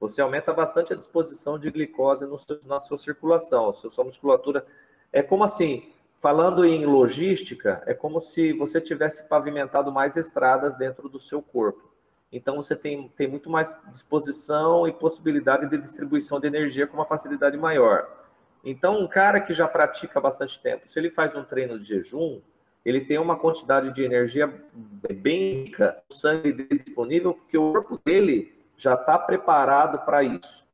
você 0.01 0.21
aumenta 0.21 0.53
bastante 0.53 0.93
a 0.93 0.97
disposição 0.97 1.57
de 1.57 1.71
glicose 1.71 2.27
no 2.27 2.37
seu- 2.37 2.59
na 2.67 2.81
sua 2.81 2.99
circulação, 2.99 3.73
sua, 3.73 3.93
sua 3.93 4.05
musculatura. 4.05 4.67
É 5.13 5.23
como 5.23 5.45
assim, 5.45 5.89
falando 6.19 6.65
em 6.65 6.85
logística, 6.85 7.81
é 7.87 7.95
como 7.95 8.21
se 8.21 8.53
você 8.53 8.81
tivesse 8.81 9.29
pavimentado 9.29 9.93
mais 9.93 10.17
estradas 10.17 10.77
dentro 10.77 11.09
do 11.09 11.21
seu 11.21 11.41
corpo. 11.41 11.89
Então 12.33 12.57
você 12.57 12.75
tem, 12.75 13.09
tem 13.11 13.29
muito 13.29 13.49
mais 13.49 13.73
disposição 13.93 14.85
e 14.89 14.93
possibilidade 14.93 15.71
de 15.71 15.79
distribuição 15.79 16.41
de 16.41 16.49
energia 16.49 16.89
com 16.89 16.95
uma 16.97 17.07
facilidade 17.07 17.57
maior. 17.57 18.18
Então, 18.65 19.01
um 19.01 19.09
cara 19.09 19.41
que 19.41 19.53
já 19.53 19.67
pratica 19.67 20.21
bastante 20.21 20.61
tempo, 20.61 20.89
se 20.89 20.99
ele 20.99 21.11
faz 21.11 21.35
um 21.35 21.45
treino 21.45 21.79
de 21.79 21.85
jejum, 21.85 22.41
ele 22.85 23.03
tem 23.03 23.19
uma 23.19 23.39
quantidade 23.39 23.93
de 23.93 24.03
energia 24.03 24.53
bem 24.73 25.65
rica, 25.65 26.03
o 26.11 26.15
sangue 26.15 26.53
dele 26.53 26.83
disponível, 26.83 27.35
porque 27.35 27.59
o 27.59 27.73
corpo 27.73 28.01
dele 28.05 28.57
já 28.77 28.95
está 28.95 29.19
preparado 29.19 30.05
para 30.05 30.23
isso. 30.23 30.69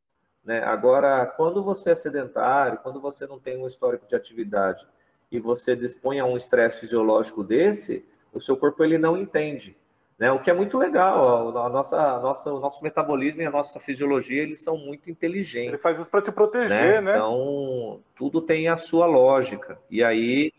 Né? 0.45 0.63
Agora, 0.63 1.27
quando 1.27 1.63
você 1.63 1.91
é 1.91 1.95
sedentário, 1.95 2.79
quando 2.83 3.01
você 3.01 3.27
não 3.27 3.41
tem 3.41 3.57
um 3.57 3.67
histórico 3.67 4.07
de 4.07 4.15
atividade 4.15 4.87
e 5.31 5.41
você 5.41 5.75
dispõe 5.75 6.21
a 6.21 6.25
um 6.25 6.37
estresse 6.37 6.81
fisiológico 6.81 7.43
desse, 7.43 8.07
o 8.33 8.41
seu 8.41 8.57
corpo 8.57 8.85
ele 8.85 8.99
não 8.99 9.17
entende. 9.17 9.77
Né? 10.25 10.33
O 10.33 10.39
que 10.39 10.51
é 10.51 10.55
muito 10.55 10.79
legal, 10.79 11.55
a 11.59 11.69
nossa, 11.69 12.01
a 12.01 12.19
nossa, 12.19 12.51
o 12.51 12.59
nosso 12.59 12.83
metabolismo 12.83 13.43
e 13.43 13.45
a 13.45 13.51
nossa 13.51 13.79
fisiologia 13.79 14.43
eles 14.43 14.63
são 14.63 14.79
muito 14.79 15.11
inteligentes 15.11 15.75
Ele 15.75 15.83
faz 15.83 15.99
isso 15.99 16.11
para 16.11 16.23
te 16.23 16.33
proteger, 16.33 16.71
né? 16.71 17.01
né? 17.03 17.17
Então, 17.17 18.01
tudo 18.17 18.41
tem 18.41 18.69
a 18.69 18.79
sua 18.79 19.05
lógica. 19.05 19.79
E 19.91 20.03
aí, 20.03 20.51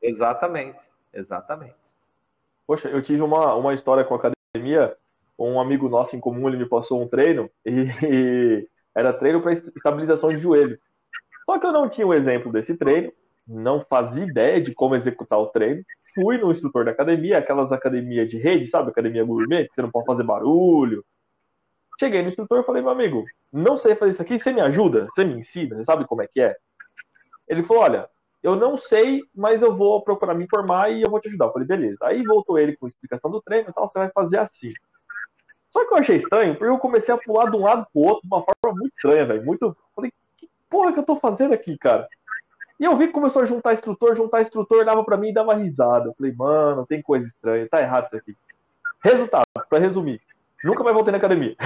exatamente, 0.00 0.88
exatamente. 1.12 1.74
Poxa, 2.64 2.88
eu 2.88 3.02
tive 3.02 3.22
uma, 3.22 3.56
uma 3.56 3.74
história 3.74 4.04
com 4.04 4.14
a 4.14 4.18
academia 4.18 4.96
um 5.36 5.60
amigo 5.60 5.88
nosso 5.88 6.14
em 6.14 6.20
comum, 6.20 6.46
ele 6.46 6.58
me 6.58 6.68
passou 6.68 7.02
um 7.02 7.08
treino 7.08 7.50
e, 7.66 7.70
e 8.06 8.68
era 8.94 9.12
treino 9.12 9.42
para 9.42 9.52
estabilização 9.52 10.32
de 10.32 10.38
joelho. 10.38 10.78
Só 11.44 11.58
que 11.58 11.66
eu 11.66 11.72
não 11.72 11.88
tinha 11.88 12.06
o 12.06 12.10
um 12.10 12.14
exemplo 12.14 12.52
desse 12.52 12.76
treino, 12.76 13.12
não 13.48 13.84
fazia 13.84 14.24
ideia 14.24 14.60
de 14.60 14.72
como 14.72 14.94
executar 14.94 15.40
o 15.40 15.46
treino. 15.46 15.84
Fui 16.20 16.36
no 16.36 16.50
instrutor 16.50 16.84
da 16.84 16.90
academia, 16.90 17.38
aquelas 17.38 17.70
academias 17.70 18.28
de 18.28 18.38
rede, 18.38 18.66
sabe? 18.66 18.90
Academia 18.90 19.22
gourmet, 19.22 19.68
que 19.68 19.74
você 19.74 19.82
não 19.82 19.90
pode 19.90 20.04
fazer 20.04 20.24
barulho. 20.24 21.04
Cheguei 22.00 22.22
no 22.22 22.28
instrutor 22.28 22.58
e 22.58 22.64
falei, 22.64 22.82
meu 22.82 22.90
amigo, 22.90 23.24
não 23.52 23.76
sei 23.76 23.94
fazer 23.94 24.10
isso 24.10 24.22
aqui, 24.22 24.36
você 24.36 24.52
me 24.52 24.60
ajuda? 24.60 25.06
Você 25.14 25.24
me 25.24 25.34
ensina? 25.34 25.76
Você 25.76 25.84
sabe 25.84 26.04
como 26.06 26.20
é 26.20 26.26
que 26.26 26.40
é? 26.40 26.56
Ele 27.46 27.62
falou, 27.62 27.84
olha, 27.84 28.08
eu 28.42 28.56
não 28.56 28.76
sei, 28.76 29.22
mas 29.32 29.62
eu 29.62 29.76
vou 29.76 30.02
procurar 30.02 30.34
me 30.34 30.42
informar 30.42 30.90
e 30.90 31.02
eu 31.02 31.10
vou 31.10 31.20
te 31.20 31.28
ajudar. 31.28 31.46
Eu 31.46 31.52
falei, 31.52 31.68
beleza. 31.68 31.98
Aí 32.02 32.20
voltou 32.24 32.58
ele 32.58 32.76
com 32.76 32.86
a 32.86 32.88
explicação 32.88 33.30
do 33.30 33.40
treino 33.40 33.70
e 33.70 33.72
tal, 33.72 33.86
você 33.86 33.96
vai 33.96 34.10
fazer 34.10 34.38
assim. 34.38 34.72
Só 35.70 35.86
que 35.86 35.94
eu 35.94 35.98
achei 35.98 36.16
estranho, 36.16 36.56
porque 36.56 36.72
eu 36.72 36.78
comecei 36.78 37.14
a 37.14 37.18
pular 37.18 37.48
de 37.48 37.56
um 37.56 37.62
lado 37.62 37.86
pro 37.92 38.02
outro 38.02 38.22
de 38.22 38.28
uma 38.28 38.42
forma 38.42 38.80
muito 38.80 38.92
estranha, 38.96 39.24
velho. 39.24 39.44
Muito. 39.44 39.76
Falei, 39.94 40.12
que 40.36 40.48
porra 40.68 40.92
que 40.92 40.98
eu 40.98 41.04
tô 41.04 41.14
fazendo 41.14 41.54
aqui, 41.54 41.78
cara? 41.78 42.08
E 42.78 42.84
eu 42.84 42.96
vi 42.96 43.08
que 43.08 43.12
começou 43.12 43.42
a 43.42 43.46
juntar 43.46 43.72
instrutor, 43.72 44.14
juntar 44.14 44.40
instrutor, 44.40 44.84
dava 44.84 45.02
para 45.02 45.16
mim 45.16 45.30
e 45.30 45.34
dava 45.34 45.54
risada. 45.54 46.08
Eu 46.08 46.14
falei, 46.14 46.32
mano, 46.32 46.86
tem 46.86 47.02
coisa 47.02 47.26
estranha, 47.26 47.68
tá 47.68 47.80
errado 47.80 48.06
isso 48.06 48.16
aqui. 48.16 48.36
Resultado, 49.02 49.46
para 49.68 49.78
resumir, 49.78 50.20
nunca 50.62 50.84
mais 50.84 50.94
voltei 50.94 51.10
na 51.10 51.18
academia. 51.18 51.56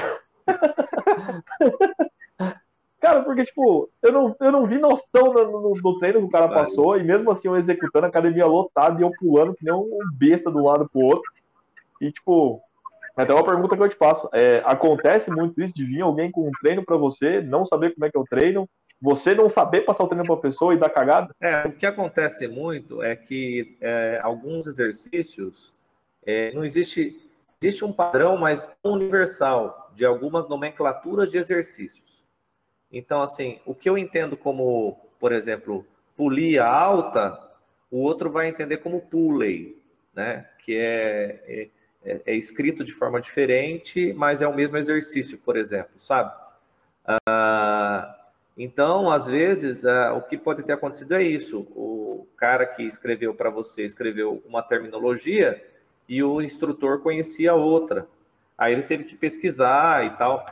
cara, 3.01 3.23
porque, 3.23 3.45
tipo, 3.45 3.91
eu 4.03 4.13
não, 4.13 4.37
eu 4.41 4.53
não 4.53 4.67
vi 4.67 4.79
noção 4.79 5.35
no, 5.35 5.61
no, 5.61 5.73
no 5.83 5.99
treino 5.99 6.21
que 6.21 6.27
o 6.27 6.31
cara 6.31 6.49
passou, 6.49 6.97
e 6.97 7.03
mesmo 7.03 7.31
assim 7.31 7.49
eu 7.49 7.57
executando 7.57 8.07
a 8.07 8.09
academia 8.09 8.47
lotada 8.47 8.99
e 8.99 9.03
eu 9.03 9.11
pulando 9.19 9.55
que 9.55 9.65
nem 9.65 9.75
um 9.75 9.99
besta 10.15 10.51
do 10.51 10.65
lado 10.65 10.89
pro 10.89 11.03
outro. 11.03 11.31
E, 12.01 12.11
tipo, 12.11 12.63
até 13.17 13.35
uma 13.35 13.45
pergunta 13.45 13.77
que 13.77 13.83
eu 13.83 13.89
te 13.89 13.97
faço. 13.97 14.29
É, 14.33 14.63
acontece 14.65 15.31
muito 15.31 15.61
isso 15.61 15.75
de 15.75 15.85
vir 15.85 16.01
alguém 16.01 16.31
com 16.31 16.49
um 16.49 16.53
treino 16.61 16.85
para 16.85 16.97
você, 16.97 17.43
não 17.43 17.67
saber 17.67 17.95
como 17.95 18.07
é 18.07 18.11
que 18.11 18.17
é 18.17 18.21
o 18.21 18.25
treino, 18.25 18.69
você 19.03 19.35
não 19.35 19.51
saber 19.51 19.81
passar 19.81 20.05
o 20.05 20.07
treino 20.07 20.25
para 20.25 20.35
a 20.37 20.39
pessoa 20.39 20.73
e 20.73 20.79
dar 20.79 20.89
cagada? 20.89 21.35
É, 21.41 21.67
o 21.67 21.73
que 21.73 21.85
acontece 21.85 22.47
muito 22.47 23.03
é 23.03 23.17
que 23.17 23.77
é, 23.81 24.21
alguns 24.23 24.69
exercícios 24.69 25.75
é, 26.25 26.53
não 26.53 26.65
existe 26.65 27.21
existe 27.61 27.85
um 27.85 27.93
padrão 27.93 28.37
mais 28.37 28.73
universal 28.83 29.93
de 29.95 30.05
algumas 30.05 30.49
nomenclaturas 30.49 31.31
de 31.31 31.39
exercícios. 31.39 32.25
Então, 32.93 33.23
assim, 33.23 33.61
o 33.65 33.75
que 33.75 33.89
eu 33.89 33.97
entendo 33.97 34.37
como, 34.37 34.99
por 35.19 35.33
exemplo, 35.33 35.87
polia 36.17 36.65
alta, 36.65 37.39
o 37.91 37.99
outro 37.99 38.31
vai 38.31 38.49
entender 38.49 38.79
como 38.79 39.01
pulley, 39.01 39.81
né? 40.13 40.49
Que 40.59 40.77
é, 40.77 41.45
é, 41.47 41.69
é, 42.05 42.23
é 42.27 42.35
escrito 42.35 42.83
de 42.83 42.93
forma 42.93 43.21
diferente, 43.21 44.13
mas 44.13 44.43
é 44.43 44.49
o 44.49 44.55
mesmo 44.55 44.77
exercício, 44.77 45.39
por 45.39 45.57
exemplo, 45.57 45.93
sabe? 45.97 46.33
Ah, 47.05 48.22
então, 48.57 49.11
às 49.11 49.27
vezes, 49.27 49.85
uh, 49.85 50.15
o 50.17 50.23
que 50.23 50.37
pode 50.37 50.63
ter 50.63 50.73
acontecido 50.73 51.15
é 51.15 51.23
isso: 51.23 51.61
o 51.75 52.27
cara 52.37 52.67
que 52.67 52.83
escreveu 52.83 53.35
para 53.35 53.51
você 53.51 53.85
escreveu 53.85 54.43
uma 54.47 54.63
terminologia 54.63 55.63
e 56.09 56.23
o 56.23 56.41
instrutor 56.43 57.01
conhecia 57.01 57.55
outra. 57.55 58.07
Aí 58.57 58.73
ele 58.73 58.83
teve 58.83 59.05
que 59.05 59.17
pesquisar 59.17 60.05
e 60.05 60.11
tal. 60.17 60.45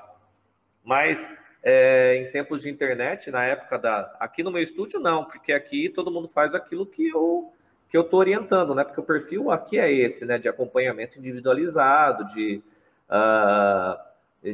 Mas 0.83 1.31
é, 1.63 2.17
em 2.17 2.31
tempos 2.31 2.63
de 2.63 2.71
internet, 2.71 3.31
na 3.31 3.45
época 3.45 3.79
da. 3.79 4.17
Aqui 4.19 4.43
no 4.43 4.51
meu 4.51 4.63
estúdio, 4.63 4.99
não, 4.99 5.25
porque 5.25 5.53
aqui 5.53 5.89
todo 5.89 6.11
mundo 6.11 6.29
faz 6.29 6.55
aquilo 6.55 6.87
que 6.87 7.09
eu 7.09 7.53
que 7.89 7.97
eu 7.97 8.03
estou 8.03 8.21
orientando, 8.21 8.73
né? 8.75 8.85
Porque 8.85 9.01
o 9.01 9.05
perfil 9.05 9.51
aqui 9.51 9.79
é 9.79 9.93
esse, 9.93 10.25
né? 10.25 10.39
De 10.39 10.49
acompanhamento 10.49 11.19
individualizado, 11.19 12.25
de, 12.27 12.63
uh, 13.11 13.99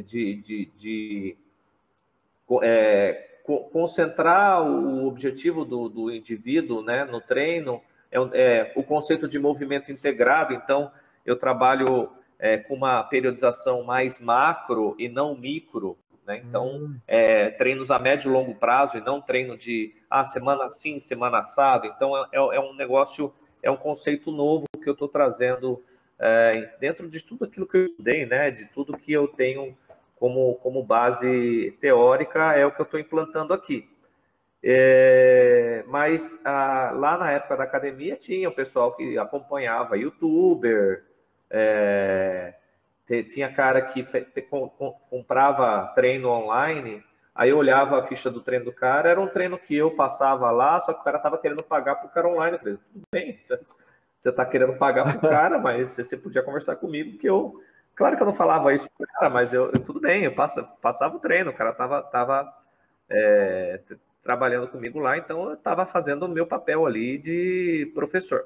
de, 0.01 0.35
de, 0.41 0.65
de 0.75 1.37
é, 2.63 3.26
concentrar 3.71 4.61
o 4.61 5.07
objetivo 5.07 5.63
do, 5.63 5.87
do 5.87 6.11
indivíduo 6.11 6.81
né, 6.81 7.05
no 7.05 7.21
treino 7.21 7.81
é, 8.11 8.17
é, 8.33 8.73
o 8.75 8.83
conceito 8.83 9.27
de 9.27 9.39
movimento 9.39 9.91
integrado. 9.91 10.53
Então, 10.53 10.91
eu 11.25 11.35
trabalho 11.35 12.09
é, 12.39 12.57
com 12.57 12.75
uma 12.75 13.03
periodização 13.03 13.83
mais 13.83 14.19
macro 14.19 14.95
e 14.97 15.09
não 15.09 15.35
micro. 15.35 15.97
Né? 16.25 16.41
Então, 16.45 16.75
hum. 16.75 16.95
é, 17.07 17.49
treinos 17.51 17.91
a 17.91 17.99
médio 17.99 18.29
e 18.29 18.33
longo 18.33 18.55
prazo 18.55 18.97
e 18.97 19.01
não 19.01 19.21
treino 19.21 19.57
de 19.57 19.93
ah, 20.09 20.23
semana 20.23 20.69
sim, 20.69 20.99
semana 20.99 21.39
assado. 21.39 21.87
Então, 21.87 22.17
é, 22.17 22.27
é, 22.33 22.37
é 22.37 22.59
um 22.59 22.75
negócio, 22.75 23.33
é 23.63 23.71
um 23.71 23.77
conceito 23.77 24.31
novo 24.31 24.65
que 24.81 24.89
eu 24.89 24.93
estou 24.93 25.07
trazendo 25.07 25.81
é, 26.19 26.73
dentro 26.79 27.09
de 27.09 27.23
tudo 27.23 27.45
aquilo 27.45 27.67
que 27.67 27.77
eu 27.77 27.85
estudei, 27.85 28.25
né? 28.25 28.51
de 28.51 28.65
tudo 28.65 28.97
que 28.97 29.11
eu 29.11 29.27
tenho 29.27 29.75
como, 30.19 30.55
como 30.55 30.83
base 30.83 31.75
teórica 31.79 32.53
é 32.53 32.65
o 32.65 32.71
que 32.71 32.81
eu 32.81 32.85
estou 32.85 32.99
implantando 32.99 33.53
aqui. 33.53 33.87
É, 34.63 35.83
mas 35.87 36.39
a, 36.43 36.91
lá 36.91 37.17
na 37.17 37.31
época 37.31 37.57
da 37.57 37.63
academia 37.63 38.15
tinha 38.15 38.49
o 38.49 38.55
pessoal 38.55 38.95
que 38.95 39.17
acompanhava 39.17 39.97
youtuber, 39.97 41.05
é, 41.49 42.53
tinha 43.29 43.53
cara 43.53 43.81
que 43.81 44.03
fe, 44.03 44.25
com, 44.49 44.67
com, 44.69 44.91
comprava 45.09 45.87
treino 45.95 46.29
online, 46.29 47.03
aí 47.33 47.51
eu 47.51 47.57
olhava 47.57 47.99
a 47.99 48.03
ficha 48.03 48.29
do 48.29 48.41
treino 48.41 48.65
do 48.65 48.73
cara, 48.73 49.09
era 49.09 49.21
um 49.21 49.27
treino 49.27 49.57
que 49.57 49.75
eu 49.75 49.91
passava 49.91 50.49
lá, 50.51 50.79
só 50.79 50.91
que 50.91 51.01
o 51.01 51.03
cara 51.03 51.17
estava 51.17 51.37
querendo 51.37 51.63
pagar 51.63 51.95
para 51.95 52.07
o 52.07 52.11
cara 52.11 52.27
online. 52.27 52.53
Eu 52.55 52.59
falei, 52.59 52.77
tudo 52.91 53.05
bem, 53.11 53.39
você 53.43 54.29
está 54.29 54.45
querendo 54.45 54.73
pagar 54.73 55.17
para 55.17 55.17
o 55.17 55.21
cara, 55.29 55.59
mas 55.59 55.95
você 55.95 56.17
podia 56.17 56.41
conversar 56.41 56.75
comigo 56.77 57.17
que 57.17 57.29
eu 57.29 57.61
Claro 57.97 58.15
que 58.15 58.21
eu 58.21 58.27
não 58.27 58.33
falava 58.33 58.71
isso 58.75 58.87
pro 58.95 59.07
cara, 59.07 59.27
mas 59.27 59.53
eu, 59.53 59.71
eu 59.73 59.83
tudo 59.83 59.99
bem, 59.99 60.23
eu 60.23 60.35
passava, 60.35 60.67
passava 60.79 61.15
o 61.17 61.19
treino, 61.19 61.49
o 61.49 61.53
cara 61.53 61.73
tava, 61.73 62.03
tava 62.03 62.53
é, 63.09 63.81
trabalhando 64.21 64.67
comigo 64.67 64.99
lá, 64.99 65.17
então 65.17 65.49
eu 65.49 65.53
estava 65.55 65.83
fazendo 65.83 66.23
o 66.23 66.29
meu 66.29 66.45
papel 66.45 66.85
ali 66.85 67.17
de 67.17 67.91
professor. 67.95 68.45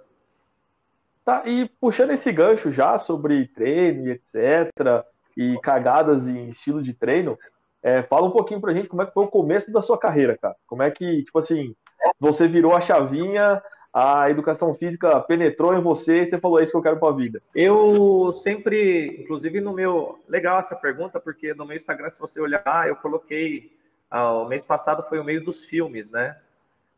Tá, 1.25 1.43
e 1.45 1.67
puxando 1.81 2.11
esse 2.11 2.31
gancho 2.31 2.71
já 2.71 2.97
sobre 2.97 3.45
treino 3.49 4.07
e 4.07 4.11
etc, 4.11 5.05
e 5.35 5.59
cagadas 5.61 6.25
em 6.25 6.47
estilo 6.47 6.81
de 6.81 6.93
treino, 6.93 7.37
é, 7.83 8.03
fala 8.03 8.27
um 8.27 8.31
pouquinho 8.31 8.61
pra 8.61 8.73
gente 8.73 8.87
como 8.87 9.01
é 9.01 9.05
que 9.05 9.13
foi 9.13 9.25
o 9.25 9.31
começo 9.31 9.69
da 9.69 9.81
sua 9.81 9.99
carreira, 9.99 10.37
cara. 10.37 10.55
Como 10.65 10.81
é 10.81 10.89
que, 10.89 11.23
tipo 11.23 11.37
assim, 11.37 11.75
você 12.17 12.47
virou 12.47 12.73
a 12.73 12.79
chavinha 12.79 13.61
a 13.93 14.29
educação 14.29 14.73
física 14.75 15.19
penetrou 15.21 15.75
em 15.75 15.81
você 15.81 16.23
e 16.23 16.29
você 16.29 16.39
falou, 16.39 16.59
é 16.59 16.63
isso 16.63 16.71
que 16.71 16.77
eu 16.77 16.81
quero 16.81 16.97
para 16.97 17.09
a 17.09 17.15
vida? 17.15 17.41
Eu 17.53 18.31
sempre, 18.31 19.21
inclusive 19.21 19.59
no 19.59 19.73
meu... 19.73 20.19
Legal 20.29 20.59
essa 20.59 20.75
pergunta, 20.75 21.19
porque 21.19 21.53
no 21.53 21.65
meu 21.65 21.75
Instagram, 21.75 22.09
se 22.09 22.19
você 22.19 22.39
olhar, 22.39 22.87
eu 22.87 22.95
coloquei... 22.95 23.71
Ah, 24.09 24.33
o 24.33 24.47
mês 24.47 24.63
passado 24.63 25.03
foi 25.03 25.19
o 25.19 25.23
mês 25.23 25.43
dos 25.43 25.65
filmes, 25.65 26.09
né? 26.09 26.37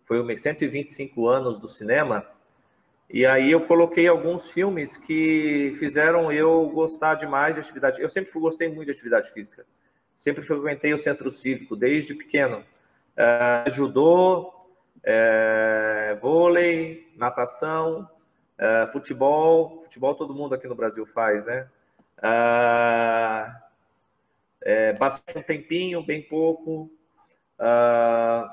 Foi 0.06 0.20
o 0.20 0.24
mês 0.24 0.42
125 0.42 1.28
anos 1.28 1.60
do 1.60 1.68
cinema. 1.68 2.26
E 3.10 3.26
aí 3.26 3.52
eu 3.52 3.62
coloquei 3.62 4.08
alguns 4.08 4.52
filmes 4.52 4.98
que 4.98 5.74
fizeram 5.78 6.32
eu 6.32 6.68
gostar 6.70 7.16
demais 7.16 7.56
de 7.56 7.62
atividade. 7.62 8.02
Eu 8.02 8.10
sempre 8.10 8.32
gostei 8.40 8.68
muito 8.68 8.86
de 8.86 8.92
atividade 8.92 9.32
física. 9.32 9.66
Sempre 10.18 10.44
frequentei 10.44 10.94
o 10.94 10.98
centro 10.98 11.30
cívico, 11.30 11.76
desde 11.76 12.16
pequeno. 12.16 12.64
Uh, 13.16 13.70
judô, 13.70 14.52
é, 15.04 16.18
vôlei, 16.22 17.12
natação, 17.16 18.10
é, 18.58 18.88
futebol. 18.88 19.82
Futebol 19.84 20.16
todo 20.16 20.34
mundo 20.34 20.56
aqui 20.56 20.68
no 20.68 20.76
Brasil 20.76 21.06
faz, 21.06 21.46
né? 21.46 21.68
Ah, 22.22 23.62
é, 24.62 24.94
bastante 24.94 25.38
um 25.38 25.44
tempinho, 25.44 26.02
bem 26.02 26.22
pouco. 26.22 26.90
Ah, 27.60 28.50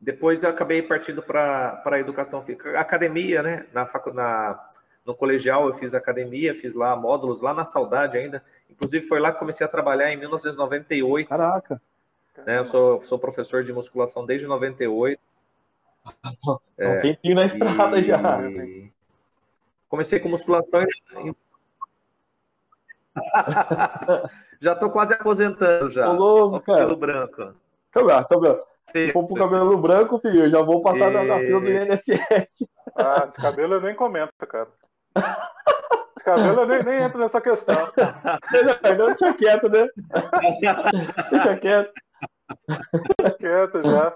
depois 0.00 0.42
eu 0.42 0.50
acabei 0.50 0.82
partindo 0.82 1.22
para 1.22 1.82
a 1.84 1.98
educação 1.98 2.42
física, 2.42 2.78
academia, 2.78 3.42
né? 3.42 3.66
Na, 3.72 3.88
na, 4.12 4.68
no 5.06 5.14
colegial 5.14 5.68
eu 5.68 5.74
fiz 5.74 5.94
academia, 5.94 6.54
fiz 6.54 6.74
lá 6.74 6.94
módulos, 6.96 7.40
lá 7.40 7.54
na 7.54 7.64
Saudade 7.64 8.18
ainda. 8.18 8.44
Inclusive 8.68 9.06
foi 9.06 9.20
lá 9.20 9.32
que 9.32 9.38
comecei 9.38 9.64
a 9.64 9.68
trabalhar 9.68 10.12
em 10.12 10.16
1998. 10.16 11.28
Caraca! 11.28 11.80
Né? 12.44 12.58
Eu 12.58 12.64
sou, 12.64 13.00
sou 13.02 13.18
professor 13.18 13.62
de 13.62 13.72
musculação 13.72 14.26
desde 14.26 14.46
98. 14.46 15.20
É, 16.76 16.88
um 16.88 17.00
tempinho 17.02 17.36
na 17.36 17.44
estrada 17.44 17.98
e... 17.98 18.02
já. 18.02 18.18
Comecei 19.88 20.18
com 20.18 20.28
musculação 20.28 20.82
e. 20.82 20.86
já 24.60 24.74
tô 24.74 24.90
quase 24.90 25.14
aposentando 25.14 25.88
já. 25.88 26.10
Ô, 26.10 26.60
cara. 26.60 26.80
Cabelo 26.80 26.96
branco. 26.98 27.54
Cabelo, 27.92 28.24
cabelo. 28.26 28.66
Se 28.90 29.12
for 29.12 29.24
pro 29.26 29.36
cabelo 29.36 29.78
branco, 29.78 30.18
filho, 30.18 30.46
eu 30.46 30.50
já 30.50 30.62
vou 30.62 30.82
passar 30.82 31.12
e... 31.12 31.28
na 31.28 31.38
fila 31.38 31.60
do 31.60 31.70
INSS. 31.70 32.68
Ah, 32.96 33.26
de 33.26 33.36
cabelo 33.36 33.74
eu 33.74 33.80
nem 33.80 33.94
comento, 33.94 34.32
cara. 34.48 34.68
De 36.16 36.24
cabelo 36.24 36.62
eu 36.62 36.66
nem, 36.66 36.82
nem 36.82 37.02
entro 37.02 37.18
nessa 37.18 37.40
questão. 37.40 37.92
Não, 38.98 39.06
deixa 39.06 39.34
quieto, 39.34 39.68
né? 39.68 39.86
Deixa 41.30 41.56
quieto. 41.56 41.92
Quieto 43.38 43.82
já. 43.82 44.14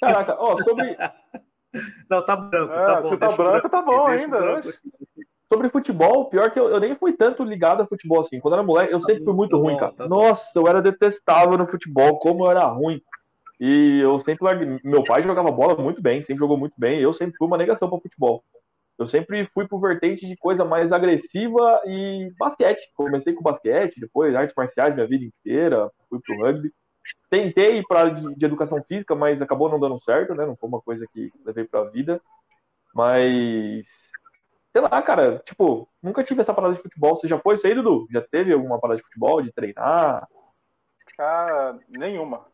Caraca, 0.00 0.36
ó, 0.38 0.56
sobre. 0.62 0.96
Não, 2.08 2.24
tá 2.24 2.34
branco. 2.34 2.72
É, 2.72 2.86
tá 2.86 3.00
bom, 3.00 3.10
se 3.10 3.16
tá 3.18 3.26
branco, 3.26 3.42
branco, 3.42 3.68
tá 3.68 3.82
bom 3.82 4.06
ainda. 4.06 4.40
Branco. 4.40 4.68
Sobre 5.52 5.70
futebol, 5.70 6.26
pior 6.26 6.50
que 6.50 6.60
eu, 6.60 6.68
eu, 6.68 6.78
nem 6.78 6.94
fui 6.94 7.12
tanto 7.14 7.42
ligado 7.42 7.82
a 7.82 7.86
futebol 7.86 8.20
assim. 8.20 8.38
Quando 8.38 8.54
eu 8.54 8.58
era 8.58 8.66
moleque, 8.66 8.92
eu 8.92 9.00
sempre 9.00 9.24
fui 9.24 9.32
muito 9.32 9.56
tá 9.56 9.56
ruim, 9.56 9.76
cara. 9.76 9.92
Tá 9.92 10.08
Nossa, 10.08 10.58
eu 10.58 10.68
era 10.68 10.82
detestável 10.82 11.56
no 11.56 11.66
futebol, 11.66 12.18
como 12.18 12.44
eu 12.44 12.50
era 12.50 12.64
ruim. 12.66 13.00
E 13.58 14.00
eu 14.00 14.18
sempre. 14.20 14.80
Meu 14.84 15.02
pai 15.02 15.22
jogava 15.22 15.50
bola 15.50 15.74
muito 15.76 16.02
bem, 16.02 16.22
sempre 16.22 16.40
jogou 16.40 16.56
muito 16.56 16.74
bem. 16.78 17.00
Eu 17.00 17.12
sempre 17.12 17.36
fui 17.36 17.46
uma 17.46 17.56
negação 17.58 17.88
para 17.88 17.98
futebol. 17.98 18.44
Eu 18.98 19.06
sempre 19.06 19.48
fui 19.54 19.66
pro 19.66 19.78
vertente 19.78 20.26
de 20.26 20.36
coisa 20.36 20.64
mais 20.64 20.92
agressiva 20.92 21.80
e 21.86 22.30
basquete. 22.38 22.90
Comecei 22.94 23.32
com 23.32 23.42
basquete, 23.42 24.00
depois 24.00 24.34
artes 24.34 24.54
marciais 24.56 24.94
minha 24.94 25.06
vida 25.06 25.24
inteira, 25.24 25.90
fui 26.10 26.18
pro 26.20 26.36
rugby. 26.44 26.72
Tentei 27.30 27.78
ir 27.78 27.86
para 27.86 28.10
de, 28.10 28.34
de 28.34 28.44
educação 28.46 28.82
física, 28.82 29.14
mas 29.14 29.42
acabou 29.42 29.68
não 29.68 29.78
dando 29.78 30.02
certo, 30.02 30.34
né? 30.34 30.46
Não 30.46 30.56
foi 30.56 30.68
uma 30.68 30.80
coisa 30.80 31.06
que 31.12 31.32
levei 31.44 31.64
para 31.64 31.80
a 31.80 31.90
vida. 31.90 32.20
Mas 32.94 33.86
sei 34.72 34.80
lá, 34.80 35.02
cara, 35.02 35.38
tipo, 35.40 35.88
nunca 36.02 36.22
tive 36.22 36.40
essa 36.40 36.54
parada 36.54 36.74
de 36.74 36.82
futebol. 36.82 37.16
Você 37.16 37.28
já 37.28 37.38
foi 37.38 37.54
isso 37.54 37.66
aí, 37.66 37.74
Dudu? 37.74 38.06
Já 38.10 38.22
teve 38.22 38.52
alguma 38.52 38.80
parada 38.80 38.98
de 38.98 39.04
futebol, 39.04 39.42
de 39.42 39.52
treinar? 39.52 40.28
Cara, 41.16 41.78
nenhuma. 41.88 42.46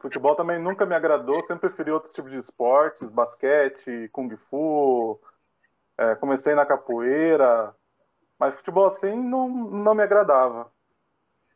Futebol 0.00 0.36
também 0.36 0.58
nunca 0.58 0.84
me 0.84 0.94
agradou, 0.94 1.42
sempre 1.44 1.68
preferi 1.68 1.90
outros 1.90 2.12
tipos 2.12 2.30
de 2.30 2.36
esportes, 2.36 3.08
basquete, 3.08 4.10
kung 4.12 4.28
fu, 4.50 5.18
é, 5.96 6.14
comecei 6.16 6.54
na 6.54 6.66
capoeira, 6.66 7.74
mas 8.38 8.54
futebol 8.56 8.84
assim 8.86 9.16
não, 9.16 9.48
não 9.48 9.94
me 9.94 10.02
agradava. 10.02 10.70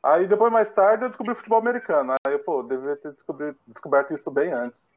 Aí 0.03 0.27
depois, 0.27 0.53
mais 0.53 0.71
tarde, 0.71 1.05
eu 1.05 1.09
descobri 1.09 1.35
futebol 1.35 1.59
americano. 1.59 2.15
Aí 2.27 2.33
eu, 2.33 2.39
pô, 2.39 2.63
deveria 2.63 2.97
ter 2.97 3.13
descoberto 3.67 4.15
isso 4.15 4.31
bem 4.31 4.53
antes. 4.53 4.89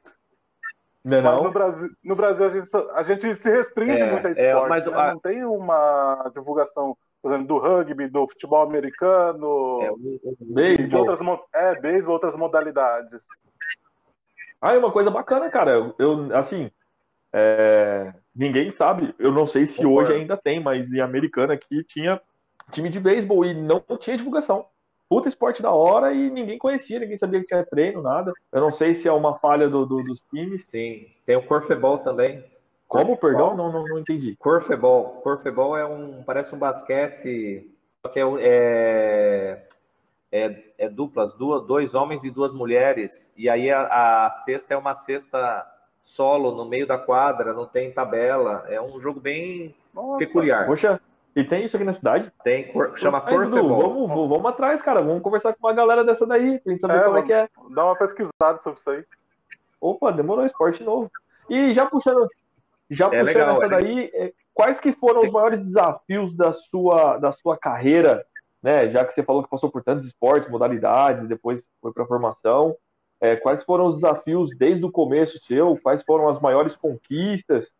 Não, 1.04 1.18
é 1.18 1.22
mas 1.22 1.44
no 1.44 1.52
Brasil, 1.52 1.90
no 2.04 2.16
Brasil 2.16 2.46
a, 2.46 2.50
gente, 2.50 2.70
a 2.94 3.04
gente 3.04 3.36
se 3.36 3.50
restringe 3.50 4.00
é, 4.00 4.12
muito 4.12 4.28
a 4.28 4.30
é, 4.30 4.34
esporte. 4.34 4.66
É, 4.66 4.70
mas, 4.70 4.88
né? 4.88 4.94
a... 4.94 5.14
Não 5.14 5.20
tem 5.20 5.44
uma 5.44 6.32
divulgação, 6.34 6.96
por 7.22 7.32
exemplo, 7.32 7.48
do 7.48 7.58
rugby, 7.58 8.08
do 8.08 8.28
futebol 8.28 8.62
americano, 8.62 9.82
é, 9.82 9.92
beisebol. 10.40 10.88
de 10.88 10.96
outras, 10.96 11.40
é, 11.56 11.82
beisebol, 11.82 12.14
outras 12.14 12.36
modalidades. 12.36 13.26
Ah, 14.62 14.76
é 14.76 14.78
uma 14.78 14.92
coisa 14.92 15.10
bacana, 15.10 15.50
cara. 15.50 15.96
Eu, 15.98 16.36
assim, 16.36 16.70
é, 17.34 18.14
ninguém 18.36 18.70
sabe. 18.70 19.16
Eu 19.18 19.32
não 19.32 19.48
sei 19.48 19.66
se 19.66 19.78
Concordo. 19.78 20.12
hoje 20.12 20.20
ainda 20.20 20.38
tem, 20.38 20.60
mas 20.60 20.94
em 20.94 21.02
Americana 21.02 21.56
aqui 21.56 21.84
tinha 21.84 22.22
time 22.70 22.90
de 22.90 23.00
beisebol 23.00 23.44
e 23.44 23.56
não 23.56 23.84
tinha 24.00 24.16
divulgação 24.16 24.68
puta 25.12 25.28
esporte 25.28 25.62
da 25.62 25.72
hora 25.72 26.14
e 26.14 26.30
ninguém 26.30 26.58
conhecia, 26.58 26.98
ninguém 26.98 27.18
sabia 27.18 27.42
que 27.42 27.48
tinha 27.48 27.66
treino, 27.66 28.02
nada. 28.02 28.32
Eu 28.50 28.62
não 28.62 28.72
sei 28.72 28.94
se 28.94 29.10
é 29.10 29.12
uma 29.12 29.38
falha 29.40 29.68
do, 29.68 29.86
do, 29.86 30.02
dos 30.02 30.22
times. 30.34 30.66
Sim, 30.68 31.06
tem 31.26 31.36
o 31.36 31.46
Corfebol 31.46 31.98
também. 31.98 32.42
Como, 32.88 33.18
perdão? 33.18 33.54
Não, 33.54 33.70
não, 33.70 33.86
não 33.86 34.00
entendi. 34.00 34.38
Corfebol. 34.40 35.20
Corfebol 35.22 35.76
é 35.76 35.86
um, 35.86 36.24
parece 36.24 36.56
um 36.56 36.58
basquete, 36.58 37.70
só 38.02 38.10
que 38.10 38.22
é, 38.22 38.24
é, 38.40 39.66
é, 40.32 40.64
é 40.78 40.90
duplas, 40.90 41.34
duas, 41.34 41.68
dois 41.68 41.94
homens 41.94 42.24
e 42.24 42.32
duas 42.32 42.54
mulheres, 42.54 43.34
e 43.36 43.50
aí 43.50 43.70
a, 43.70 44.28
a 44.28 44.32
cesta 44.32 44.76
é 44.76 44.78
uma 44.78 44.94
cesta 44.94 45.68
solo 46.02 46.56
no 46.56 46.64
meio 46.64 46.88
da 46.88 46.98
quadra, 46.98 47.54
não 47.54 47.66
tem 47.66 47.92
tabela, 47.92 48.66
é 48.70 48.82
um 48.82 48.98
jogo 48.98 49.20
bem 49.20 49.76
Nossa. 49.94 50.20
peculiar. 50.20 50.68
Poxa, 50.68 51.02
e 51.36 51.44
tem 51.44 51.64
isso 51.64 51.76
aqui 51.76 51.86
na 51.86 51.94
cidade? 51.94 52.32
Tem, 52.44 52.72
cor, 52.72 52.98
chama 52.98 53.24
Aí, 53.26 53.36
vamos, 53.36 53.52
vamos, 53.52 54.30
vamos 54.30 54.46
atrás, 54.46 54.82
cara. 54.82 55.02
Vamos 55.02 55.24
conversar 55.24 55.54
com 55.54 55.66
uma 55.66 55.74
galera 55.74 56.04
dessa 56.04 56.26
daí, 56.26 56.60
pra 56.60 56.72
gente 56.72 56.82
saber 56.82 56.98
é, 56.98 57.04
como 57.04 57.18
é 57.18 57.22
que 57.24 57.34
é. 57.34 57.50
Dá 57.70 57.86
uma 57.86 57.96
pesquisada 57.96 58.58
sobre 58.58 58.80
isso 58.80 58.90
aí. 58.90 59.06
Opa, 59.80 60.12
demorou 60.12 60.46
esporte 60.46 60.84
novo. 60.84 61.10
E 61.50 61.74
já 61.74 61.86
puxando, 61.86 62.28
já 62.90 63.06
é 63.06 63.10
puxando 63.10 63.26
legal, 63.26 63.56
essa 63.56 63.66
é. 63.66 63.70
daí, 63.70 64.12
é, 64.14 64.34
quais 64.54 64.80
que 64.80 64.92
foram 64.92 65.22
Sim. 65.22 65.28
os 65.28 65.34
maiores 65.34 65.64
desafios 65.64 66.36
da 66.36 66.52
sua, 66.52 67.18
da 67.18 67.32
sua 67.32 67.58
carreira, 67.58 68.26
né? 68.62 68.90
Já 68.90 69.06
que 69.06 69.14
você 69.14 69.24
falou 69.24 69.42
que 69.42 69.50
passou 69.50 69.72
por 69.72 69.84
tantos 69.84 70.08
esportes, 70.08 70.50
modalidades, 70.50 71.28
depois 71.28 71.64
foi 71.82 71.94
para 71.94 72.06
formação. 72.06 72.76
É, 73.22 73.36
quais 73.36 73.64
foram 73.64 73.86
os 73.86 73.96
desafios 73.96 74.50
desde 74.58 74.84
o 74.84 74.92
começo 74.92 75.40
seu? 75.46 75.78
Quais 75.82 76.04
foram 76.04 76.28
as 76.28 76.42
maiores 76.42 76.76
conquistas? 76.76 77.72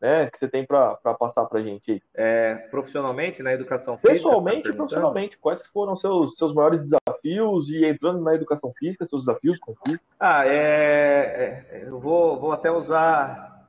Né, 0.00 0.30
que 0.30 0.38
você 0.38 0.48
tem 0.48 0.64
para 0.64 0.96
passar 1.18 1.44
para 1.46 1.60
a 1.60 1.62
gente? 1.62 2.02
É, 2.14 2.54
profissionalmente, 2.70 3.42
na 3.42 3.52
educação 3.52 3.96
física? 3.96 4.14
Pessoalmente 4.14 4.68
e 4.68 4.72
profissionalmente, 4.72 5.38
quais 5.38 5.66
foram 5.68 5.96
seus, 5.96 6.36
seus 6.36 6.52
maiores 6.54 6.80
desafios 6.82 7.70
e 7.70 7.84
entrando 7.84 8.20
na 8.20 8.34
educação 8.34 8.72
física, 8.78 9.06
seus 9.06 9.24
desafios, 9.24 9.58
conquistas? 9.58 10.06
Ah, 10.20 10.46
é, 10.46 11.64
é, 11.70 11.84
eu 11.88 11.98
vou, 11.98 12.38
vou 12.38 12.52
até 12.52 12.70
usar 12.70 13.66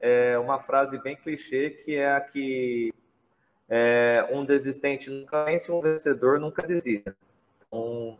é, 0.00 0.38
uma 0.38 0.58
frase 0.58 1.00
bem 1.02 1.16
clichê, 1.16 1.70
que 1.70 1.94
é 1.94 2.14
a 2.14 2.20
que 2.20 2.92
é, 3.68 4.28
um 4.32 4.44
desistente 4.44 5.10
nunca 5.10 5.44
vence, 5.44 5.70
um 5.70 5.80
vencedor 5.80 6.38
nunca 6.38 6.62
desiste. 6.62 7.12
Então, 7.66 8.18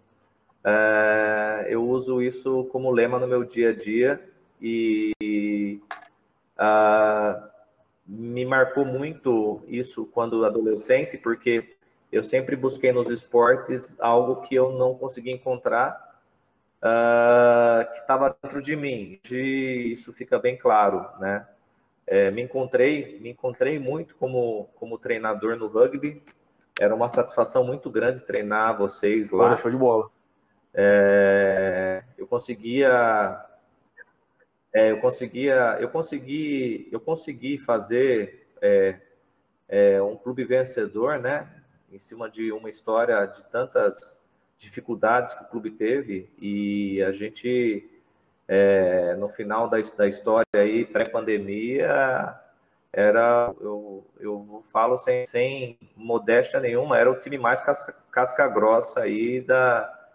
é, 0.64 1.66
eu 1.68 1.88
uso 1.88 2.20
isso 2.20 2.64
como 2.72 2.90
lema 2.90 3.18
no 3.18 3.26
meu 3.28 3.44
dia 3.44 3.70
a 3.70 3.72
dia 3.72 4.20
e 4.60 5.80
ah, 6.58 7.50
me 8.06 8.44
marcou 8.44 8.84
muito 8.84 9.62
isso 9.66 10.06
quando 10.06 10.44
adolescente, 10.44 11.18
porque 11.18 11.76
eu 12.10 12.22
sempre 12.22 12.54
busquei 12.54 12.92
nos 12.92 13.10
esportes 13.10 13.98
algo 13.98 14.42
que 14.42 14.54
eu 14.54 14.72
não 14.72 14.94
consegui 14.94 15.32
encontrar, 15.32 16.20
uh, 16.78 17.92
que 17.92 17.98
estava 17.98 18.36
dentro 18.42 18.62
de 18.62 18.76
mim. 18.76 19.18
De, 19.24 19.92
isso 19.92 20.12
fica 20.12 20.38
bem 20.38 20.56
claro, 20.56 21.04
né? 21.18 21.46
É, 22.06 22.30
me 22.30 22.40
encontrei, 22.40 23.18
me 23.20 23.30
encontrei 23.30 23.80
muito 23.80 24.14
como 24.14 24.68
como 24.76 24.96
treinador 24.96 25.56
no 25.56 25.66
rugby. 25.66 26.22
Era 26.78 26.94
uma 26.94 27.08
satisfação 27.08 27.64
muito 27.64 27.90
grande 27.90 28.20
treinar 28.20 28.78
vocês 28.78 29.32
lá. 29.32 29.46
Olha, 29.46 29.56
show 29.56 29.70
de 29.70 29.76
bola. 29.76 30.08
É, 30.72 32.04
eu 32.16 32.26
conseguia 32.28 33.45
é, 34.76 34.90
eu 34.90 34.98
conseguia, 35.00 35.78
eu 35.80 35.88
consegui, 35.88 36.86
eu 36.92 37.00
consegui 37.00 37.56
fazer 37.56 38.46
é, 38.60 39.00
é, 39.66 40.02
um 40.02 40.16
clube 40.16 40.44
vencedor, 40.44 41.18
né? 41.18 41.48
Em 41.90 41.98
cima 41.98 42.28
de 42.28 42.52
uma 42.52 42.68
história 42.68 43.24
de 43.24 43.42
tantas 43.46 44.20
dificuldades 44.58 45.32
que 45.32 45.44
o 45.44 45.46
clube 45.46 45.70
teve 45.70 46.30
e 46.38 47.02
a 47.02 47.10
gente 47.10 47.88
é, 48.46 49.14
no 49.14 49.30
final 49.30 49.66
da, 49.66 49.78
da 49.96 50.06
história 50.06 50.44
aí 50.54 50.84
pré-pandemia 50.84 52.38
era 52.92 53.54
eu, 53.60 54.06
eu 54.20 54.62
falo 54.70 54.98
sem, 54.98 55.24
sem 55.24 55.78
modéstia 55.94 56.60
nenhuma 56.60 56.98
era 56.98 57.10
o 57.10 57.18
time 57.18 57.38
mais 57.38 57.62
casca, 57.62 57.94
casca 58.10 58.46
grossa 58.48 59.00
aí 59.00 59.40
da, 59.40 60.08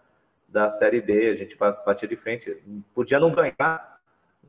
da 0.48 0.70
série 0.70 1.00
B 1.00 1.30
a 1.30 1.34
gente 1.34 1.56
batia 1.56 2.08
de 2.08 2.16
frente 2.16 2.56
podia 2.94 3.20
não 3.20 3.30
ganhar 3.32 3.91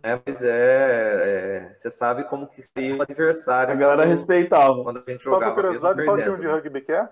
né? 0.04 0.22
Mas 0.26 0.44
é, 0.44 0.50
é, 0.50 1.74
você 1.74 1.90
sabe 1.90 2.26
como 2.26 2.48
que 2.48 2.62
seria 2.62 2.96
o 2.96 3.02
adversário. 3.02 3.74
A 3.74 3.78
galera 3.78 4.06
respeitava. 4.06 4.84
Quando 4.84 4.98
a 4.98 5.02
gente 5.02 5.24
jogava. 5.24 5.46
Só 5.46 5.50
por 5.52 5.64
curiosidade, 5.64 6.06
qual 6.06 6.22
time 6.22 6.38
de 6.38 6.48
rugby 6.48 6.82
que 6.82 6.92
é? 6.92 7.08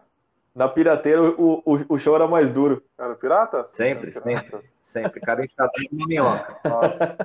Na 0.54 0.68
pirateira, 0.68 1.22
o, 1.24 1.64
o, 1.66 1.86
o 1.96 1.98
show 1.98 2.14
era 2.14 2.28
mais 2.28 2.52
duro. 2.52 2.84
Era 3.00 3.16
pirata? 3.16 3.64
Sempre, 3.66 4.10
era 4.10 4.22
sempre. 4.22 4.44
Pirata. 4.44 4.66
Sempre. 4.82 5.22
Cada 5.22 5.46
enxadinha 5.46 5.90
de 5.90 6.06
minhoca. 6.06 6.58
Nossa. 6.68 7.18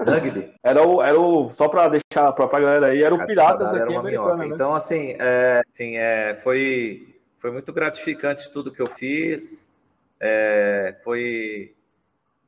Rugby. 0.00 0.54
Era 0.62 0.86
o, 0.86 1.02
era 1.02 1.18
o, 1.18 1.52
só 1.54 1.68
para 1.68 1.88
deixar 1.88 2.30
para 2.32 2.44
a 2.44 2.60
galera 2.60 2.86
aí, 2.88 3.02
era 3.02 3.14
o 3.14 3.26
Piratas 3.26 3.68
aqui 3.68 3.94
era 3.94 4.20
uma 4.20 4.36
Né? 4.36 4.46
Então, 4.46 4.74
assim, 4.74 5.16
é, 5.18 5.62
assim 5.68 5.96
é, 5.96 6.36
foi, 6.36 7.18
foi 7.38 7.50
muito 7.50 7.72
gratificante 7.72 8.50
tudo 8.52 8.70
que 8.70 8.80
eu 8.80 8.86
fiz. 8.86 9.72
É, 10.20 10.94
foi, 11.02 11.74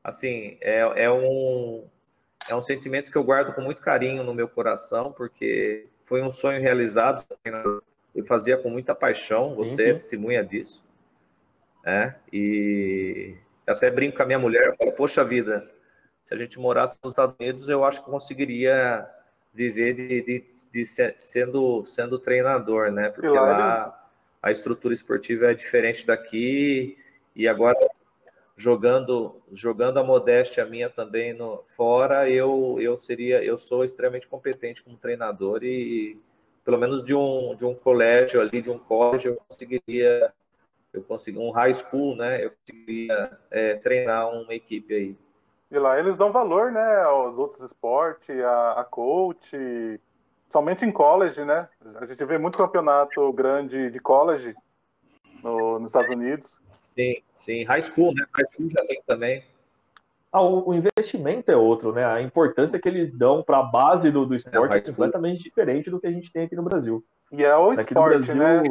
assim, 0.04 0.58
é, 0.60 1.04
é 1.04 1.10
um, 1.10 1.84
é 2.48 2.54
um 2.54 2.60
sentimento 2.60 3.10
que 3.10 3.16
eu 3.16 3.24
guardo 3.24 3.54
com 3.54 3.60
muito 3.60 3.82
carinho 3.82 4.22
no 4.22 4.34
meu 4.34 4.48
coração, 4.48 5.12
porque 5.12 5.86
foi 6.04 6.22
um 6.22 6.32
sonho 6.32 6.60
realizado. 6.60 7.24
Eu 8.14 8.24
fazia 8.24 8.56
com 8.56 8.70
muita 8.70 8.94
paixão, 8.94 9.54
você 9.54 9.82
é 9.82 9.84
uhum. 9.86 9.90
é 9.90 9.94
testemunha 9.94 10.44
disso. 10.44 10.84
Né? 11.84 12.16
E 12.32 13.36
até 13.66 13.90
brinco 13.90 14.16
com 14.16 14.22
a 14.22 14.26
minha 14.26 14.38
mulher, 14.38 14.66
eu 14.66 14.74
falo, 14.74 14.92
poxa 14.92 15.24
vida, 15.24 15.70
se 16.24 16.34
a 16.34 16.36
gente 16.36 16.58
morasse 16.58 16.98
nos 17.02 17.12
Estados 17.12 17.36
Unidos, 17.38 17.68
eu 17.68 17.84
acho 17.84 18.04
que 18.04 18.10
conseguiria 18.10 19.08
viver 19.52 19.94
de, 19.94 20.22
de, 20.22 20.22
de, 20.22 20.46
de 20.72 20.84
sendo, 21.18 21.84
sendo 21.84 22.18
treinador, 22.18 22.90
né? 22.90 23.10
Porque 23.10 23.28
lá 23.28 23.96
a 24.42 24.50
estrutura 24.50 24.94
esportiva 24.94 25.50
é 25.50 25.54
diferente 25.54 26.06
daqui 26.06 26.96
e 27.34 27.48
agora 27.48 27.78
jogando 28.60 29.40
jogando 29.50 29.98
a 29.98 30.04
modéstia 30.04 30.66
minha 30.66 30.90
também 30.90 31.32
no 31.32 31.64
fora, 31.76 32.28
eu 32.28 32.76
eu 32.78 32.96
seria 32.96 33.42
eu 33.42 33.56
sou 33.56 33.84
extremamente 33.84 34.28
competente 34.28 34.82
como 34.82 34.98
treinador 34.98 35.64
e 35.64 36.20
pelo 36.62 36.76
menos 36.76 37.02
de 37.02 37.14
um 37.14 37.54
de 37.56 37.64
um 37.64 37.74
colégio 37.74 38.40
ali, 38.40 38.60
de 38.60 38.70
um 38.70 38.78
college, 38.78 39.28
eu 39.28 39.36
conseguiria 39.48 40.32
eu 40.92 41.02
consegui 41.02 41.38
um 41.38 41.50
high 41.52 41.72
school, 41.72 42.16
né? 42.16 42.44
Eu 42.44 42.50
conseguiria 42.50 43.38
é, 43.50 43.76
treinar 43.76 44.28
uma 44.28 44.52
equipe 44.52 44.92
aí. 44.92 45.16
E 45.70 45.78
lá 45.78 45.98
eles 45.98 46.18
dão 46.18 46.32
valor, 46.32 46.72
né, 46.72 47.02
aos 47.02 47.38
outros 47.38 47.60
esportes, 47.60 48.36
a, 48.40 48.80
a 48.80 48.84
coach, 48.84 49.56
somente 50.48 50.84
em 50.84 50.90
college, 50.90 51.44
né? 51.44 51.68
A 51.94 52.04
gente 52.06 52.24
vê 52.24 52.38
muito 52.38 52.58
campeonato 52.58 53.32
grande 53.32 53.88
de 53.90 54.00
college 54.00 54.54
no, 55.42 55.78
nos 55.78 55.90
Estados 55.90 56.10
Unidos. 56.10 56.60
Sim, 56.80 57.16
sim. 57.32 57.64
High 57.64 57.82
school, 57.82 58.14
né? 58.14 58.24
High 58.32 58.46
school 58.46 58.70
já 58.70 58.84
tem 58.84 59.02
também. 59.06 59.44
Ah, 60.32 60.42
o, 60.42 60.68
o, 60.68 60.74
investimento 60.74 61.50
é 61.50 61.56
outro, 61.56 61.92
né? 61.92 62.04
A 62.04 62.22
importância 62.22 62.78
que 62.78 62.88
eles 62.88 63.12
dão 63.12 63.42
para 63.42 63.58
a 63.58 63.62
base 63.62 64.10
do, 64.10 64.24
do 64.24 64.34
esporte 64.34 64.74
é, 64.74 64.78
é 64.78 64.80
completamente 64.80 65.42
diferente 65.42 65.90
do 65.90 66.00
que 66.00 66.06
a 66.06 66.12
gente 66.12 66.32
tem 66.32 66.44
aqui 66.44 66.54
no 66.54 66.62
Brasil. 66.62 67.04
E 67.32 67.44
é 67.44 67.56
o 67.56 67.70
aqui 67.72 67.92
esporte, 67.92 68.26
Brasil, 68.26 68.34
né? 68.36 68.62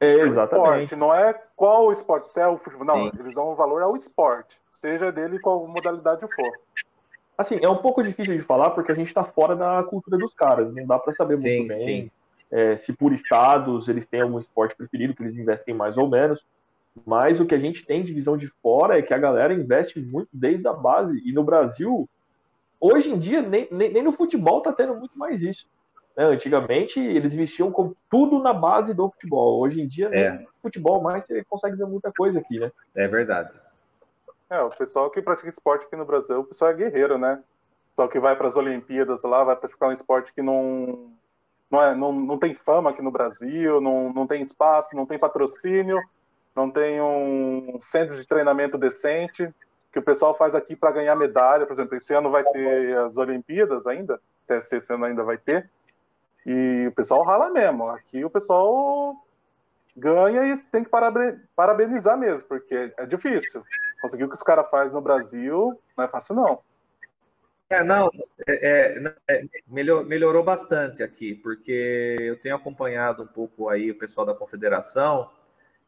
É, 0.00 0.12
exatamente. 0.20 0.84
Esporte, 0.84 0.96
não 0.96 1.14
é 1.14 1.34
qual 1.54 1.86
o 1.86 1.92
esporte, 1.92 2.30
se 2.30 2.40
é 2.40 2.48
o 2.48 2.56
futebol. 2.56 2.86
Não, 2.86 3.10
Sim. 3.10 3.20
eles 3.20 3.34
dão 3.34 3.52
um 3.52 3.54
valor 3.54 3.82
ao 3.82 3.96
esporte, 3.96 4.58
seja 4.72 5.12
dele 5.12 5.38
qual 5.38 5.66
modalidade 5.66 6.20
for. 6.20 6.52
Assim, 7.36 7.58
é 7.60 7.68
um 7.68 7.76
pouco 7.76 8.02
difícil 8.02 8.36
de 8.36 8.42
falar 8.42 8.70
porque 8.70 8.92
a 8.92 8.94
gente 8.94 9.08
está 9.08 9.24
fora 9.24 9.54
da 9.54 9.82
cultura 9.82 10.16
dos 10.16 10.32
caras. 10.32 10.72
Não 10.72 10.86
dá 10.86 10.98
para 10.98 11.12
saber 11.12 11.34
sim, 11.34 11.58
muito 11.58 11.68
bem 11.68 12.10
é, 12.54 12.76
se 12.76 12.92
por 12.92 13.12
estados 13.12 13.88
eles 13.88 14.06
têm 14.06 14.20
algum 14.20 14.38
esporte 14.38 14.76
preferido 14.76 15.12
que 15.12 15.24
eles 15.24 15.36
investem 15.36 15.74
mais 15.74 15.96
ou 15.96 16.08
menos. 16.08 16.40
Mas 17.04 17.40
o 17.40 17.46
que 17.46 17.54
a 17.54 17.58
gente 17.58 17.84
tem 17.84 18.04
de 18.04 18.12
visão 18.12 18.36
de 18.36 18.46
fora 18.62 18.96
é 18.96 19.02
que 19.02 19.12
a 19.12 19.18
galera 19.18 19.52
investe 19.52 19.98
muito 19.98 20.28
desde 20.32 20.66
a 20.68 20.72
base. 20.72 21.20
E 21.24 21.32
no 21.32 21.42
Brasil, 21.42 22.08
hoje 22.80 23.10
em 23.10 23.18
dia, 23.18 23.42
nem, 23.42 23.66
nem, 23.72 23.92
nem 23.92 24.02
no 24.04 24.12
futebol 24.12 24.58
está 24.58 24.72
tendo 24.72 24.94
muito 24.94 25.18
mais 25.18 25.42
isso. 25.42 25.66
Né? 26.16 26.26
Antigamente, 26.26 27.00
eles 27.00 27.34
investiam 27.34 27.72
com 27.72 27.92
tudo 28.08 28.40
na 28.40 28.52
base 28.52 28.94
do 28.94 29.10
futebol. 29.10 29.60
Hoje 29.60 29.80
em 29.80 29.88
dia, 29.88 30.08
é. 30.12 30.30
no 30.38 30.46
futebol 30.62 31.02
mais 31.02 31.26
você 31.26 31.42
consegue 31.42 31.76
ver 31.76 31.86
muita 31.86 32.12
coisa 32.12 32.38
aqui, 32.38 32.60
né? 32.60 32.70
É 32.94 33.08
verdade. 33.08 33.58
É, 34.48 34.60
o 34.60 34.70
pessoal 34.70 35.10
que 35.10 35.20
pratica 35.20 35.48
esporte 35.48 35.86
aqui 35.86 35.96
no 35.96 36.04
Brasil, 36.04 36.38
o 36.38 36.44
pessoal 36.44 36.70
é 36.70 36.74
guerreiro, 36.74 37.18
né? 37.18 37.34
O 37.34 37.90
pessoal 37.90 38.08
que 38.08 38.20
vai 38.20 38.36
para 38.36 38.46
as 38.46 38.56
Olimpíadas 38.56 39.24
lá, 39.24 39.42
vai 39.42 39.56
praticar 39.56 39.88
um 39.88 39.92
esporte 39.92 40.32
que 40.32 40.42
não, 40.42 41.10
não, 41.74 41.82
é, 41.82 41.94
não, 41.94 42.12
não 42.12 42.38
tem 42.38 42.54
fama 42.54 42.90
aqui 42.90 43.02
no 43.02 43.10
Brasil, 43.10 43.80
não, 43.80 44.12
não 44.12 44.26
tem 44.26 44.42
espaço, 44.42 44.94
não 44.94 45.04
tem 45.04 45.18
patrocínio, 45.18 46.00
não 46.54 46.70
tem 46.70 47.00
um 47.00 47.78
centro 47.80 48.16
de 48.16 48.26
treinamento 48.26 48.78
decente, 48.78 49.52
que 49.92 49.98
o 49.98 50.02
pessoal 50.02 50.36
faz 50.36 50.54
aqui 50.54 50.76
para 50.76 50.92
ganhar 50.92 51.16
medalha. 51.16 51.66
Por 51.66 51.72
exemplo, 51.72 51.96
esse 51.96 52.14
ano 52.14 52.30
vai 52.30 52.44
ter 52.44 52.96
as 52.98 53.16
Olimpíadas 53.16 53.88
ainda, 53.88 54.20
se 54.44 54.76
esse 54.76 54.92
ano 54.92 55.04
ainda 55.04 55.24
vai 55.24 55.36
ter, 55.36 55.68
e 56.46 56.86
o 56.86 56.92
pessoal 56.92 57.24
rala 57.24 57.50
mesmo. 57.50 57.88
Aqui 57.88 58.24
o 58.24 58.30
pessoal 58.30 59.16
ganha 59.96 60.44
e 60.46 60.56
tem 60.56 60.84
que 60.84 60.90
parabenizar 61.56 62.16
mesmo, 62.16 62.44
porque 62.44 62.92
é 62.96 63.06
difícil. 63.06 63.64
Conseguir 64.00 64.24
o 64.24 64.28
que 64.28 64.36
os 64.36 64.42
caras 64.42 64.70
fazem 64.70 64.92
no 64.92 65.00
Brasil 65.00 65.76
não 65.96 66.04
é 66.04 66.08
fácil, 66.08 66.36
não. 66.36 66.60
É, 67.70 67.82
não, 67.82 68.10
é, 68.46 68.98
é, 68.98 69.12
é 69.28 69.44
melhor, 69.66 70.04
melhorou 70.04 70.44
bastante 70.44 71.02
aqui, 71.02 71.34
porque 71.34 72.16
eu 72.20 72.38
tenho 72.40 72.56
acompanhado 72.56 73.22
um 73.22 73.26
pouco 73.26 73.68
aí 73.68 73.90
o 73.90 73.98
pessoal 73.98 74.26
da 74.26 74.34
confederação, 74.34 75.30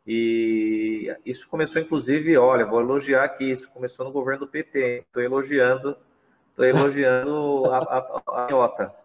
e 0.06 1.14
isso 1.24 1.48
começou, 1.48 1.82
inclusive, 1.82 2.36
olha, 2.36 2.64
vou 2.64 2.80
elogiar 2.80 3.24
aqui, 3.24 3.50
isso 3.50 3.70
começou 3.70 4.06
no 4.06 4.12
governo 4.12 4.46
do 4.46 4.48
PT, 4.48 5.04
estou 5.06 5.22
elogiando, 5.22 5.96
estou 6.50 6.64
elogiando 6.64 7.66
a, 7.66 7.78
a, 7.78 8.22
a, 8.26 8.46
a 8.46 8.96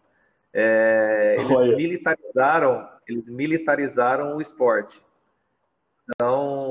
é, 0.53 1.37
eles 1.39 1.57
Olha. 1.57 1.75
militarizaram, 1.75 2.89
eles 3.07 3.27
militarizaram 3.29 4.35
o 4.35 4.41
esporte. 4.41 5.01
Então, 6.09 6.70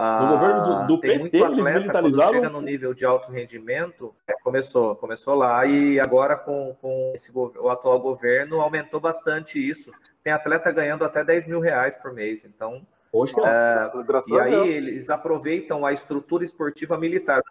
a, 0.00 0.22
no 0.22 0.28
governo 0.32 0.64
do, 0.64 0.86
do 0.86 1.00
tem 1.00 1.10
PT, 1.10 1.38
muito 1.38 1.44
atleta 1.44 1.92
quando 2.00 2.22
chega 2.28 2.48
no 2.48 2.60
nível 2.60 2.94
de 2.94 3.04
alto 3.04 3.30
rendimento, 3.30 4.14
é, 4.26 4.32
começou, 4.42 4.96
começou 4.96 5.34
lá 5.34 5.66
e 5.66 6.00
agora 6.00 6.36
com, 6.36 6.74
com 6.80 7.12
esse, 7.14 7.30
o 7.34 7.68
atual 7.68 8.00
governo 8.00 8.60
aumentou 8.60 8.98
bastante 8.98 9.58
isso. 9.58 9.92
Tem 10.24 10.32
atleta 10.32 10.72
ganhando 10.72 11.04
até 11.04 11.22
10 11.22 11.46
mil 11.46 11.60
reais 11.60 11.96
por 11.96 12.12
mês. 12.12 12.44
Então, 12.44 12.86
Poxa, 13.12 13.40
é, 13.44 13.90
e 14.28 14.40
aí 14.40 14.68
eles 14.68 15.10
aproveitam 15.10 15.84
a 15.84 15.92
estrutura 15.92 16.44
esportiva 16.44 16.96
militar, 16.96 17.42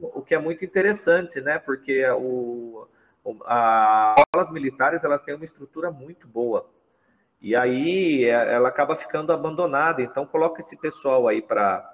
o 0.00 0.22
que 0.22 0.34
é 0.34 0.38
muito 0.38 0.64
interessante, 0.64 1.40
né? 1.40 1.58
Porque 1.58 2.04
o 2.10 2.86
as 3.44 4.20
escolas 4.20 4.50
militares 4.50 5.04
elas 5.04 5.22
têm 5.22 5.34
uma 5.34 5.44
estrutura 5.44 5.90
muito 5.90 6.26
boa. 6.26 6.66
E 7.42 7.56
aí 7.56 8.24
é, 8.24 8.54
ela 8.54 8.68
acaba 8.68 8.94
ficando 8.94 9.32
abandonada. 9.32 10.00
Então 10.00 10.24
coloca 10.24 10.60
esse 10.60 10.76
pessoal 10.76 11.26
aí 11.28 11.42
para 11.42 11.88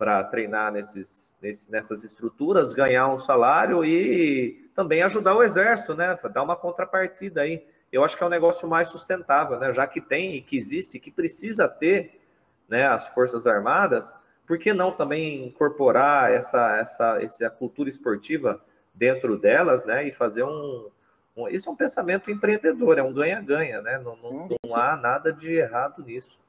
para 0.00 0.24
treinar 0.24 0.72
nesses, 0.72 1.36
nessas 1.68 2.02
estruturas, 2.02 2.72
ganhar 2.72 3.06
um 3.08 3.18
salário 3.18 3.84
e 3.84 4.70
também 4.74 5.02
ajudar 5.02 5.34
o 5.36 5.42
exército, 5.42 5.94
né? 5.94 6.18
Dar 6.32 6.42
uma 6.42 6.56
contrapartida 6.56 7.42
aí. 7.42 7.62
Eu 7.92 8.02
acho 8.02 8.16
que 8.16 8.24
é 8.24 8.26
um 8.26 8.30
negócio 8.30 8.66
mais 8.66 8.88
sustentável, 8.88 9.58
né? 9.58 9.74
Já 9.74 9.86
que 9.86 10.00
tem 10.00 10.36
e 10.36 10.40
que 10.40 10.56
existe, 10.56 10.98
que 10.98 11.10
precisa 11.10 11.68
ter, 11.68 12.18
né? 12.66 12.86
As 12.86 13.08
forças 13.08 13.46
armadas, 13.46 14.16
por 14.46 14.58
que 14.58 14.72
não 14.72 14.90
também 14.90 15.46
incorporar 15.46 16.32
essa 16.32 16.78
essa 16.78 17.22
essa 17.22 17.50
cultura 17.50 17.90
esportiva 17.90 18.58
dentro 18.94 19.36
delas, 19.38 19.84
né? 19.84 20.08
E 20.08 20.12
fazer 20.12 20.44
um, 20.44 20.48
um 20.48 20.90
isso 21.48 21.68
é 21.68 21.72
um 21.72 21.76
pensamento 21.76 22.30
empreendedor, 22.30 22.98
é 22.98 23.02
um 23.02 23.12
ganha-ganha, 23.12 23.80
né? 23.80 23.98
Não, 23.98 24.16
não, 24.16 24.48
não, 24.64 24.76
há 24.76 24.96
nada 24.96 25.32
de 25.32 25.52
errado 25.52 26.02
nisso. 26.02 26.40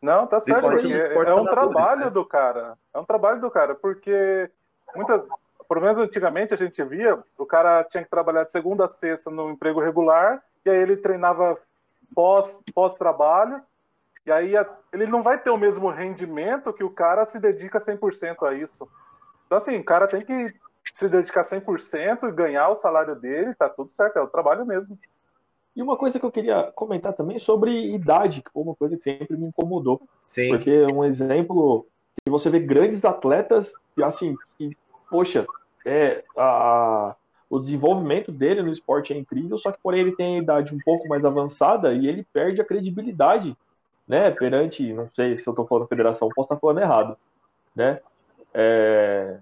Não, 0.00 0.26
tá 0.26 0.40
certo. 0.40 0.66
É, 0.66 1.14
é 1.14 1.34
um 1.34 1.44
trabalho 1.44 2.04
né? 2.04 2.10
do 2.10 2.24
cara. 2.24 2.76
É 2.92 2.98
um 2.98 3.04
trabalho 3.04 3.40
do 3.40 3.50
cara, 3.50 3.74
porque 3.74 4.50
muitas, 4.94 5.22
pelo 5.68 5.80
menos 5.80 6.02
antigamente 6.02 6.54
a 6.54 6.56
gente 6.56 6.82
via, 6.84 7.18
o 7.38 7.46
cara 7.46 7.84
tinha 7.84 8.04
que 8.04 8.10
trabalhar 8.10 8.44
de 8.44 8.52
segunda 8.52 8.84
a 8.84 8.88
sexta 8.88 9.30
no 9.30 9.50
emprego 9.50 9.80
regular, 9.80 10.42
e 10.64 10.70
aí 10.70 10.76
ele 10.76 10.96
treinava 10.96 11.58
pós, 12.14 12.60
pós-trabalho, 12.74 13.60
e 14.24 14.32
aí 14.32 14.54
ele 14.92 15.06
não 15.06 15.22
vai 15.22 15.38
ter 15.38 15.50
o 15.50 15.56
mesmo 15.56 15.88
rendimento 15.88 16.72
que 16.72 16.84
o 16.84 16.90
cara 16.90 17.24
se 17.24 17.38
dedica 17.38 17.78
100% 17.78 18.46
a 18.46 18.54
isso. 18.54 18.88
Então, 19.46 19.58
assim, 19.58 19.78
o 19.78 19.84
cara 19.84 20.08
tem 20.08 20.22
que 20.22 20.54
se 20.94 21.08
dedicar 21.08 21.44
100% 21.44 22.28
e 22.28 22.32
ganhar 22.32 22.68
o 22.68 22.76
salário 22.76 23.14
dele, 23.16 23.54
tá 23.54 23.68
tudo 23.68 23.90
certo, 23.90 24.18
é 24.18 24.22
o 24.22 24.28
trabalho 24.28 24.64
mesmo. 24.64 24.98
E 25.74 25.82
uma 25.82 25.96
coisa 25.96 26.18
que 26.18 26.24
eu 26.24 26.32
queria 26.32 26.72
comentar 26.74 27.12
também 27.12 27.38
sobre 27.38 27.94
idade, 27.94 28.42
que 28.42 28.50
foi 28.50 28.62
uma 28.62 28.74
coisa 28.74 28.96
que 28.96 29.02
sempre 29.02 29.36
me 29.36 29.48
incomodou. 29.48 30.00
Sim. 30.26 30.48
Porque 30.48 30.86
um 30.92 31.04
exemplo 31.04 31.86
que 32.24 32.30
você 32.30 32.48
vê 32.48 32.58
grandes 32.58 33.04
atletas, 33.04 33.74
assim, 34.02 34.34
que, 34.56 34.74
poxa, 35.10 35.46
é, 35.84 36.24
a, 36.36 37.14
o 37.48 37.58
desenvolvimento 37.58 38.32
dele 38.32 38.62
no 38.62 38.72
esporte 38.72 39.12
é 39.12 39.16
incrível, 39.16 39.58
só 39.58 39.70
que 39.70 39.78
porém 39.82 40.00
ele 40.00 40.16
tem 40.16 40.36
a 40.36 40.42
idade 40.42 40.74
um 40.74 40.78
pouco 40.84 41.06
mais 41.08 41.24
avançada 41.24 41.92
e 41.92 42.06
ele 42.06 42.26
perde 42.32 42.60
a 42.60 42.64
credibilidade, 42.64 43.56
né, 44.06 44.30
perante, 44.30 44.92
não 44.92 45.08
sei 45.14 45.36
se 45.36 45.46
eu 45.46 45.52
estou 45.52 45.66
falando 45.66 45.88
federação, 45.88 46.28
posso 46.34 46.46
estar 46.46 46.60
falando 46.60 46.80
errado, 46.80 47.16
né, 47.74 48.00
é, 48.52 49.38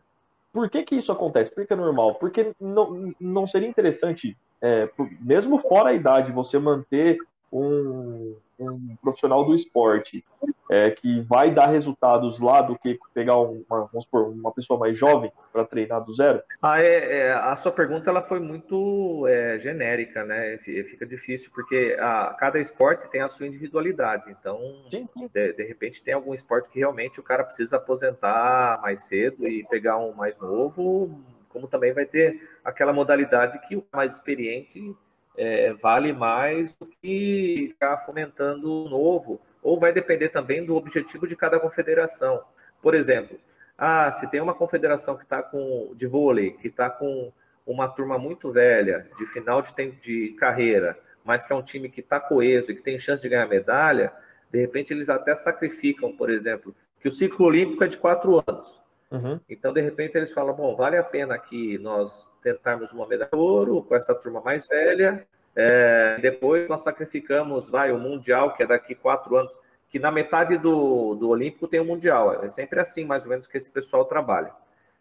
por 0.54 0.70
que, 0.70 0.84
que 0.84 0.94
isso 0.94 1.10
acontece? 1.10 1.50
Por 1.50 1.66
que 1.66 1.72
é 1.72 1.76
normal? 1.76 2.14
Porque 2.14 2.52
não, 2.60 3.12
não 3.20 3.44
seria 3.44 3.68
interessante, 3.68 4.36
é, 4.62 4.88
mesmo 5.20 5.58
fora 5.58 5.90
a 5.90 5.92
idade, 5.92 6.30
você 6.30 6.60
manter 6.60 7.18
um, 7.52 8.36
um 8.58 8.96
profissional 9.02 9.44
do 9.44 9.54
esporte 9.54 10.24
é, 10.70 10.90
que 10.90 11.20
vai 11.22 11.52
dar 11.52 11.66
resultados 11.66 12.40
lá 12.40 12.62
do 12.62 12.78
que 12.78 12.98
pegar 13.12 13.36
uma, 13.38 13.62
vamos 13.68 14.04
supor, 14.04 14.28
uma 14.28 14.52
pessoa 14.52 14.78
mais 14.78 14.98
jovem 14.98 15.30
para 15.52 15.64
treinar 15.64 16.02
do 16.02 16.14
zero? 16.14 16.42
Ah, 16.62 16.80
é, 16.80 17.18
é, 17.18 17.32
a 17.32 17.54
sua 17.56 17.72
pergunta 17.72 18.10
ela 18.10 18.22
foi 18.22 18.40
muito 18.40 19.26
é, 19.28 19.58
genérica, 19.58 20.24
né? 20.24 20.58
Fica 20.58 21.04
difícil 21.04 21.50
porque 21.54 21.96
a, 21.98 22.34
cada 22.38 22.58
esporte 22.58 23.08
tem 23.10 23.20
a 23.20 23.28
sua 23.28 23.46
individualidade. 23.46 24.30
Então, 24.30 24.58
sim, 24.90 25.06
sim. 25.06 25.30
De, 25.32 25.52
de, 25.52 25.62
repente, 25.64 26.02
tem 26.02 26.14
algum 26.14 26.34
esporte 26.34 26.68
que 26.68 26.78
realmente 26.78 27.20
o 27.20 27.22
cara 27.22 27.44
precisa 27.44 27.76
aposentar 27.76 28.80
mais 28.82 29.04
cedo 29.04 29.46
e 29.46 29.64
pegar 29.64 29.98
um 29.98 30.12
mais 30.14 30.38
novo, 30.38 31.20
como 31.48 31.68
também 31.68 31.92
vai 31.92 32.06
ter 32.06 32.40
aquela 32.64 32.92
modalidade 32.92 33.58
que 33.60 33.76
o 33.76 33.84
mais 33.92 34.16
experiente 34.16 34.94
é, 35.36 35.72
vale 35.72 36.12
mais 36.12 36.74
do 36.74 36.86
que 36.86 37.68
ficar 37.70 37.98
fomentando 37.98 38.70
o 38.70 38.88
novo, 38.88 39.40
ou 39.62 39.78
vai 39.78 39.92
depender 39.92 40.28
também 40.28 40.64
do 40.64 40.76
objetivo 40.76 41.26
de 41.26 41.36
cada 41.36 41.58
confederação. 41.58 42.42
Por 42.80 42.94
exemplo, 42.94 43.38
ah, 43.76 44.10
se 44.10 44.28
tem 44.30 44.40
uma 44.40 44.54
confederação 44.54 45.16
que 45.16 45.24
está 45.24 45.42
com 45.42 45.92
de 45.96 46.06
vôlei, 46.06 46.52
que 46.52 46.68
está 46.68 46.88
com 46.88 47.32
uma 47.66 47.88
turma 47.88 48.18
muito 48.18 48.50
velha, 48.50 49.08
de 49.16 49.26
final 49.26 49.62
de, 49.62 49.74
tempo 49.74 49.96
de 50.00 50.34
carreira, 50.38 50.98
mas 51.24 51.42
que 51.42 51.52
é 51.52 51.56
um 51.56 51.62
time 51.62 51.88
que 51.88 52.00
está 52.00 52.20
coeso 52.20 52.70
e 52.70 52.74
que 52.74 52.82
tem 52.82 52.98
chance 52.98 53.22
de 53.22 53.28
ganhar 53.28 53.48
medalha, 53.48 54.12
de 54.50 54.60
repente 54.60 54.92
eles 54.92 55.08
até 55.08 55.34
sacrificam, 55.34 56.14
por 56.14 56.30
exemplo, 56.30 56.74
que 57.00 57.08
o 57.08 57.10
ciclo 57.10 57.46
olímpico 57.46 57.82
é 57.82 57.88
de 57.88 57.96
quatro 57.96 58.42
anos. 58.46 58.83
Uhum. 59.14 59.40
Então, 59.48 59.72
de 59.72 59.80
repente, 59.80 60.16
eles 60.16 60.32
falam: 60.32 60.54
bom, 60.54 60.74
vale 60.74 60.96
a 60.96 61.02
pena 61.02 61.38
que 61.38 61.78
nós 61.78 62.28
tentarmos 62.42 62.92
uma 62.92 63.06
medalha 63.06 63.30
de 63.32 63.38
ouro 63.38 63.82
com 63.82 63.94
essa 63.94 64.14
turma 64.14 64.40
mais 64.40 64.66
velha. 64.66 65.26
É, 65.56 66.18
depois 66.20 66.68
nós 66.68 66.82
sacrificamos, 66.82 67.70
vai, 67.70 67.92
o 67.92 67.98
Mundial, 67.98 68.54
que 68.54 68.62
é 68.64 68.66
daqui 68.66 68.94
quatro 68.94 69.36
anos, 69.36 69.56
que 69.88 70.00
na 70.00 70.10
metade 70.10 70.58
do, 70.58 71.14
do 71.14 71.28
Olímpico 71.28 71.68
tem 71.68 71.78
o 71.78 71.84
Mundial. 71.84 72.44
É 72.44 72.48
sempre 72.48 72.80
assim, 72.80 73.04
mais 73.04 73.22
ou 73.24 73.30
menos, 73.30 73.46
que 73.46 73.56
esse 73.56 73.70
pessoal 73.70 74.04
trabalha. 74.04 74.50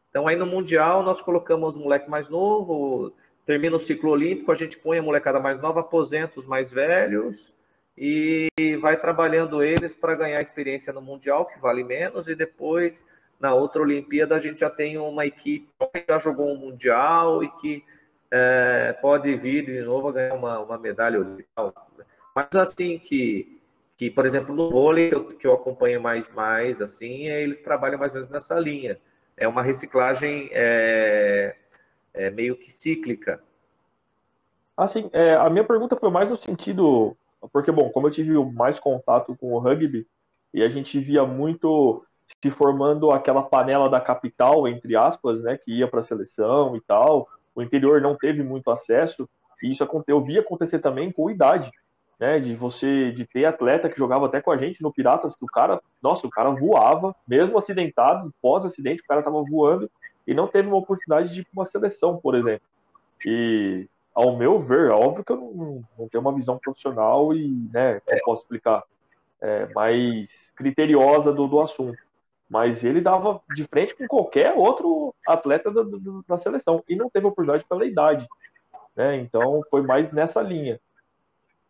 Então, 0.09 0.27
aí 0.27 0.35
no 0.35 0.45
Mundial, 0.45 1.01
nós 1.01 1.21
colocamos 1.21 1.75
um 1.75 1.83
moleque 1.83 2.07
mais 2.07 2.29
novo, 2.29 3.11
termina 3.47 3.75
o 3.75 3.79
ciclo 3.79 4.11
olímpico, 4.11 4.51
a 4.51 4.55
gente 4.55 4.77
põe 4.77 4.99
a 4.99 5.01
molecada 5.01 5.39
mais 5.39 5.59
nova, 5.59 5.79
aposenta 5.79 6.39
os 6.39 6.45
mais 6.45 6.71
velhos 6.71 7.51
e 7.97 8.47
vai 8.79 8.95
trabalhando 8.99 9.63
eles 9.63 9.95
para 9.95 10.15
ganhar 10.15 10.41
experiência 10.41 10.93
no 10.93 11.01
Mundial, 11.01 11.45
que 11.45 11.59
vale 11.59 11.83
menos, 11.83 12.27
e 12.27 12.35
depois, 12.35 13.03
na 13.43 13.53
outra 13.53 13.81
Olimpíada, 13.81 14.37
a 14.37 14.39
gente 14.39 14.61
já 14.61 14.69
tem 14.69 14.97
uma 14.97 15.25
equipe 15.25 15.67
que 15.93 16.05
já 16.07 16.17
jogou 16.17 16.49
um 16.49 16.57
Mundial 16.57 17.43
e 17.43 17.51
que 17.57 17.83
é, 18.31 18.97
pode 19.01 19.35
vir 19.35 19.65
de 19.65 19.81
novo 19.81 20.07
a 20.07 20.11
ganhar 20.13 20.33
uma, 20.33 20.59
uma 20.59 20.77
medalha 20.77 21.19
olímpica. 21.19 21.73
Mas 22.33 22.47
assim 22.55 22.97
que, 22.97 23.61
que, 23.97 24.09
por 24.09 24.25
exemplo, 24.25 24.55
no 24.55 24.69
vôlei, 24.69 25.09
que 25.09 25.15
eu, 25.15 25.25
que 25.25 25.47
eu 25.47 25.53
acompanho 25.53 26.01
mais, 26.01 26.31
mais 26.33 26.81
assim, 26.81 27.27
é, 27.27 27.43
eles 27.43 27.61
trabalham 27.61 27.99
mais 27.99 28.13
ou 28.13 28.21
menos 28.21 28.29
nessa 28.29 28.57
linha. 28.57 28.97
É 29.35 29.45
uma 29.45 29.61
reciclagem 29.61 30.49
é, 30.53 31.53
é 32.13 32.29
meio 32.29 32.55
que 32.55 32.71
cíclica. 32.71 33.43
Assim, 34.77 35.09
é, 35.11 35.35
a 35.35 35.49
minha 35.49 35.65
pergunta 35.65 35.97
foi 35.97 36.09
mais 36.09 36.29
no 36.29 36.37
sentido 36.37 37.17
porque, 37.51 37.73
bom, 37.73 37.89
como 37.89 38.07
eu 38.07 38.11
tive 38.11 38.33
mais 38.53 38.79
contato 38.79 39.35
com 39.35 39.51
o 39.51 39.59
rugby, 39.59 40.07
e 40.53 40.63
a 40.63 40.69
gente 40.69 40.97
via 40.97 41.25
muito 41.25 42.05
se 42.43 42.51
formando 42.51 43.11
aquela 43.11 43.41
panela 43.41 43.89
da 43.89 43.99
capital, 43.99 44.67
entre 44.67 44.95
aspas, 44.95 45.41
né, 45.41 45.57
que 45.57 45.71
ia 45.71 45.87
para 45.87 45.99
a 45.99 46.03
seleção 46.03 46.75
e 46.75 46.81
tal, 46.81 47.27
o 47.55 47.61
interior 47.61 48.01
não 48.01 48.15
teve 48.15 48.43
muito 48.43 48.71
acesso, 48.71 49.29
e 49.61 49.71
isso 49.71 49.87
eu 50.07 50.21
via 50.21 50.41
acontecer 50.41 50.79
também 50.79 51.11
com 51.11 51.29
idade, 51.29 51.71
né, 52.19 52.39
de 52.39 52.55
você, 52.55 53.11
de 53.11 53.25
ter 53.25 53.45
atleta 53.45 53.89
que 53.89 53.97
jogava 53.97 54.25
até 54.25 54.41
com 54.41 54.51
a 54.51 54.57
gente 54.57 54.81
no 54.81 54.91
Piratas, 54.91 55.35
que 55.35 55.45
o 55.45 55.47
cara, 55.47 55.81
nossa, 56.01 56.25
o 56.25 56.29
cara 56.29 56.49
voava, 56.49 57.15
mesmo 57.27 57.57
acidentado, 57.57 58.33
pós-acidente, 58.41 59.01
o 59.01 59.07
cara 59.07 59.23
tava 59.23 59.43
voando, 59.43 59.89
e 60.25 60.33
não 60.33 60.47
teve 60.47 60.67
uma 60.67 60.77
oportunidade 60.77 61.33
de 61.33 61.41
ir 61.41 61.43
para 61.43 61.61
uma 61.61 61.65
seleção, 61.65 62.17
por 62.17 62.35
exemplo. 62.35 62.65
E 63.25 63.87
ao 64.13 64.37
meu 64.37 64.59
ver, 64.59 64.89
é 64.89 64.93
óbvio 64.93 65.23
que 65.23 65.31
eu 65.31 65.37
não, 65.37 65.83
não 65.97 66.07
tenho 66.07 66.21
uma 66.21 66.33
visão 66.33 66.57
profissional 66.57 67.33
e, 67.33 67.49
né, 67.73 67.99
como 68.01 68.21
posso 68.23 68.41
explicar, 68.43 68.83
é, 69.41 69.67
mais 69.73 70.51
criteriosa 70.55 71.33
do, 71.33 71.47
do 71.47 71.59
assunto. 71.59 71.97
Mas 72.49 72.83
ele 72.83 73.01
dava 73.01 73.41
de 73.55 73.65
frente 73.65 73.95
com 73.95 74.07
qualquer 74.07 74.53
outro 74.53 75.13
atleta 75.27 75.71
da, 75.71 75.81
da, 75.81 75.97
da 76.27 76.37
seleção 76.37 76.83
e 76.87 76.95
não 76.95 77.09
teve 77.09 77.25
oportunidade 77.25 77.65
pela 77.67 77.85
idade. 77.85 78.27
Né? 78.95 79.17
Então 79.17 79.63
foi 79.69 79.81
mais 79.81 80.11
nessa 80.11 80.41
linha. 80.41 80.79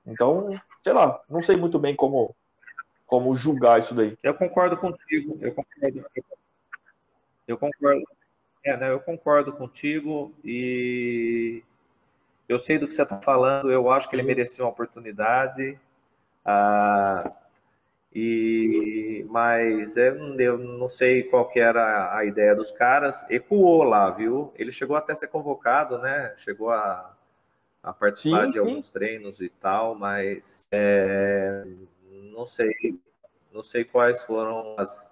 Então, 0.05 0.49
sei 0.83 0.93
lá, 0.93 1.21
não 1.29 1.41
sei 1.41 1.55
muito 1.55 1.79
bem 1.79 1.95
como, 1.95 2.35
como 3.05 3.35
julgar 3.35 3.79
isso 3.79 3.93
daí. 3.93 4.17
Eu 4.21 4.33
concordo 4.33 4.75
contigo, 4.75 5.37
eu 5.41 5.53
concordo. 5.53 6.05
Eu 7.47 7.57
concordo. 7.57 8.03
É, 8.65 8.77
né, 8.77 8.91
eu 8.91 8.99
concordo 8.99 9.51
contigo 9.51 10.33
e 10.43 11.63
eu 12.47 12.57
sei 12.57 12.77
do 12.77 12.87
que 12.87 12.93
você 12.93 13.03
está 13.03 13.19
falando, 13.21 13.69
eu 13.71 13.91
acho 13.91 14.09
que 14.09 14.15
ele 14.15 14.23
merecia 14.23 14.63
uma 14.63 14.71
oportunidade. 14.71 15.77
Ah, 16.45 17.31
e, 18.13 19.25
mas 19.29 19.97
é, 19.97 20.09
eu 20.39 20.57
não 20.57 20.87
sei 20.87 21.23
qual 21.23 21.49
que 21.49 21.59
era 21.59 22.15
a 22.15 22.23
ideia 22.25 22.55
dos 22.55 22.71
caras. 22.71 23.25
Ecoou 23.29 23.83
lá, 23.83 24.09
viu? 24.11 24.53
Ele 24.55 24.71
chegou 24.71 24.95
até 24.95 25.13
a 25.13 25.15
ser 25.15 25.27
convocado, 25.27 25.97
né? 25.97 26.33
Chegou 26.37 26.69
a, 26.69 27.15
a 27.81 27.91
participar 27.91 28.45
sim, 28.45 28.51
de 28.51 28.59
alguns 28.59 28.89
treinos 28.89 29.41
e 29.41 29.49
tal, 29.49 29.95
mas 29.95 30.67
é, 30.71 31.65
não 32.31 32.45
sei, 32.45 32.99
não 33.51 33.63
sei 33.63 33.83
quais 33.83 34.23
foram 34.23 34.75
as, 34.77 35.11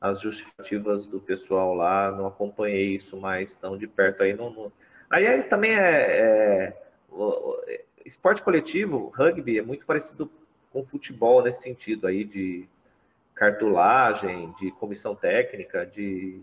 as 0.00 0.20
justificativas 0.20 1.06
do 1.06 1.20
pessoal 1.20 1.74
lá. 1.74 2.10
Não 2.10 2.26
acompanhei 2.26 2.94
isso 2.94 3.16
mais 3.16 3.56
tão 3.56 3.78
de 3.78 3.86
perto 3.86 4.22
aí. 4.22 4.34
Não, 4.34 4.50
não 4.50 4.72
Aí, 5.10 5.26
aí 5.28 5.42
também 5.44 5.72
é, 5.76 6.18
é 6.18 6.82
o, 7.08 7.56
esporte 8.04 8.42
coletivo, 8.42 9.12
rugby, 9.14 9.58
é 9.58 9.62
muito 9.62 9.86
parecido 9.86 10.30
com 10.74 10.82
futebol 10.82 11.40
nesse 11.40 11.62
sentido 11.62 12.08
aí 12.08 12.24
de 12.24 12.68
cartulagem, 13.34 14.52
de 14.58 14.72
comissão 14.72 15.14
técnica, 15.14 15.86
de, 15.86 16.42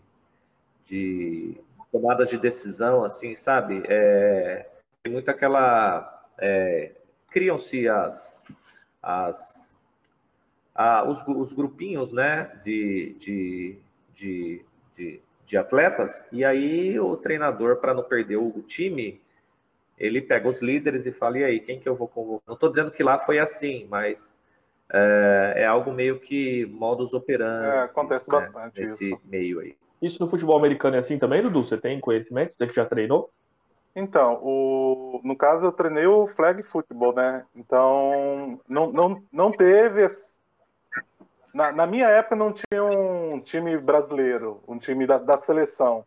de 0.86 1.58
tomada 1.92 2.26
de 2.26 2.38
decisão, 2.38 3.04
assim, 3.04 3.36
sabe? 3.36 3.84
É, 3.88 4.66
tem 5.04 5.12
muito 5.12 5.30
aquela. 5.30 6.26
É, 6.40 6.94
Criam-se 7.30 7.88
as, 7.88 8.44
as, 9.04 9.78
a, 10.74 11.04
os, 11.04 11.26
os 11.28 11.52
grupinhos 11.54 12.12
né, 12.12 12.60
de, 12.64 13.16
de, 13.20 13.78
de, 14.14 14.66
de 14.96 15.22
de 15.52 15.58
atletas, 15.58 16.26
e 16.32 16.46
aí 16.46 16.98
o 16.98 17.18
treinador, 17.18 17.76
para 17.76 17.94
não 17.94 18.04
perder 18.04 18.38
o 18.38 18.64
time, 18.66 19.20
ele 20.02 20.22
pega 20.22 20.50
os 20.50 20.62
líderes 20.62 21.06
e 21.06 21.12
fala, 21.12 21.38
e 21.38 21.44
aí, 21.44 21.60
quem 21.60 21.80
que 21.80 21.88
eu 21.88 21.94
vou 21.94 22.08
convocar? 22.08 22.44
Não 22.48 22.56
estou 22.56 22.70
dizendo 22.70 22.92
que 22.92 23.04
lá 23.04 23.20
foi 23.20 23.38
assim, 23.38 23.86
mas 23.90 24.36
é, 24.92 25.54
é 25.58 25.66
algo 25.66 25.94
meio 25.94 26.20
que 26.20 26.66
modus 26.66 27.14
operandi. 27.14 27.68
É, 27.68 27.80
acontece 27.84 28.30
né, 28.30 28.40
bastante 28.40 28.80
nesse 28.80 29.12
isso. 29.12 29.22
meio 29.24 29.60
aí. 29.60 29.76
Isso 30.02 30.22
no 30.22 30.28
futebol 30.28 30.58
americano 30.58 30.96
é 30.96 31.00
assim 31.00 31.20
também, 31.20 31.44
Dudu? 31.44 31.64
Você 31.64 31.78
tem 31.78 32.00
conhecimento? 32.00 32.54
Você 32.58 32.68
que 32.68 32.74
já 32.74 32.86
treinou? 32.86 33.30
Então, 33.96 34.40
o, 34.42 35.22
no 35.24 35.36
caso 35.36 35.66
eu 35.66 35.72
treinei 35.72 36.08
o 36.08 36.26
flag 36.28 36.64
football, 36.64 37.14
né? 37.14 37.46
Então, 37.56 38.60
não, 38.68 38.92
não, 38.92 39.24
não 39.32 39.52
teve 39.52 40.08
na, 41.54 41.72
na, 41.72 41.86
minha 41.86 42.08
época 42.08 42.36
não 42.36 42.54
tinha 42.54 42.84
um 42.84 43.40
time 43.42 43.78
brasileiro, 43.78 44.64
um 44.68 44.80
time 44.80 45.06
da, 45.06 45.18
da, 45.18 45.38
seleção. 45.38 46.06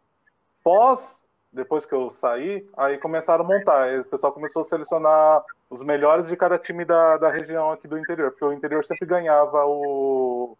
Pós, 0.62 1.24
depois 1.55 1.86
que 1.86 1.94
eu 1.94 2.11
saí, 2.11 2.68
aí 2.76 2.98
começaram 2.98 3.44
a 3.44 3.48
montar. 3.48 3.84
Aí 3.84 4.00
o 4.00 4.05
pessoal 4.05 4.32
começou 4.32 4.62
a 4.62 4.64
selecionar 4.64 5.42
os 5.70 5.82
melhores 5.82 6.28
de 6.28 6.36
cada 6.36 6.59
time 6.59 6.84
da, 6.84 7.16
da 7.16 7.30
região 7.30 7.70
aqui 7.70 7.88
do 7.88 7.98
interior, 7.98 8.30
porque 8.30 8.44
o 8.44 8.52
interior 8.52 8.84
sempre 8.84 9.07
ganhava 9.07 9.64
o, 9.64 10.57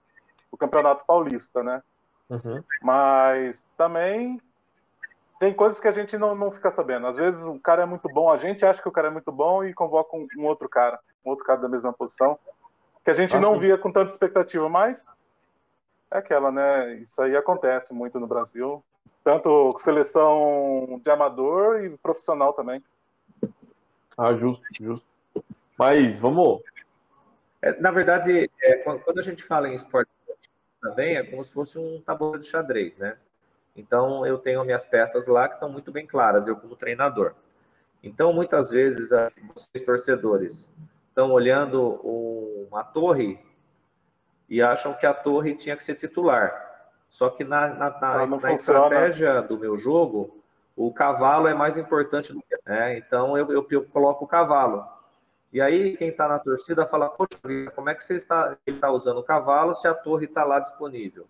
o 0.51 0.57
campeonato 0.57 1.05
paulista, 1.07 1.63
né? 1.63 1.83
Uhum. 2.31 2.63
Mas 2.83 3.63
também 3.77 4.41
tem 5.39 5.53
coisas 5.53 5.79
que 5.79 5.89
a 5.89 5.93
gente 5.93 6.17
não, 6.17 6.35
não 6.35 6.51
fica 6.51 6.71
sabendo. 6.71 7.07
Às 7.09 7.17
vezes 7.17 7.45
o 7.45 7.59
cara 7.59 7.83
é 7.83 7.87
muito 7.87 8.09
bom, 8.09 8.31
a 8.31 8.39
gente 8.39 8.65
acha 8.65 8.81
que 8.81 8.89
o 8.89 8.93
cara 8.93 9.09
é 9.09 9.11
muito 9.11 9.31
bom 9.31 9.63
e 9.65 9.75
convoca 9.75 10.17
um, 10.17 10.27
um 10.39 10.47
outro 10.47 10.69
cara, 10.69 10.99
um 11.25 11.31
outro 11.31 11.45
cara 11.45 11.61
da 11.61 11.69
mesma 11.69 11.93
posição 11.93 12.39
que 13.05 13.11
a 13.11 13.15
gente 13.15 13.37
não 13.39 13.59
via 13.59 13.77
com 13.77 13.93
tanta 13.93 14.11
expectativa, 14.11 14.67
mas 14.69 15.05
é 16.11 16.19
aquela, 16.19 16.51
né? 16.51 16.95
Isso 16.95 17.21
aí 17.21 17.37
acontece 17.37 17.93
muito 17.93 18.19
no 18.19 18.27
Brasil, 18.27 18.83
tanto 19.25 19.77
seleção 19.81 21.01
de 21.03 21.11
amador 21.11 21.83
e 21.83 21.97
profissional 21.97 22.53
também. 22.53 22.85
Ah, 24.17 24.35
justo, 24.35 24.63
justo. 24.79 25.07
Mas 25.79 26.19
vamos. 26.19 26.63
É, 27.61 27.81
na 27.81 27.91
verdade, 27.91 28.51
é, 28.63 28.75
quando 28.77 29.19
a 29.19 29.23
gente 29.23 29.43
fala 29.43 29.69
em 29.69 29.75
esporte 29.75 30.11
também, 30.81 31.17
é 31.17 31.25
como 31.25 31.43
se 31.43 31.53
fosse 31.53 31.79
um 31.79 32.01
tabuleiro 32.03 32.41
de 32.41 32.47
xadrez, 32.47 32.99
né? 32.99 33.17
Então, 33.75 34.25
eu 34.25 34.39
tenho 34.39 34.65
minhas 34.65 34.85
peças 34.85 35.27
lá 35.27 35.49
que 35.49 35.55
estão 35.55 35.69
muito 35.69 35.91
bem 35.91 36.07
claras, 36.07 36.47
eu 36.47 36.55
como 36.55 36.77
treinador. 36.77 37.35
Então, 38.03 38.33
muitas 38.33 38.71
vezes, 38.71 39.11
vocês 39.55 39.85
torcedores 39.85 40.73
estão 41.09 41.33
olhando 41.33 41.95
uma 42.71 42.85
torre 42.85 43.39
e 44.49 44.61
acham 44.63 44.93
que 44.95 45.07
a 45.07 45.15
torre 45.15 45.55
tinha 45.55 45.77
que 45.77 45.83
ser 45.83 45.95
titular. 45.95 46.64
Só 47.15 47.31
que 47.31 47.45
na, 47.45 47.69
na, 47.69 47.91
na, 47.91 48.27
na 48.27 48.53
estratégia 48.53 49.41
do 49.41 49.57
meu 49.57 49.79
jogo, 49.79 50.37
o 50.75 50.93
cavalo 50.93 51.47
é 51.47 51.55
mais 51.55 51.79
importante 51.79 52.33
do 52.33 52.41
que. 52.41 52.59
Né? 52.67 52.99
Então 52.99 53.39
eu, 53.39 53.49
eu, 53.53 53.65
eu, 53.71 53.85
coloco 53.85 54.25
o 54.25 54.27
cavalo. 54.27 54.85
E 55.53 55.61
aí 55.61 55.97
quem 55.97 56.09
está 56.09 56.27
na 56.27 56.41
torcida 56.41 56.85
fala: 56.85 57.09
Poxa, 57.09 57.39
como 57.73 57.89
é 57.89 57.95
que 57.95 58.03
você 58.03 58.17
está, 58.17 58.57
ele 58.67 58.79
está 58.79 58.91
usando 58.91 59.19
o 59.19 59.23
cavalo 59.23 59.75
se 59.75 59.87
a 59.87 59.95
torre 59.95 60.25
está 60.25 60.43
lá 60.43 60.59
disponível? 60.59 61.25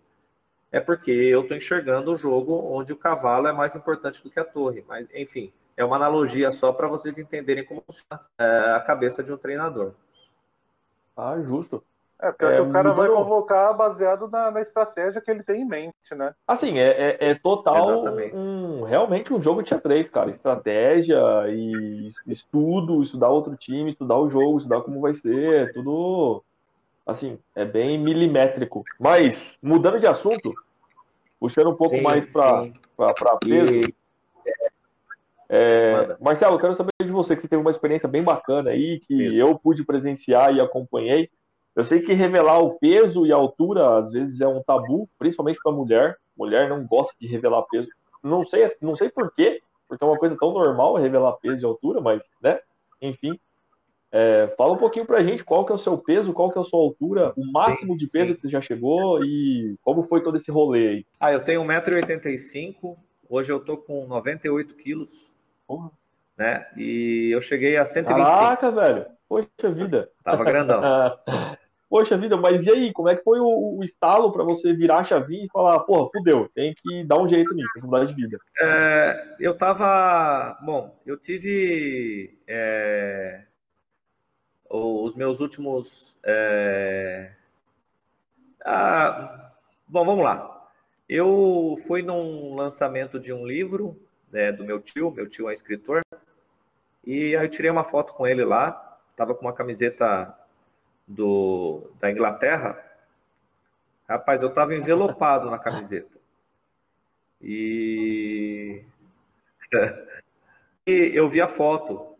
É 0.71 0.79
porque 0.79 1.11
eu 1.11 1.41
estou 1.41 1.55
enxergando 1.55 2.11
o 2.11 2.17
jogo 2.17 2.55
onde 2.75 2.91
o 2.91 2.97
cavalo 2.97 3.47
é 3.47 3.53
mais 3.53 3.75
importante 3.75 4.23
do 4.23 4.31
que 4.31 4.39
a 4.39 4.43
torre. 4.43 4.83
Mas, 4.87 5.07
enfim, 5.13 5.53
é 5.77 5.85
uma 5.85 5.97
analogia 5.97 6.49
só 6.49 6.73
para 6.73 6.87
vocês 6.87 7.19
entenderem 7.19 7.63
como 7.63 7.83
funciona 7.85 8.25
é, 8.39 8.71
a 8.71 8.79
cabeça 8.79 9.21
de 9.21 9.31
um 9.31 9.37
treinador. 9.37 9.93
Ah, 11.15 11.39
justo. 11.43 11.83
É, 12.21 12.31
porque 12.31 12.45
é, 12.45 12.61
o 12.61 12.71
cara 12.71 12.93
vai 12.93 13.09
convocar 13.09 13.75
baseado 13.75 14.29
na, 14.29 14.49
na, 14.49 14.61
estratégia 14.61 15.21
que 15.21 15.29
ele 15.29 15.43
tem 15.43 15.61
em 15.61 15.65
mente, 15.65 16.15
né? 16.15 16.33
Assim, 16.47 16.79
é, 16.79 16.87
é, 16.87 17.29
é 17.31 17.35
total 17.35 18.05
um, 18.05 18.83
realmente 18.83 19.33
um 19.33 19.41
jogo 19.41 19.61
de 19.61 19.69
xadrez, 19.69 20.09
cara. 20.09 20.29
Estratégia 20.29 21.19
e 21.49 22.09
estudo, 22.25 23.03
estudar 23.03 23.29
outro 23.29 23.57
time, 23.57 23.91
estudar 23.91 24.17
o 24.17 24.29
jogo, 24.29 24.57
estudar 24.57 24.81
como 24.81 25.01
vai 25.01 25.13
ser, 25.13 25.53
é 25.53 25.65
tudo 25.73 26.41
assim, 27.05 27.37
é 27.53 27.65
bem 27.65 27.99
milimétrico. 27.99 28.83
Mas, 28.99 29.57
mudando 29.61 29.99
de 29.99 30.07
assunto, 30.07 30.53
puxando 31.39 31.69
um 31.69 31.75
pouco 31.75 31.95
sim, 31.95 32.01
mais 32.01 32.25
para 32.31 33.37
peso. 33.41 33.73
E 33.73 33.93
é, 35.47 36.15
Marcelo, 36.19 36.55
eu 36.55 36.59
quero 36.59 36.75
saber 36.75 36.91
de 36.99 37.11
você 37.11 37.35
que 37.35 37.41
você 37.41 37.47
teve 37.47 37.61
uma 37.61 37.71
experiência 37.71 38.09
bem 38.09 38.23
bacana 38.23 38.71
aí, 38.71 38.99
que 39.01 39.27
Isso. 39.27 39.39
eu 39.39 39.57
pude 39.57 39.83
presenciar 39.83 40.53
e 40.53 40.59
acompanhei. 40.59 41.29
Eu 41.75 41.83
sei 41.83 42.01
que 42.01 42.13
revelar 42.13 42.59
o 42.59 42.79
peso 42.79 43.25
e 43.25 43.33
a 43.33 43.35
altura 43.35 43.99
às 43.99 44.13
vezes 44.13 44.39
é 44.39 44.47
um 44.47 44.63
tabu, 44.63 45.09
principalmente 45.19 45.59
para 45.61 45.73
mulher. 45.73 46.17
Mulher 46.37 46.69
não 46.69 46.85
gosta 46.85 47.13
de 47.19 47.27
revelar 47.27 47.63
peso. 47.63 47.89
Não 48.23 48.45
sei, 48.45 48.71
não 48.81 48.95
sei 48.95 49.09
porquê, 49.09 49.61
porque 49.87 50.03
é 50.03 50.07
uma 50.07 50.17
coisa 50.17 50.37
tão 50.39 50.53
normal 50.53 50.95
revelar 50.95 51.33
peso 51.33 51.63
e 51.63 51.65
altura, 51.65 51.99
mas, 51.99 52.21
né? 52.41 52.59
Enfim. 53.01 53.37
É, 54.11 54.53
fala 54.57 54.71
um 54.71 54.77
pouquinho 54.77 55.05
pra 55.05 55.21
gente 55.21 55.43
qual 55.43 55.65
que 55.65 55.73
é 55.73 55.75
o 55.75 55.79
seu 55.79 55.97
peso, 55.97 56.31
qual 56.31 56.49
que 56.49 56.57
é 56.57 56.61
a 56.61 56.63
sua 56.63 56.79
altura, 56.79 57.33
o 57.35 57.51
máximo 57.51 57.97
de 57.97 58.09
peso 58.09 58.27
sim. 58.27 58.35
que 58.35 58.41
você 58.41 58.49
já 58.49 58.61
chegou 58.61 59.21
e 59.25 59.75
como 59.83 60.03
foi 60.03 60.23
todo 60.23 60.37
esse 60.37 60.49
rolê 60.49 60.87
aí. 60.87 61.05
Ah, 61.19 61.33
eu 61.33 61.43
tenho 61.43 61.61
1,85m, 61.61 62.95
hoje 63.29 63.51
eu 63.51 63.59
tô 63.59 63.75
com 63.75 64.07
98 64.07 64.73
quilos, 64.75 65.33
Porra. 65.67 65.91
né? 66.37 66.65
E 66.77 67.29
eu 67.33 67.41
cheguei 67.41 67.75
a 67.75 67.83
125. 67.83 68.39
Caraca, 68.39 68.71
velho! 68.71 69.05
Poxa 69.27 69.69
vida! 69.73 70.09
Tava 70.23 70.45
grandão. 70.45 70.81
Poxa 71.89 72.17
vida, 72.17 72.35
mas 72.35 72.65
e 72.65 72.69
aí, 72.69 72.93
como 72.93 73.09
é 73.09 73.15
que 73.15 73.23
foi 73.23 73.39
o, 73.39 73.77
o 73.77 73.83
estalo 73.83 74.31
para 74.31 74.43
você 74.43 74.73
virar 74.73 74.99
a 74.99 75.03
chavinha 75.03 75.45
e 75.45 75.51
falar, 75.51 75.79
porra, 75.81 76.09
fudeu, 76.11 76.49
tem 76.53 76.73
que 76.73 77.03
dar 77.03 77.19
um 77.19 77.29
jeito 77.29 77.53
nisso, 77.53 77.69
mudar 77.81 78.05
de 78.05 78.13
vida? 78.13 78.39
É, 78.59 79.35
eu 79.39 79.55
tava. 79.55 80.57
Bom, 80.63 80.99
eu 81.05 81.17
tive. 81.17 82.37
É, 82.47 83.43
os 84.69 85.15
meus 85.15 85.39
últimos. 85.39 86.15
É, 86.23 87.31
ah, 88.65 89.51
bom, 89.87 90.03
vamos 90.03 90.23
lá. 90.23 90.69
Eu 91.07 91.75
fui 91.85 92.01
num 92.01 92.55
lançamento 92.55 93.19
de 93.19 93.31
um 93.31 93.45
livro 93.45 93.95
né, 94.31 94.51
do 94.51 94.65
meu 94.65 94.81
tio, 94.81 95.11
meu 95.11 95.29
tio 95.29 95.49
é 95.49 95.53
escritor, 95.53 96.01
e 97.05 97.35
aí 97.35 97.45
eu 97.45 97.49
tirei 97.49 97.69
uma 97.69 97.83
foto 97.83 98.13
com 98.13 98.25
ele 98.25 98.43
lá, 98.43 98.99
tava 99.15 99.35
com 99.35 99.41
uma 99.45 99.53
camiseta 99.53 100.35
do, 101.07 101.89
da 101.99 102.11
Inglaterra, 102.11 102.77
rapaz, 104.07 104.41
eu 104.41 104.49
estava 104.49 104.75
envelopado 104.75 105.49
na 105.49 105.59
camiseta. 105.59 106.17
E... 107.41 108.83
e 110.85 111.11
eu 111.13 111.29
vi 111.29 111.41
a 111.41 111.47
foto. 111.47 112.15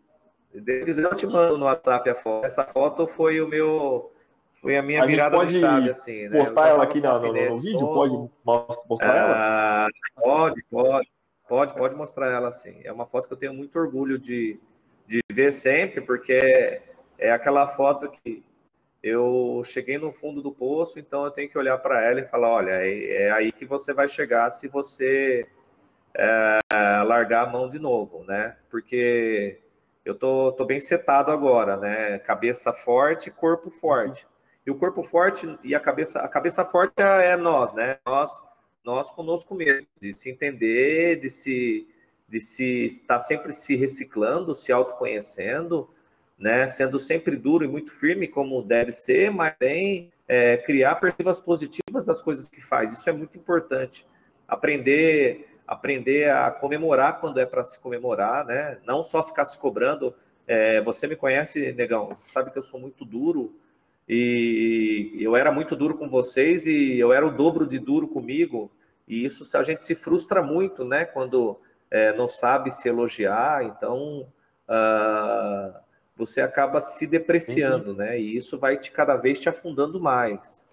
Eu 0.52 1.14
te 1.14 1.26
mando 1.26 1.58
no 1.58 1.66
WhatsApp 1.66 2.08
a 2.08 2.14
foto. 2.14 2.46
Essa 2.46 2.64
foto 2.64 3.06
foi 3.06 3.40
o 3.40 3.48
meu. 3.48 4.12
Foi 4.60 4.76
a 4.76 4.82
minha 4.82 5.02
a 5.02 5.06
virada 5.06 5.44
de 5.44 5.60
chave, 5.60 5.90
assim. 5.90 6.28
Né? 6.28 6.38
Postar 6.38 6.68
ela 6.68 6.84
aqui 6.84 7.00
no, 7.00 7.20
no, 7.20 7.32
no 7.32 7.56
vídeo? 7.56 7.86
Pode 7.86 8.30
mostrar 8.88 9.12
ah, 9.12 9.16
ela? 9.16 9.88
Pode, 10.16 10.64
pode. 10.70 11.08
Pode, 11.48 11.74
pode 11.74 11.94
mostrar 11.94 12.30
ela 12.30 12.48
assim. 12.48 12.80
É 12.82 12.92
uma 12.92 13.06
foto 13.06 13.28
que 13.28 13.34
eu 13.34 13.38
tenho 13.38 13.54
muito 13.54 13.78
orgulho 13.78 14.18
de, 14.18 14.58
de 15.06 15.20
ver 15.30 15.52
sempre, 15.52 16.00
porque 16.00 16.80
é 17.18 17.30
aquela 17.30 17.66
foto 17.68 18.10
que 18.10 18.42
eu 19.06 19.62
cheguei 19.64 19.98
no 19.98 20.10
fundo 20.10 20.42
do 20.42 20.50
poço, 20.50 20.98
então 20.98 21.24
eu 21.24 21.30
tenho 21.30 21.48
que 21.48 21.56
olhar 21.56 21.78
para 21.78 22.02
ela 22.02 22.20
e 22.20 22.26
falar: 22.26 22.48
olha, 22.48 22.70
é, 22.72 23.26
é, 23.26 23.30
aí 23.30 23.52
que 23.52 23.64
você 23.64 23.94
vai 23.94 24.08
chegar 24.08 24.50
se 24.50 24.66
você 24.66 25.46
é, 26.12 26.58
largar 27.04 27.46
a 27.46 27.50
mão 27.50 27.70
de 27.70 27.78
novo, 27.78 28.24
né? 28.24 28.56
Porque 28.68 29.60
eu 30.04 30.14
tô, 30.14 30.50
tô 30.52 30.64
bem 30.64 30.80
setado 30.80 31.30
agora, 31.30 31.76
né? 31.76 32.18
Cabeça 32.18 32.72
forte, 32.72 33.30
corpo 33.30 33.70
forte. 33.70 34.26
E 34.66 34.70
o 34.72 34.74
corpo 34.74 35.04
forte 35.04 35.56
e 35.62 35.72
a 35.72 35.80
cabeça, 35.80 36.18
a 36.20 36.26
cabeça 36.28 36.64
forte 36.64 36.94
é 36.98 37.36
nós, 37.36 37.72
né? 37.72 37.98
Nós, 38.04 38.42
nós 38.84 39.08
conosco 39.12 39.54
mesmo, 39.54 39.86
de 40.00 40.16
se 40.18 40.28
entender, 40.28 41.20
de 41.20 41.30
se, 41.30 41.86
de 42.28 42.40
se 42.40 42.86
estar 42.86 43.20
sempre 43.20 43.52
se 43.52 43.76
reciclando, 43.76 44.52
se 44.52 44.72
autoconhecendo, 44.72 45.88
né, 46.38 46.66
sendo 46.68 46.98
sempre 46.98 47.36
duro 47.36 47.64
e 47.64 47.68
muito 47.68 47.92
firme, 47.92 48.28
como 48.28 48.62
deve 48.62 48.92
ser, 48.92 49.30
mas 49.30 49.54
tem 49.58 50.12
é, 50.28 50.56
criar 50.56 50.96
perspectivas 50.96 51.40
positivas 51.40 52.04
das 52.04 52.20
coisas 52.20 52.48
que 52.48 52.60
faz. 52.60 52.92
Isso 52.92 53.08
é 53.08 53.12
muito 53.12 53.38
importante. 53.38 54.06
Aprender, 54.46 55.48
aprender 55.66 56.30
a 56.30 56.50
comemorar 56.50 57.20
quando 57.20 57.38
é 57.38 57.46
para 57.46 57.64
se 57.64 57.80
comemorar, 57.80 58.44
né? 58.44 58.78
Não 58.84 59.02
só 59.02 59.22
ficar 59.22 59.44
se 59.44 59.58
cobrando. 59.58 60.14
É, 60.46 60.80
você 60.82 61.06
me 61.06 61.16
conhece, 61.16 61.72
negão. 61.72 62.08
Você 62.08 62.26
sabe 62.26 62.50
que 62.50 62.58
eu 62.58 62.62
sou 62.62 62.78
muito 62.78 63.04
duro 63.04 63.54
e 64.08 65.16
eu 65.18 65.34
era 65.34 65.50
muito 65.50 65.74
duro 65.74 65.96
com 65.96 66.08
vocês 66.08 66.66
e 66.66 66.98
eu 66.98 67.12
era 67.12 67.26
o 67.26 67.32
dobro 67.32 67.66
de 67.66 67.78
duro 67.78 68.06
comigo. 68.06 68.70
E 69.08 69.24
isso 69.24 69.56
a 69.56 69.62
gente 69.62 69.84
se 69.84 69.94
frustra 69.94 70.42
muito, 70.42 70.84
né? 70.84 71.04
Quando 71.04 71.58
é, 71.90 72.12
não 72.12 72.28
sabe 72.28 72.70
se 72.70 72.88
elogiar. 72.88 73.64
Então, 73.64 74.28
uh, 74.68 75.85
você 76.16 76.40
acaba 76.40 76.80
se 76.80 77.06
depreciando, 77.06 77.90
uhum. 77.90 77.96
né? 77.96 78.18
E 78.18 78.36
isso 78.36 78.58
vai 78.58 78.76
te 78.78 78.90
cada 78.90 79.16
vez 79.16 79.38
te 79.38 79.48
afundando 79.48 80.00
mais. 80.00 80.66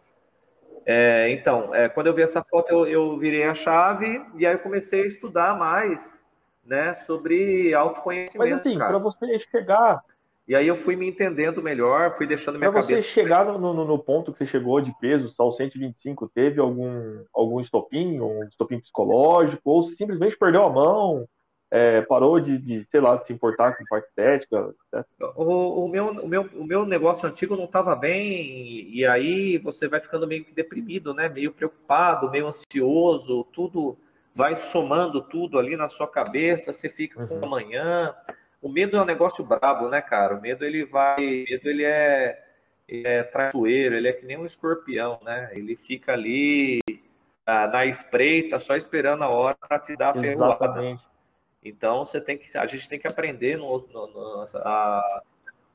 É, 0.85 1.29
então, 1.31 1.73
é, 1.73 1.87
quando 1.87 2.07
eu 2.07 2.13
vi 2.13 2.21
essa 2.21 2.43
foto, 2.43 2.69
eu, 2.71 2.85
eu, 2.85 3.17
virei 3.17 3.43
a 3.43 3.53
chave 3.53 4.21
e 4.35 4.45
aí 4.45 4.53
eu 4.53 4.59
comecei 4.59 5.03
a 5.03 5.05
estudar 5.05 5.57
mais, 5.57 6.25
né, 6.65 6.93
sobre 6.93 7.73
autoconhecimento. 7.73 8.51
Mas 8.51 8.59
assim, 8.59 8.77
para 8.77 8.97
você 8.97 9.39
chegar. 9.39 10.01
E 10.45 10.53
aí 10.55 10.67
eu 10.67 10.75
fui 10.75 10.97
me 10.97 11.07
entendendo 11.07 11.63
melhor, 11.63 12.15
fui 12.17 12.27
deixando 12.27 12.59
minha 12.59 12.69
pra 12.69 12.81
cabeça. 12.81 13.01
Para 13.01 13.13
você 13.13 13.13
chegar 13.13 13.45
no, 13.45 13.57
no, 13.73 13.85
no, 13.85 13.99
ponto 13.99 14.33
que 14.33 14.39
você 14.39 14.45
chegou 14.45 14.81
de 14.81 14.93
peso, 14.99 15.29
só 15.29 15.49
125, 15.49 16.27
teve 16.27 16.59
algum, 16.59 17.23
algum 17.33 17.61
estopim, 17.61 18.19
um 18.19 18.43
estopim 18.43 18.77
psicológico, 18.79 19.61
ou 19.63 19.83
simplesmente 19.83 20.37
perdeu 20.37 20.63
a 20.63 20.69
mão? 20.69 21.25
É, 21.75 22.03
parou 22.03 22.39
de, 22.39 22.55
de, 22.59 22.83
sei 22.83 23.01
lá, 23.01 23.15
de 23.15 23.25
se 23.25 23.33
importar 23.33 23.75
com 23.75 23.83
parte 23.85 24.07
estética. 24.07 24.75
Né? 24.91 25.03
O, 25.35 25.85
o, 25.85 25.87
meu, 25.87 26.09
o, 26.09 26.27
meu, 26.27 26.47
o 26.53 26.63
meu 26.63 26.85
negócio 26.85 27.27
antigo 27.27 27.55
não 27.55 27.63
estava 27.63 27.95
bem, 27.95 28.87
e 28.93 29.03
aí 29.07 29.57
você 29.57 29.87
vai 29.87 29.99
ficando 29.99 30.27
meio 30.27 30.45
que 30.45 30.53
deprimido, 30.53 31.15
né? 31.15 31.27
Meio 31.27 31.51
preocupado, 31.51 32.29
meio 32.29 32.45
ansioso, 32.45 33.43
tudo 33.45 33.97
vai 34.35 34.55
somando 34.55 35.19
tudo 35.19 35.57
ali 35.57 35.75
na 35.75 35.89
sua 35.89 36.07
cabeça, 36.07 36.71
você 36.71 36.87
fica 36.89 37.25
com 37.25 37.33
uhum. 37.37 37.45
amanhã. 37.45 38.13
O 38.61 38.69
medo 38.69 38.95
é 38.95 39.01
um 39.01 39.05
negócio 39.05 39.43
brabo, 39.43 39.89
né, 39.89 39.99
cara? 39.99 40.35
O 40.35 40.41
medo 40.41 40.63
ele 40.63 40.85
vai. 40.85 41.15
O 41.17 41.45
medo 41.49 41.69
ele 41.69 41.85
é, 41.85 42.39
é 42.87 43.23
traiçoeiro, 43.23 43.95
ele 43.95 44.09
é 44.09 44.13
que 44.13 44.27
nem 44.27 44.37
um 44.37 44.45
escorpião, 44.45 45.19
né? 45.23 45.49
Ele 45.53 45.75
fica 45.75 46.13
ali 46.13 46.81
ah, 47.47 47.65
na 47.65 47.83
espreita, 47.87 48.59
só 48.59 48.75
esperando 48.75 49.23
a 49.23 49.29
hora 49.29 49.57
para 49.59 49.79
te 49.79 49.95
dar 49.95 50.11
a 50.11 50.13
ferroada. 50.13 50.65
Exatamente. 50.65 51.12
Então 51.63 52.03
você 52.03 52.19
tem 52.19 52.37
que, 52.37 52.57
a 52.57 52.65
gente 52.65 52.89
tem 52.89 52.99
que 52.99 53.07
aprender 53.07 53.57
no, 53.57 53.77
no, 53.77 54.07
no 54.07 54.45
a, 54.57 55.21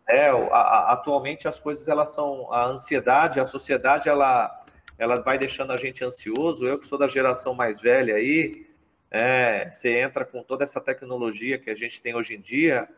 é, 0.09 0.29
a, 0.29 0.93
atualmente 0.93 1.49
as 1.49 1.59
coisas 1.59 1.89
elas 1.89 2.11
são 2.11 2.53
a 2.53 2.67
ansiedade, 2.67 3.41
a 3.41 3.45
sociedade 3.45 4.09
ela 4.09 4.65
ela 4.99 5.15
vai 5.23 5.39
deixando 5.39 5.73
a 5.73 5.77
gente 5.77 6.05
ansioso. 6.05 6.67
Eu 6.67 6.79
que 6.79 6.87
sou 6.87 6.99
da 6.99 7.07
geração 7.07 7.55
mais 7.55 7.81
velha 7.81 8.17
aí, 8.17 8.67
é, 9.11 9.71
você 9.71 9.99
entra 9.99 10.25
com 10.25 10.43
toda 10.43 10.65
essa 10.65 10.81
tecnologia 10.81 11.59
que 11.59 11.71
a 11.71 11.75
gente 11.75 12.03
tem 12.03 12.15
hoje 12.15 12.35
em 12.35 12.41
dia, 12.41 12.89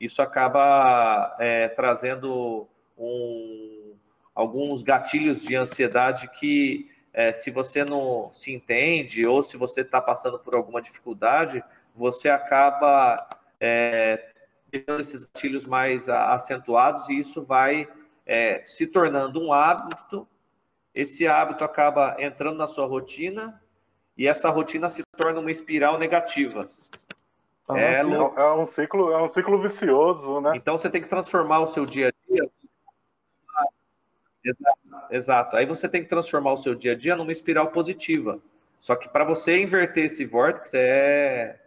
isso 0.00 0.22
acaba 0.22 1.36
é, 1.38 1.68
trazendo 1.68 2.66
um, 2.96 3.94
alguns 4.34 4.82
gatilhos 4.82 5.42
de 5.42 5.54
ansiedade 5.54 6.30
que, 6.30 6.90
é, 7.12 7.30
se 7.30 7.50
você 7.50 7.84
não 7.84 8.32
se 8.32 8.52
entende 8.52 9.26
ou 9.26 9.42
se 9.42 9.56
você 9.56 9.82
está 9.82 10.00
passando 10.00 10.38
por 10.38 10.54
alguma 10.54 10.80
dificuldade, 10.80 11.62
você 12.00 12.30
acaba 12.30 13.28
é, 13.60 14.30
tendo 14.70 15.02
esses 15.02 15.24
gatilhos 15.24 15.66
mais 15.66 16.08
acentuados 16.08 17.06
e 17.10 17.18
isso 17.18 17.44
vai 17.44 17.86
é, 18.24 18.62
se 18.64 18.86
tornando 18.86 19.38
um 19.38 19.52
hábito. 19.52 20.26
Esse 20.94 21.28
hábito 21.28 21.62
acaba 21.62 22.16
entrando 22.18 22.56
na 22.56 22.66
sua 22.66 22.86
rotina 22.86 23.60
e 24.16 24.26
essa 24.26 24.48
rotina 24.48 24.88
se 24.88 25.02
torna 25.14 25.40
uma 25.40 25.50
espiral 25.50 25.98
negativa. 25.98 26.70
Ah, 27.68 27.78
é, 27.78 27.96
é, 27.96 28.00
é, 28.00 28.52
um 28.54 28.64
ciclo, 28.64 29.12
é 29.12 29.22
um 29.22 29.28
ciclo 29.28 29.60
vicioso, 29.60 30.40
né? 30.40 30.52
Então 30.54 30.78
você 30.78 30.88
tem 30.88 31.02
que 31.02 31.08
transformar 31.08 31.60
o 31.60 31.66
seu 31.66 31.84
dia 31.84 32.08
a 32.08 32.32
dia. 32.32 32.50
Exato, 34.42 34.78
exato. 35.10 35.56
Aí 35.56 35.66
você 35.66 35.86
tem 35.86 36.02
que 36.02 36.08
transformar 36.08 36.54
o 36.54 36.56
seu 36.56 36.74
dia 36.74 36.92
a 36.92 36.96
dia 36.96 37.14
numa 37.14 37.30
espiral 37.30 37.68
positiva. 37.68 38.40
Só 38.80 38.96
que 38.96 39.06
para 39.10 39.24
você 39.24 39.60
inverter 39.60 40.06
esse 40.06 40.24
vórtice 40.24 40.78
é 40.78 41.59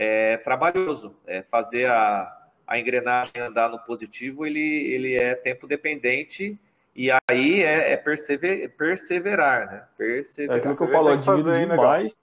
é 0.00 0.38
trabalhoso. 0.38 1.14
É 1.26 1.42
fazer 1.42 1.86
a, 1.86 2.34
a 2.66 2.78
engrenagem 2.78 3.38
andar 3.38 3.68
no 3.68 3.78
positivo, 3.80 4.46
ele, 4.46 4.58
ele 4.58 5.14
é 5.14 5.34
tempo 5.34 5.66
dependente 5.66 6.58
e 6.96 7.10
aí 7.30 7.62
é, 7.62 7.92
é 7.92 7.96
persever, 7.98 8.74
perseverar, 8.76 9.70
né? 9.70 9.84
Perseverar. 9.98 10.56
É 10.56 10.60
aquilo 10.60 10.76
que 10.76 10.82
eu 10.82 10.88
falo, 10.88 11.10
eu 11.10 11.12
admiro 11.12 11.58
demais. 11.58 12.16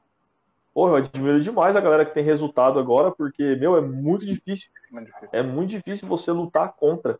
Porra, 0.73 0.91
eu 0.91 0.95
admiro 0.97 1.41
demais 1.41 1.75
a 1.75 1.82
galera 1.82 2.03
que 2.03 2.13
tem 2.13 2.23
resultado 2.23 2.80
agora, 2.80 3.11
porque, 3.11 3.55
meu, 3.55 3.78
é 3.78 3.82
muito 3.82 4.25
difícil. 4.25 4.69
muito 4.91 5.07
difícil. 5.07 5.39
É 5.39 5.43
muito 5.43 5.69
difícil 5.69 6.07
você 6.07 6.32
lutar 6.32 6.73
contra. 6.73 7.15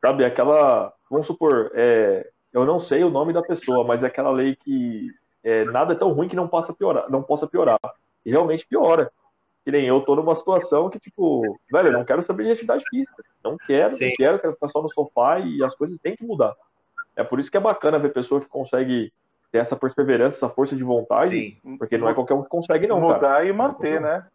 Sabe, 0.00 0.24
aquela. 0.24 0.92
Vamos 1.10 1.26
supor, 1.26 1.70
é, 1.74 2.26
eu 2.52 2.64
não 2.64 2.80
sei 2.80 3.04
o 3.04 3.10
nome 3.10 3.34
da 3.34 3.42
pessoa, 3.42 3.84
mas 3.84 4.02
é 4.02 4.06
aquela 4.06 4.30
lei 4.30 4.56
que 4.56 5.10
é, 5.44 5.64
nada 5.66 5.92
é 5.92 5.96
tão 5.96 6.12
ruim 6.12 6.28
que 6.28 6.36
não, 6.36 6.48
possa 6.48 6.72
piorar, 6.72 7.10
não 7.10 7.22
possa 7.22 7.46
piorar. 7.46 7.78
E 8.24 8.30
realmente 8.30 8.66
piora. 8.66 9.10
Que 9.64 9.70
nem 9.70 9.84
eu 9.86 10.00
tô 10.00 10.16
numa 10.16 10.34
situação 10.34 10.88
que, 10.88 10.98
tipo, 10.98 11.58
velho, 11.70 11.88
eu 11.88 11.92
não 11.92 12.04
quero 12.04 12.22
saber 12.22 12.44
de 12.44 12.52
atividade 12.52 12.82
física. 12.88 13.22
Não 13.44 13.56
quero, 13.58 13.90
Sim. 13.90 14.08
não 14.08 14.14
quero, 14.14 14.38
quero 14.38 14.54
ficar 14.54 14.68
só 14.68 14.80
no 14.82 14.88
sofá 14.88 15.38
e 15.38 15.62
as 15.62 15.74
coisas 15.74 15.98
têm 15.98 16.16
que 16.16 16.24
mudar. 16.24 16.54
É 17.14 17.22
por 17.22 17.38
isso 17.38 17.50
que 17.50 17.56
é 17.56 17.60
bacana 17.60 17.98
ver 17.98 18.12
pessoa 18.12 18.40
que 18.40 18.48
consegue 18.48 19.12
ter 19.52 19.58
essa 19.58 19.76
perseverança, 19.76 20.36
essa 20.38 20.48
força 20.48 20.74
de 20.74 20.82
vontade, 20.82 21.28
Sim. 21.62 21.76
porque 21.76 21.98
não 21.98 22.08
é 22.08 22.14
qualquer 22.14 22.34
um 22.34 22.42
que 22.42 22.48
consegue, 22.48 22.86
não. 22.86 23.00
Mudar 23.00 23.18
cara. 23.20 23.44
e 23.44 23.52
manter, 23.52 24.00
né? 24.00 24.26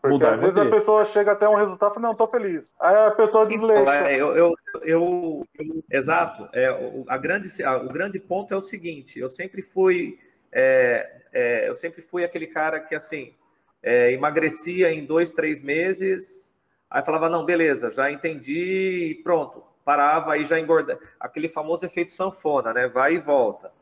Porque 0.00 0.14
Mudar, 0.14 0.34
às 0.34 0.40
vezes 0.40 0.54
manter. 0.54 0.68
a 0.68 0.70
pessoa 0.78 1.04
chega 1.04 1.32
até 1.32 1.48
um 1.48 1.56
resultado 1.56 1.90
e 1.90 1.94
fala, 1.94 2.06
não, 2.08 2.14
tô 2.14 2.28
feliz. 2.28 2.72
Aí 2.80 2.94
a 2.96 3.10
pessoa 3.10 3.44
Então, 3.44 3.58
desleixa. 3.68 4.08
é, 4.08 4.14
eu, 4.14 4.36
eu, 4.36 4.54
eu- 4.82 5.46
eu- 5.58 5.84
exato. 5.90 6.48
É, 6.52 6.70
o, 6.70 7.04
a 7.08 7.18
grande, 7.18 7.48
a- 7.62 7.76
o 7.78 7.88
grande 7.88 8.20
ponto 8.20 8.54
é 8.54 8.56
o 8.56 8.60
seguinte: 8.60 9.18
eu 9.18 9.28
sempre 9.28 9.62
fui, 9.62 10.16
é, 10.52 11.22
é, 11.32 11.68
eu 11.68 11.74
sempre 11.74 12.00
fui 12.02 12.24
aquele 12.24 12.46
cara 12.46 12.78
que 12.78 12.94
assim 12.94 13.34
é, 13.82 14.12
emagrecia 14.12 14.92
em 14.92 15.04
dois, 15.04 15.32
três 15.32 15.62
meses, 15.62 16.54
aí 16.90 17.04
falava 17.04 17.28
não, 17.28 17.44
beleza, 17.44 17.90
já 17.90 18.10
entendi, 18.10 19.10
e 19.10 19.14
pronto, 19.22 19.62
parava 19.84 20.32
aí 20.32 20.44
já 20.44 20.58
engorda, 20.58 20.98
aquele 21.20 21.48
famoso 21.48 21.86
efeito 21.86 22.12
sanfona, 22.12 22.72
né? 22.72 22.88
Vai 22.88 23.14
e 23.14 23.18
volta. 23.18 23.72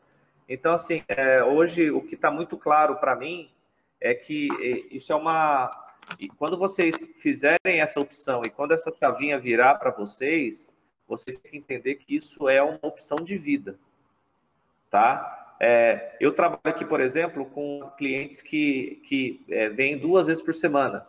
Então 0.47 0.73
assim, 0.73 1.03
é, 1.07 1.43
hoje 1.43 1.89
o 1.89 2.01
que 2.01 2.15
está 2.15 2.29
muito 2.29 2.57
claro 2.57 2.95
para 2.97 3.15
mim 3.15 3.49
é 3.99 4.13
que 4.13 4.47
isso 4.91 5.11
é 5.11 5.15
uma 5.15 5.71
quando 6.37 6.57
vocês 6.57 7.07
fizerem 7.17 7.81
essa 7.81 7.99
opção 7.99 8.43
e 8.45 8.49
quando 8.49 8.73
essa 8.73 8.93
chavinha 8.93 9.39
virar 9.39 9.75
para 9.75 9.89
vocês, 9.89 10.75
vocês 11.07 11.39
têm 11.39 11.51
que 11.51 11.57
entender 11.57 11.95
que 11.95 12.15
isso 12.15 12.47
é 12.47 12.61
uma 12.61 12.79
opção 12.83 13.17
de 13.17 13.37
vida, 13.37 13.77
tá? 14.89 15.44
É, 15.59 16.15
eu 16.19 16.33
trabalho 16.33 16.59
aqui, 16.63 16.83
por 16.83 16.99
exemplo, 16.99 17.45
com 17.45 17.89
clientes 17.97 18.41
que, 18.41 19.01
que 19.05 19.43
é, 19.49 19.69
vêm 19.69 19.97
duas 19.97 20.27
vezes 20.27 20.43
por 20.43 20.53
semana. 20.53 21.05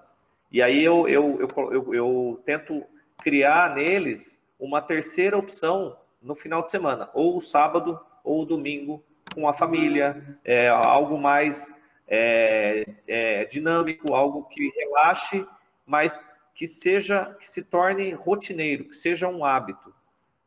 E 0.51 0.63
aí 0.63 0.85
eu, 0.85 1.09
eu, 1.09 1.39
eu, 1.41 1.73
eu, 1.73 1.95
eu 1.95 2.43
tento 2.45 2.85
criar 3.19 3.75
neles 3.75 4.41
uma 4.59 4.81
terceira 4.81 5.37
opção 5.37 5.97
no 6.23 6.35
final 6.35 6.63
de 6.63 6.71
semana, 6.71 7.11
ou 7.13 7.41
sábado 7.41 8.01
ou 8.25 8.45
domingo 8.45 9.03
com 9.35 9.49
a 9.49 9.53
família, 9.53 10.39
é, 10.45 10.69
algo 10.69 11.19
mais 11.19 11.75
é, 12.09 12.87
é, 13.07 13.45
dinâmico, 13.45 14.15
algo 14.15 14.45
que 14.45 14.71
relaxe, 14.71 15.47
mas 15.85 16.21
que 16.55 16.67
seja, 16.67 17.37
que 17.39 17.47
se 17.47 17.63
torne 17.63 18.13
rotineiro, 18.13 18.85
que 18.85 18.97
seja 18.97 19.29
um 19.29 19.45
hábito. 19.45 19.95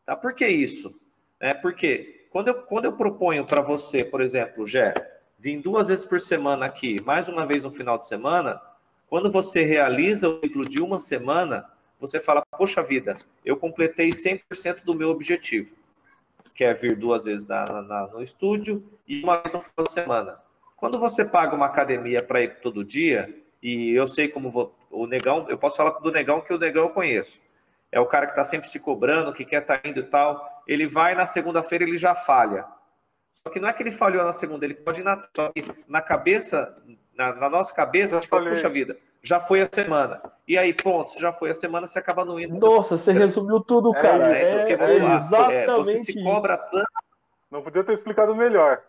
Tá? 0.05 0.15
Por 0.15 0.33
que 0.33 0.47
isso? 0.47 0.99
É 1.39 1.53
porque 1.53 2.18
quando 2.29 2.49
eu, 2.49 2.55
quando 2.55 2.85
eu 2.85 2.93
proponho 2.93 3.45
para 3.45 3.61
você, 3.61 4.03
por 4.03 4.21
exemplo, 4.21 4.67
Gé, 4.67 4.93
vir 5.37 5.61
duas 5.61 5.87
vezes 5.87 6.05
por 6.05 6.19
semana 6.19 6.65
aqui, 6.65 7.01
mais 7.01 7.27
uma 7.27 7.45
vez 7.45 7.63
no 7.63 7.71
final 7.71 7.97
de 7.97 8.05
semana, 8.05 8.61
quando 9.07 9.31
você 9.31 9.63
realiza 9.63 10.29
o 10.29 10.39
ciclo 10.39 10.67
de 10.67 10.81
uma 10.81 10.99
semana, 10.99 11.65
você 11.99 12.19
fala, 12.19 12.43
poxa 12.57 12.83
vida, 12.83 13.17
eu 13.43 13.57
completei 13.57 14.09
100% 14.09 14.83
do 14.83 14.93
meu 14.93 15.09
objetivo, 15.09 15.75
que 16.53 16.63
é 16.63 16.73
vir 16.73 16.95
duas 16.95 17.25
vezes 17.25 17.47
na, 17.47 17.65
na, 17.81 18.07
no 18.07 18.21
estúdio 18.21 18.83
e 19.07 19.23
uma 19.23 19.37
vez 19.37 19.53
no 19.53 19.61
final 19.61 19.83
de 19.85 19.91
semana. 19.91 20.39
Quando 20.77 20.99
você 20.99 21.25
paga 21.25 21.55
uma 21.55 21.65
academia 21.65 22.21
para 22.21 22.41
ir 22.41 22.59
todo 22.61 22.83
dia, 22.83 23.33
e 23.61 23.91
eu 23.91 24.07
sei 24.07 24.27
como 24.27 24.49
vou, 24.49 24.75
o 24.89 25.07
negão, 25.07 25.45
eu 25.49 25.57
posso 25.57 25.77
falar 25.77 25.91
do 25.99 26.11
negão 26.11 26.41
que 26.41 26.53
o 26.53 26.57
negão 26.57 26.83
eu 26.83 26.89
conheço. 26.89 27.41
É 27.91 27.99
o 27.99 28.05
cara 28.05 28.25
que 28.25 28.33
está 28.33 28.43
sempre 28.43 28.67
se 28.67 28.79
cobrando, 28.79 29.33
que 29.33 29.45
quer 29.45 29.61
estar 29.61 29.79
tá 29.79 29.87
indo 29.87 29.99
e 29.99 30.03
tal. 30.03 30.61
Ele 30.67 30.87
vai 30.87 31.15
na 31.15 31.25
segunda-feira, 31.25 31.83
ele 31.83 31.97
já 31.97 32.13
falha. 32.15 32.65
Só 33.33 33.49
que 33.49 33.59
não 33.59 33.69
é 33.69 33.73
que 33.73 33.81
ele 33.81 33.91
falhou 33.91 34.23
na 34.23 34.33
segunda, 34.33 34.65
ele 34.65 34.73
pode 34.75 35.01
ir 35.01 35.03
na, 35.03 35.21
só 35.35 35.49
que 35.49 35.63
na 35.87 36.01
cabeça, 36.01 36.75
na, 37.15 37.33
na 37.35 37.49
nossa 37.49 37.73
cabeça, 37.73 38.17
a 38.17 38.19
gente 38.19 38.29
fala, 38.29 38.49
puxa 38.49 38.67
vida, 38.67 38.97
já 39.21 39.39
foi 39.39 39.61
a 39.61 39.69
semana. 39.71 40.21
E 40.47 40.57
aí, 40.57 40.73
pronto, 40.73 41.17
já 41.19 41.31
foi 41.31 41.49
a 41.49 41.53
semana, 41.53 41.87
você 41.87 41.99
acaba 41.99 42.25
não 42.25 42.39
indo. 42.39 42.59
Nossa, 42.59 42.97
você 42.97 43.11
resumiu 43.11 43.61
tudo, 43.61 43.95
É 43.95 44.01
cara. 44.01 44.37
É, 44.37 44.71
é 44.71 44.77
vamos 44.77 45.01
lá, 45.01 45.15
exatamente 45.17 45.69
é, 45.69 45.75
você 45.75 45.97
se 45.99 46.11
isso. 46.11 46.23
cobra 46.23 46.57
tanto, 46.57 46.87
Não 47.49 47.61
podia 47.61 47.83
ter 47.83 47.93
explicado 47.93 48.35
melhor. 48.35 48.81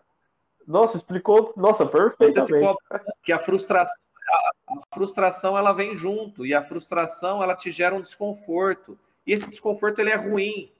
Nossa, 0.67 0.97
explicou. 0.97 1.53
Nossa, 1.55 1.85
você 1.85 1.91
se 1.91 2.17
perfeitamente. 2.17 2.65
cobra 2.65 3.05
que 3.23 3.31
a 3.31 3.39
frustração, 3.39 4.03
a, 4.27 4.51
frustração 4.93 5.57
ela 5.57 5.73
vem 5.73 5.95
junto 5.95 6.45
e 6.45 6.53
a 6.53 6.63
frustração 6.63 7.41
ela 7.41 7.55
te 7.55 7.71
gera 7.71 7.95
um 7.95 8.01
desconforto. 8.01 8.97
E 9.25 9.33
esse 9.33 9.49
desconforto 9.49 9.99
ele 9.99 10.11
é 10.11 10.15
ruim. 10.15 10.71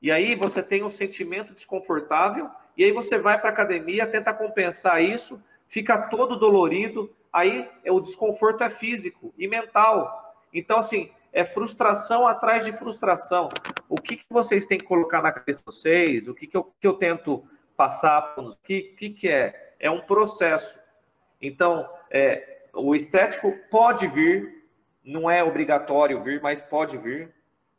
E 0.00 0.10
aí 0.10 0.34
você 0.34 0.62
tem 0.62 0.84
um 0.84 0.90
sentimento 0.90 1.54
desconfortável 1.54 2.50
e 2.76 2.84
aí 2.84 2.92
você 2.92 3.18
vai 3.18 3.38
para 3.38 3.50
a 3.50 3.52
academia, 3.52 4.06
tenta 4.06 4.32
compensar 4.32 5.02
isso, 5.02 5.42
fica 5.66 5.96
todo 6.08 6.36
dolorido, 6.36 7.10
aí 7.32 7.68
o 7.86 8.00
desconforto 8.00 8.62
é 8.62 8.70
físico 8.70 9.32
e 9.38 9.48
mental. 9.48 10.34
Então, 10.52 10.78
assim, 10.78 11.10
é 11.32 11.44
frustração 11.44 12.26
atrás 12.26 12.64
de 12.64 12.72
frustração. 12.72 13.48
O 13.88 13.96
que, 13.96 14.16
que 14.16 14.24
vocês 14.30 14.66
têm 14.66 14.78
que 14.78 14.84
colocar 14.84 15.22
na 15.22 15.32
cabeça 15.32 15.60
de 15.60 15.66
vocês? 15.66 16.28
O 16.28 16.34
que, 16.34 16.46
que, 16.46 16.56
eu, 16.56 16.72
que 16.80 16.86
eu 16.86 16.94
tento 16.94 17.44
passar? 17.76 18.34
O 18.38 18.56
que, 18.62 19.10
que 19.10 19.28
é? 19.28 19.74
É 19.78 19.90
um 19.90 20.00
processo. 20.00 20.78
Então, 21.40 21.88
é, 22.10 22.55
o 22.76 22.94
estético 22.94 23.52
pode 23.70 24.06
vir, 24.06 24.64
não 25.04 25.30
é 25.30 25.42
obrigatório 25.42 26.20
vir, 26.20 26.40
mas 26.40 26.62
pode 26.62 26.98
vir, 26.98 27.32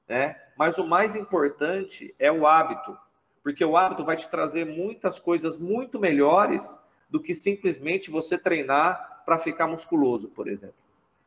né? 0.08 0.36
Mas 0.58 0.78
o 0.78 0.88
mais 0.88 1.16
importante 1.16 2.16
é 2.18 2.32
o 2.32 2.48
hábito, 2.48 2.98
porque 3.44 3.64
o 3.64 3.78
hábito 3.78 4.04
vai 4.04 4.16
te 4.16 4.28
trazer 4.28 4.66
muitas 4.66 5.20
coisas 5.20 5.58
muito 5.58 6.00
melhores 6.00 6.82
do 7.10 7.22
que 7.22 7.34
simplesmente 7.34 8.10
você 8.10 8.38
treinar 8.38 9.24
para 9.26 9.40
ficar 9.40 9.68
musculoso, 9.68 10.30
por 10.30 10.48
exemplo. 10.48 10.76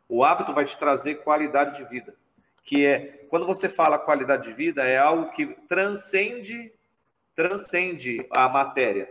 O 0.09 0.25
hábito 0.25 0.53
vai 0.53 0.65
te 0.65 0.77
trazer 0.77 1.23
qualidade 1.23 1.77
de 1.77 1.85
vida, 1.85 2.15
que 2.65 2.85
é 2.85 3.27
quando 3.31 3.47
você 3.47 3.69
fala 3.69 3.99
qualidade 3.99 4.49
de 4.49 4.53
vida 4.53 4.85
é 4.85 4.99
algo 4.99 5.31
que 5.31 5.47
transcende 5.69 6.73
transcende 7.35 8.27
a 8.31 8.49
matéria. 8.49 9.09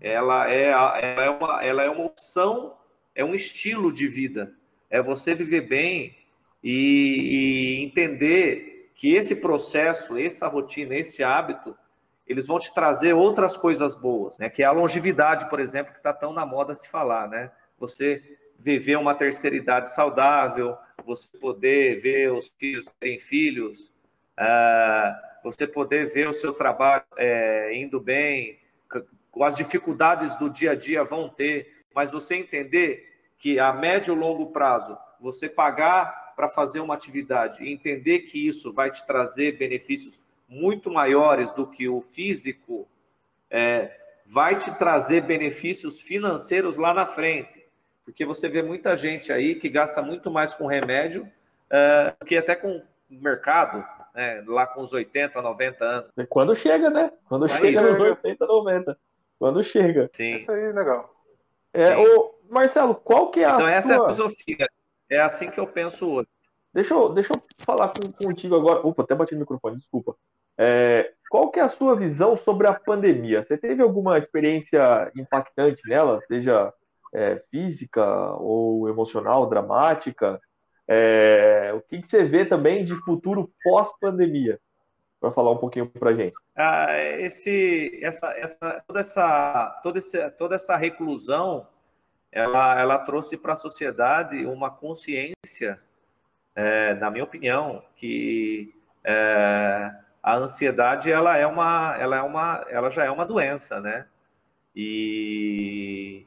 Ela 0.00 0.48
é, 0.48 0.66
ela 0.66 0.98
é, 0.98 1.30
uma, 1.30 1.64
ela 1.64 1.82
é 1.82 1.90
uma 1.90 2.04
opção, 2.04 2.77
é 3.18 3.24
um 3.24 3.34
estilo 3.34 3.92
de 3.92 4.06
vida. 4.06 4.54
É 4.88 5.02
você 5.02 5.34
viver 5.34 5.62
bem 5.62 6.16
e, 6.62 7.80
e 7.80 7.84
entender 7.84 8.92
que 8.94 9.12
esse 9.12 9.34
processo, 9.34 10.16
essa 10.16 10.46
rotina, 10.46 10.94
esse 10.94 11.24
hábito, 11.24 11.76
eles 12.24 12.46
vão 12.46 12.60
te 12.60 12.72
trazer 12.72 13.14
outras 13.14 13.56
coisas 13.56 13.96
boas, 13.96 14.38
né? 14.38 14.48
Que 14.48 14.62
é 14.62 14.66
a 14.66 14.70
longevidade, 14.70 15.50
por 15.50 15.58
exemplo, 15.58 15.92
que 15.92 15.98
está 15.98 16.12
tão 16.12 16.32
na 16.32 16.46
moda 16.46 16.74
se 16.74 16.88
falar, 16.88 17.28
né? 17.28 17.50
Você 17.80 18.22
viver 18.56 18.96
uma 18.96 19.16
terceira 19.16 19.56
idade 19.56 19.92
saudável, 19.92 20.76
você 21.04 21.36
poder 21.38 22.00
ver 22.00 22.32
os 22.32 22.54
filhos 22.56 22.86
terem 23.00 23.18
filhos, 23.18 23.92
uh, 24.38 25.42
você 25.42 25.66
poder 25.66 26.12
ver 26.12 26.28
o 26.28 26.34
seu 26.34 26.52
trabalho 26.52 27.04
é, 27.16 27.74
indo 27.74 27.98
bem, 27.98 28.60
as 29.40 29.56
dificuldades 29.56 30.36
do 30.36 30.48
dia 30.48 30.72
a 30.72 30.74
dia 30.74 31.02
vão 31.02 31.28
ter, 31.28 31.77
mas 31.94 32.10
você 32.10 32.36
entender 32.36 33.06
que 33.38 33.58
a 33.58 33.72
médio 33.72 34.14
e 34.14 34.18
longo 34.18 34.46
prazo, 34.52 34.96
você 35.20 35.48
pagar 35.48 36.34
para 36.34 36.48
fazer 36.48 36.80
uma 36.80 36.94
atividade 36.94 37.64
e 37.64 37.72
entender 37.72 38.20
que 38.20 38.46
isso 38.46 38.72
vai 38.72 38.90
te 38.90 39.04
trazer 39.06 39.56
benefícios 39.58 40.22
muito 40.48 40.90
maiores 40.90 41.50
do 41.50 41.66
que 41.66 41.88
o 41.88 42.00
físico, 42.00 42.88
é, 43.50 43.96
vai 44.24 44.56
te 44.56 44.70
trazer 44.78 45.22
benefícios 45.22 46.00
financeiros 46.00 46.78
lá 46.78 46.94
na 46.94 47.06
frente. 47.06 47.64
Porque 48.04 48.24
você 48.24 48.48
vê 48.48 48.62
muita 48.62 48.96
gente 48.96 49.32
aí 49.32 49.56
que 49.56 49.68
gasta 49.68 50.00
muito 50.00 50.30
mais 50.30 50.54
com 50.54 50.66
remédio 50.66 51.28
é, 51.70 52.14
que 52.24 52.36
até 52.36 52.54
com 52.54 52.82
mercado, 53.10 53.84
né, 54.14 54.42
lá 54.46 54.66
com 54.66 54.82
os 54.82 54.92
80, 54.92 55.40
90 55.40 55.84
anos. 55.84 56.10
Quando 56.28 56.54
chega, 56.56 56.90
né? 56.90 57.10
Quando 57.28 57.46
É 57.46 57.48
chega 57.48 57.68
isso. 57.80 57.92
nos 57.92 58.00
80, 58.00 58.46
90. 58.46 58.98
Quando 59.38 59.62
chega. 59.62 60.10
Sim. 60.12 60.36
Isso 60.36 60.50
aí, 60.50 60.72
legal. 60.72 61.14
É, 61.72 61.96
ô, 61.96 62.34
Marcelo, 62.48 62.94
qual 62.94 63.30
que 63.30 63.40
é 63.40 63.46
a 63.46 63.54
Então, 63.54 63.68
essa 63.68 63.94
é 63.94 63.96
a 63.96 64.00
filosofia. 64.00 64.68
É 65.10 65.20
assim 65.20 65.50
que 65.50 65.60
eu 65.60 65.66
penso 65.66 66.10
hoje. 66.10 66.28
Deixa 66.72 66.94
eu, 66.94 67.08
deixa 67.12 67.32
eu 67.32 67.42
falar 67.58 67.88
com, 67.88 68.12
contigo 68.12 68.54
agora. 68.54 68.86
Opa, 68.86 69.02
até 69.02 69.14
bati 69.14 69.34
no 69.34 69.40
microfone, 69.40 69.76
desculpa. 69.76 70.14
É, 70.56 71.12
qual 71.30 71.50
que 71.50 71.60
é 71.60 71.62
a 71.62 71.68
sua 71.68 71.94
visão 71.94 72.36
sobre 72.36 72.66
a 72.68 72.74
pandemia? 72.74 73.42
Você 73.42 73.56
teve 73.56 73.82
alguma 73.82 74.18
experiência 74.18 75.10
impactante 75.16 75.80
nela, 75.86 76.20
seja 76.26 76.72
é, 77.14 77.42
física 77.50 78.04
ou 78.36 78.88
emocional, 78.88 79.48
dramática? 79.48 80.40
É, 80.86 81.72
o 81.74 81.80
que, 81.80 82.00
que 82.00 82.08
você 82.08 82.24
vê 82.24 82.44
também 82.44 82.84
de 82.84 82.94
futuro 82.96 83.50
pós-pandemia? 83.62 84.58
Para 85.20 85.32
falar 85.32 85.50
um 85.50 85.56
pouquinho 85.56 85.88
para 85.88 86.14
gente. 86.14 86.34
Ah, 86.56 86.96
esse, 87.18 87.98
essa, 88.02 88.28
essa, 88.38 88.82
toda, 88.86 89.00
essa, 89.00 89.80
toda, 89.82 89.98
essa, 89.98 90.30
toda 90.30 90.54
essa 90.54 90.76
reclusão, 90.76 91.66
ela, 92.30 92.78
ela 92.78 92.98
trouxe 92.98 93.36
para 93.36 93.54
a 93.54 93.56
sociedade 93.56 94.46
uma 94.46 94.70
consciência, 94.70 95.80
é, 96.54 96.94
na 96.94 97.10
minha 97.10 97.24
opinião, 97.24 97.82
que 97.96 98.72
é, 99.02 99.90
a 100.22 100.36
ansiedade 100.36 101.10
ela 101.10 101.36
é 101.36 101.46
uma, 101.46 101.96
ela 101.98 102.16
é 102.16 102.22
uma, 102.22 102.64
ela 102.68 102.90
já 102.90 103.04
é 103.04 103.10
uma 103.10 103.24
doença, 103.24 103.80
né? 103.80 104.06
E 104.74 106.26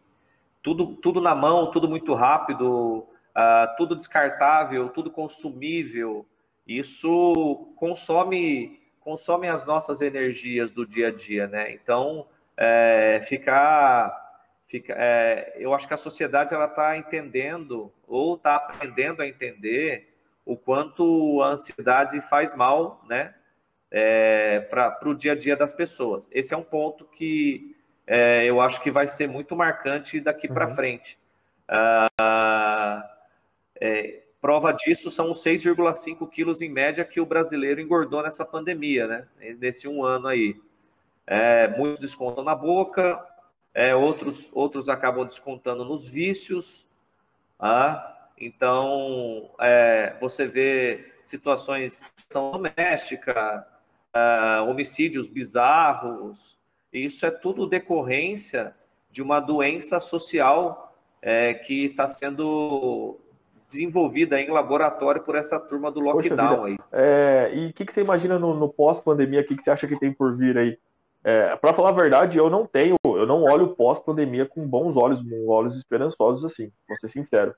tudo, 0.62 0.96
tudo 0.96 1.22
na 1.22 1.34
mão, 1.34 1.72
tudo 1.72 1.88
muito 1.88 2.14
rápido, 2.14 3.08
ah, 3.34 3.74
tudo 3.78 3.96
descartável, 3.96 4.90
tudo 4.90 5.10
consumível. 5.10 6.26
Isso 6.68 7.74
consome 7.76 8.81
consome 9.02 9.48
as 9.48 9.66
nossas 9.66 10.02
energias 10.02 10.72
do 10.72 10.86
dia 10.86 11.10
a 11.10 11.12
dia, 11.12 11.48
né? 11.48 11.72
Então, 11.74 12.28
é, 12.56 13.20
ficar 13.24 14.20
fica, 14.68 14.94
é, 14.98 15.54
eu 15.58 15.74
acho 15.74 15.86
que 15.86 15.94
a 15.94 15.98
sociedade 15.98 16.54
ela 16.54 16.66
está 16.66 16.96
entendendo 16.96 17.92
ou 18.08 18.36
está 18.36 18.56
aprendendo 18.56 19.22
a 19.22 19.28
entender 19.28 20.08
o 20.46 20.56
quanto 20.56 21.42
a 21.42 21.50
ansiedade 21.50 22.22
faz 22.22 22.56
mal, 22.56 23.04
né, 23.08 23.34
é, 23.92 24.62
para 24.62 24.98
o 25.06 25.14
dia 25.14 25.34
a 25.34 25.36
dia 25.36 25.58
das 25.58 25.74
pessoas. 25.74 26.30
Esse 26.32 26.54
é 26.54 26.58
um 26.58 26.64
ponto 26.64 27.06
que 27.06 27.76
é, 28.08 28.46
eu 28.46 28.62
acho 28.62 28.82
que 28.82 28.90
vai 28.90 29.08
ser 29.08 29.28
muito 29.28 29.56
marcante 29.56 30.22
daqui 30.22 30.48
para 30.48 30.68
uhum. 30.68 30.76
frente. 30.76 31.20
Ah, 31.68 33.10
é, 33.80 34.22
prova 34.42 34.74
disso 34.74 35.10
são 35.10 35.30
os 35.30 35.44
6,5 35.44 36.28
quilos 36.30 36.62
em 36.62 36.70
média 36.70 37.06
que 37.06 37.22
o 37.22 37.26
brasileiro 37.26 37.80
engordou 37.80 38.24
nessa 38.24 38.44
pandemia, 38.44 39.08
né? 39.08 39.28
Nesse 39.60 39.88
um 39.88 40.04
ano 40.04 40.28
aí. 40.28 40.60
É, 41.28 41.68
muitos 41.78 42.00
descontam 42.00 42.44
na 42.44 42.56
boca, 42.56 43.24
é, 43.74 43.96
outros, 43.96 44.50
outros 44.54 44.90
acabam 44.90 45.26
descontando 45.26 45.86
nos 45.86 46.10
vícios. 46.10 46.86
Ah, 47.60 48.30
então, 48.38 49.52
é, 49.60 50.18
você 50.20 50.48
vê 50.48 51.14
situações 51.22 52.02
de 52.18 52.26
doméstica, 52.34 53.68
uh, 54.16 54.70
homicídios 54.70 55.28
bizarros. 55.28 56.60
Isso 56.92 57.26
é 57.26 57.32
tudo 57.32 57.68
decorrência 57.68 58.76
de 59.12 59.22
uma 59.22 59.40
doença 59.40 60.00
social 60.00 60.96
é, 61.22 61.54
que 61.54 61.86
está 61.86 62.08
sendo 62.08 63.20
desenvolvida 63.72 64.40
em 64.40 64.50
laboratório 64.50 65.22
por 65.22 65.36
essa 65.36 65.60
turma 65.60 65.92
do 65.92 66.00
lockdown 66.00 66.66
aí. 66.66 66.78
É, 66.92 67.52
e 67.54 67.68
o 67.68 67.74
que, 67.74 67.86
que, 67.86 67.94
você 67.94 68.02
imagina 68.02 68.38
no, 68.38 68.54
no 68.54 68.70
pós-pandemia? 68.70 69.42
O 69.42 69.46
que, 69.46 69.56
que, 69.56 69.64
você 69.64 69.72
acha 69.72 69.88
que 69.88 70.00
tem 70.00 70.14
por 70.14 70.36
vir 70.36 70.58
aí? 70.58 70.78
É, 71.24 71.56
para 71.56 71.74
falar 71.74 71.90
a 71.90 71.94
verdade, 71.94 72.38
eu 72.38 72.50
não 72.50 72.66
tenho, 72.66 72.96
eu 73.04 73.26
não 73.26 73.44
olho 73.44 73.76
pós-pandemia 73.76 74.46
com 74.46 74.68
bons 74.68 74.98
olhos, 74.98 75.22
com 75.22 75.48
olhos 75.48 75.78
esperançosos 75.78 76.44
assim, 76.44 76.72
vou 76.88 76.98
ser 76.98 77.08
sincero. 77.08 77.54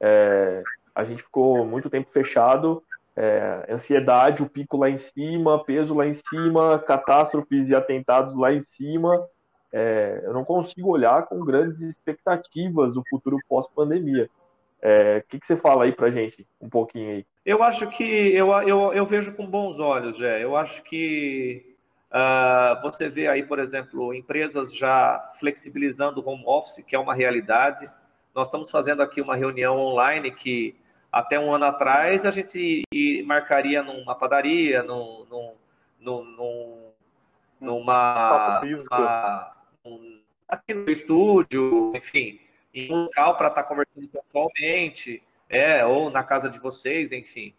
É, 0.00 0.62
a 0.94 1.04
gente 1.04 1.22
ficou 1.22 1.64
muito 1.64 1.90
tempo 1.90 2.10
fechado 2.12 2.82
é, 3.18 3.66
ansiedade, 3.68 4.44
o 4.44 4.48
pico 4.48 4.76
lá 4.76 4.88
em 4.88 4.96
cima, 4.96 5.64
peso 5.64 5.92
lá 5.92 6.06
em 6.06 6.12
cima, 6.12 6.78
catástrofes 6.78 7.68
e 7.68 7.74
atentados 7.74 8.36
lá 8.36 8.52
em 8.52 8.60
cima. 8.60 9.26
É, 9.72 10.22
eu 10.22 10.32
não 10.32 10.44
consigo 10.44 10.88
olhar 10.88 11.26
com 11.26 11.44
grandes 11.44 11.80
expectativas 11.80 12.96
o 12.96 13.02
futuro 13.10 13.36
pós-pandemia. 13.48 14.30
É, 14.80 15.18
o 15.18 15.28
que, 15.28 15.40
que, 15.40 15.46
você 15.46 15.56
fala 15.56 15.84
aí 15.84 15.92
pra 15.92 16.10
gente, 16.10 16.46
um 16.60 16.68
pouquinho 16.68 17.10
aí? 17.10 17.26
Eu 17.44 17.62
acho 17.62 17.88
que 17.88 18.04
eu, 18.04 18.52
eu, 18.62 18.92
eu 18.92 19.06
vejo 19.06 19.34
com 19.34 19.46
bons 19.46 19.80
olhos, 19.80 20.16
Jé. 20.16 20.42
Eu 20.42 20.56
acho 20.56 20.82
que 20.84 21.76
uh, 22.12 22.80
você 22.82 23.08
vê 23.08 23.26
aí, 23.26 23.42
por 23.42 23.58
exemplo, 23.58 24.14
empresas 24.14 24.72
já 24.72 25.20
flexibilizando 25.40 26.20
o 26.20 26.28
home 26.28 26.44
office, 26.46 26.84
que 26.86 26.94
é 26.94 26.98
uma 26.98 27.14
realidade. 27.14 27.88
Nós 28.34 28.48
estamos 28.48 28.70
fazendo 28.70 29.02
aqui 29.02 29.20
uma 29.20 29.34
reunião 29.34 29.76
online 29.76 30.30
que 30.30 30.76
até 31.10 31.40
um 31.40 31.52
ano 31.52 31.64
atrás, 31.64 32.24
a 32.24 32.30
gente 32.30 32.84
marcaria 33.26 33.82
numa 33.82 34.14
padaria, 34.14 34.82
num, 34.82 35.26
num, 35.28 35.52
num, 36.00 36.90
numa, 37.60 38.60
uma, 38.60 39.52
um, 39.84 40.20
aqui 40.46 40.74
no 40.74 40.90
estúdio, 40.90 41.92
enfim, 41.96 42.38
em 42.86 42.92
um 42.92 43.04
local 43.04 43.36
para 43.36 43.48
estar 43.48 43.62
tá 43.62 43.68
conversando 43.68 44.08
pessoalmente, 44.08 45.22
é, 45.48 45.84
ou 45.84 46.10
na 46.10 46.22
casa 46.22 46.48
de 46.48 46.58
vocês, 46.58 47.12
enfim. 47.12 47.54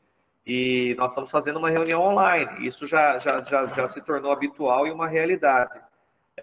E 0.45 0.95
nós 0.97 1.11
estamos 1.11 1.29
fazendo 1.29 1.57
uma 1.57 1.69
reunião 1.69 2.01
online. 2.01 2.65
Isso 2.65 2.87
já, 2.87 3.19
já, 3.19 3.41
já, 3.41 3.65
já 3.67 3.87
se 3.87 4.01
tornou 4.01 4.31
habitual 4.31 4.87
e 4.87 4.91
uma 4.91 5.07
realidade. 5.07 5.79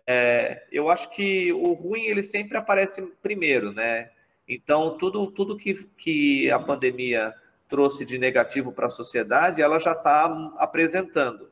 É, 0.06 0.64
eu 0.70 0.90
acho 0.90 1.10
que 1.10 1.52
o 1.52 1.72
ruim 1.72 2.04
ele 2.04 2.22
sempre 2.22 2.56
aparece 2.56 3.02
primeiro, 3.22 3.72
né? 3.72 4.10
Então, 4.48 4.96
tudo, 4.96 5.30
tudo 5.30 5.56
que, 5.56 5.74
que 5.96 6.50
a 6.50 6.58
pandemia 6.58 7.34
trouxe 7.68 8.04
de 8.04 8.16
negativo 8.18 8.70
para 8.72 8.86
a 8.86 8.90
sociedade, 8.90 9.60
ela 9.60 9.78
já 9.80 9.92
está 9.92 10.26
apresentando. 10.58 11.50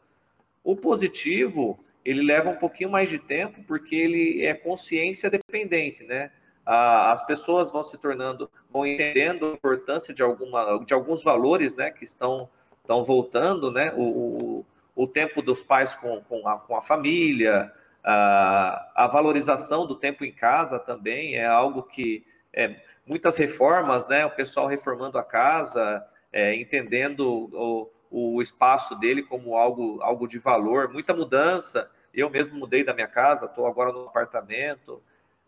O 0.63 0.77
positivo, 0.77 1.79
ele 2.05 2.23
leva 2.23 2.51
um 2.51 2.57
pouquinho 2.57 2.91
mais 2.91 3.11
de 3.11 3.19
tempo, 3.19 3.65
porque 3.65 3.97
ele 3.97 4.45
é 4.45 4.55
consciência 4.55 5.29
dependente, 5.29 6.05
né? 6.05 6.31
As 6.67 7.25
pessoas 7.27 7.71
vão 7.71 7.83
se 7.83 7.99
tornando, 7.99 8.51
vão 8.71 8.87
entendendo 8.87 9.47
a 9.47 9.53
importância 9.53 10.15
de, 10.15 10.23
alguma, 10.23 10.83
de 10.85 10.95
alguns 10.95 11.23
valores, 11.23 11.77
né, 11.77 11.91
que 11.91 12.05
estão, 12.05 12.49
estão 12.81 13.05
voltando, 13.05 13.71
né? 13.71 13.93
O, 13.95 14.03
o, 14.03 14.67
o 14.97 15.07
tempo 15.07 15.43
dos 15.43 15.63
pais 15.63 15.95
com, 15.95 16.23
com, 16.23 16.49
a, 16.49 16.59
com 16.59 16.77
a 16.77 16.81
família, 16.81 17.71
a, 18.03 18.91
a 18.95 19.07
valorização 19.07 19.87
do 19.87 19.95
tempo 19.95 20.25
em 20.25 20.33
casa 20.33 20.79
também 20.79 21.37
é 21.37 21.47
algo 21.47 21.83
que 21.83 22.25
é, 22.53 22.77
muitas 23.07 23.37
reformas, 23.37 24.07
né? 24.07 24.25
O 24.25 24.31
pessoal 24.31 24.67
reformando 24.67 25.19
a 25.19 25.25
casa, 25.25 26.05
é, 26.33 26.55
entendendo 26.55 27.51
o, 27.53 27.91
o 28.11 28.43
espaço 28.43 28.95
dele 28.97 29.23
como 29.23 29.57
algo, 29.57 30.01
algo 30.03 30.29
de 30.29 30.39
valor, 30.39 30.93
muita 30.93 31.13
mudança. 31.13 31.91
Eu 32.13 32.31
mesmo 32.31 32.57
mudei 32.57 32.85
da 32.85 32.95
minha 32.95 33.09
casa, 33.09 33.47
estou 33.47 33.67
agora 33.67 33.93
no 33.93 34.07
apartamento. 34.07 35.03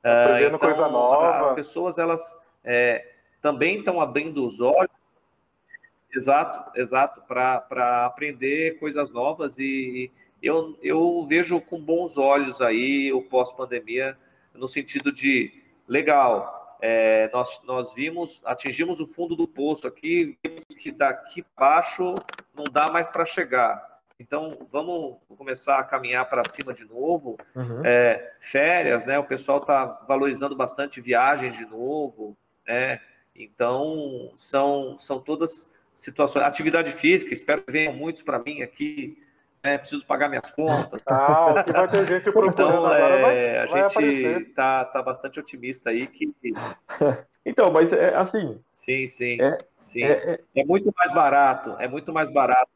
Tá 0.06 0.24
aprendendo 0.24 0.56
então, 0.56 0.68
coisa 0.68 0.88
nova. 0.88 1.48
As 1.48 1.54
pessoas 1.56 1.98
elas 1.98 2.38
é, 2.62 3.14
também 3.42 3.78
estão 3.78 4.00
abrindo 4.00 4.46
os 4.46 4.60
olhos. 4.60 4.94
Exato, 6.14 6.78
exato, 6.78 7.20
para 7.22 8.06
aprender 8.06 8.78
coisas 8.78 9.12
novas 9.12 9.58
e 9.58 10.10
eu, 10.40 10.78
eu 10.80 11.26
vejo 11.28 11.60
com 11.60 11.78
bons 11.78 12.16
olhos 12.16 12.62
aí 12.62 13.12
o 13.12 13.20
pós-pandemia 13.20 14.16
no 14.54 14.68
sentido 14.68 15.12
de 15.12 15.52
legal, 15.86 16.78
é, 16.80 17.28
nós, 17.32 17.60
nós 17.64 17.92
vimos, 17.92 18.40
atingimos 18.46 19.00
o 19.00 19.06
fundo 19.06 19.34
do 19.36 19.46
poço 19.46 19.86
aqui, 19.86 20.38
vimos 20.42 20.64
que 20.64 20.90
daqui 20.90 21.44
baixo 21.56 22.14
não 22.54 22.64
dá 22.70 22.90
mais 22.90 23.10
para 23.10 23.26
chegar. 23.26 23.95
Então, 24.18 24.66
vamos 24.72 25.18
começar 25.36 25.78
a 25.78 25.84
caminhar 25.84 26.28
para 26.28 26.42
cima 26.48 26.72
de 26.72 26.84
novo. 26.84 27.36
Uhum. 27.54 27.84
É, 27.84 28.32
férias, 28.40 29.04
né? 29.04 29.18
O 29.18 29.24
pessoal 29.24 29.58
está 29.58 29.84
valorizando 30.08 30.56
bastante 30.56 31.00
viagens 31.00 31.56
de 31.56 31.66
novo, 31.66 32.36
né? 32.66 33.00
Então, 33.34 34.32
são, 34.36 34.98
são 34.98 35.20
todas 35.20 35.70
situações. 35.92 36.44
Atividade 36.44 36.92
física, 36.92 37.34
espero 37.34 37.62
que 37.62 37.72
venham 37.72 37.92
muitos 37.92 38.22
para 38.22 38.38
mim 38.38 38.62
aqui 38.62 39.18
né? 39.66 39.78
Preciso 39.78 40.06
pagar 40.06 40.28
minhas 40.28 40.50
contas. 40.50 41.02
Ah, 41.08 41.62
que 41.64 41.72
vai 41.72 41.88
ter 41.88 42.06
gente 42.06 42.22
procurando 42.24 42.52
então, 42.52 42.86
agora, 42.86 43.20
vai, 43.22 43.58
a 43.58 43.66
vai 43.66 43.90
gente 43.90 44.44
tá, 44.54 44.84
tá 44.84 45.02
bastante 45.02 45.40
otimista 45.40 45.90
aí 45.90 46.06
que. 46.06 46.32
Então, 47.48 47.70
mas 47.70 47.92
é 47.92 48.12
assim. 48.16 48.60
Sim, 48.72 49.06
sim. 49.06 49.40
É, 49.40 49.58
sim. 49.78 50.02
É, 50.02 50.40
é... 50.54 50.62
é 50.62 50.64
muito 50.64 50.92
mais 50.96 51.12
barato, 51.12 51.76
é 51.78 51.86
muito 51.86 52.12
mais 52.12 52.28
barato 52.28 52.68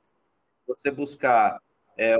você 0.70 0.90
buscar 0.90 1.60
é, 1.98 2.16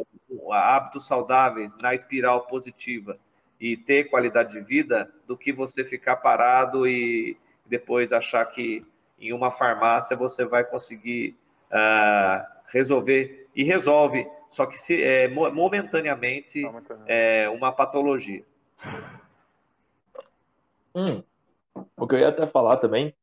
hábitos 0.51 1.07
saudáveis 1.07 1.77
na 1.79 1.95
espiral 1.95 2.47
positiva 2.47 3.17
e 3.61 3.77
ter 3.77 4.05
qualidade 4.05 4.53
de 4.53 4.61
vida 4.61 5.13
do 5.27 5.37
que 5.37 5.53
você 5.53 5.85
ficar 5.85 6.17
parado 6.17 6.87
e 6.87 7.37
depois 7.67 8.13
achar 8.13 8.45
que 8.47 8.85
em 9.21 9.33
uma 9.33 9.51
farmácia 9.51 10.17
você 10.17 10.45
vai 10.45 10.65
conseguir 10.65 11.37
uh, 11.71 12.45
resolver 12.67 13.49
e 13.55 13.63
resolve. 13.63 14.27
Só 14.49 14.67
que 14.67 14.79
se, 14.79 15.01
é, 15.03 15.29
momentaneamente. 15.29 16.63
é 17.07 17.49
uma 17.51 17.71
patologia. 17.71 18.43
Hum, 20.95 21.23
o 21.97 22.09
que 22.09 22.17
eu 22.17 22.19
ia 22.19 22.29
até 22.29 22.47
falar 22.47 22.79
também, 22.79 23.15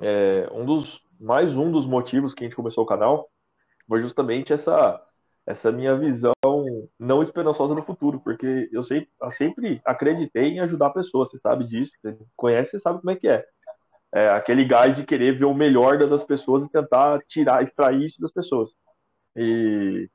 é, 0.00 0.48
um 0.52 0.64
dos, 0.64 1.02
mais 1.18 1.56
um 1.56 1.72
dos 1.72 1.86
motivos 1.86 2.34
que 2.34 2.44
a 2.44 2.46
gente 2.46 2.54
começou 2.54 2.84
o 2.84 2.86
canal 2.86 3.28
foi 3.90 4.00
justamente 4.02 4.52
essa, 4.52 5.02
essa 5.44 5.72
minha 5.72 5.96
visão 5.96 6.32
não 6.96 7.24
esperançosa 7.24 7.74
no 7.74 7.82
futuro, 7.82 8.20
porque 8.20 8.70
eu, 8.70 8.82
eu 9.20 9.30
sempre 9.32 9.82
acreditei 9.84 10.44
em 10.44 10.60
ajudar 10.60 10.90
pessoas, 10.90 11.28
você 11.28 11.38
sabe 11.38 11.66
disso, 11.66 11.90
você 12.00 12.16
conhece, 12.36 12.70
você 12.70 12.78
sabe 12.78 13.00
como 13.00 13.10
é 13.10 13.16
que 13.16 13.26
é. 13.26 13.44
é 14.14 14.28
aquele 14.28 14.64
gás 14.64 14.96
de 14.96 15.04
querer 15.04 15.36
ver 15.36 15.46
o 15.46 15.52
melhor 15.52 15.98
das 16.08 16.22
pessoas 16.22 16.64
e 16.64 16.70
tentar 16.70 17.18
tirar, 17.26 17.64
extrair 17.64 18.06
isso 18.06 18.20
das 18.20 18.30
pessoas. 18.30 18.70
E 19.34 20.08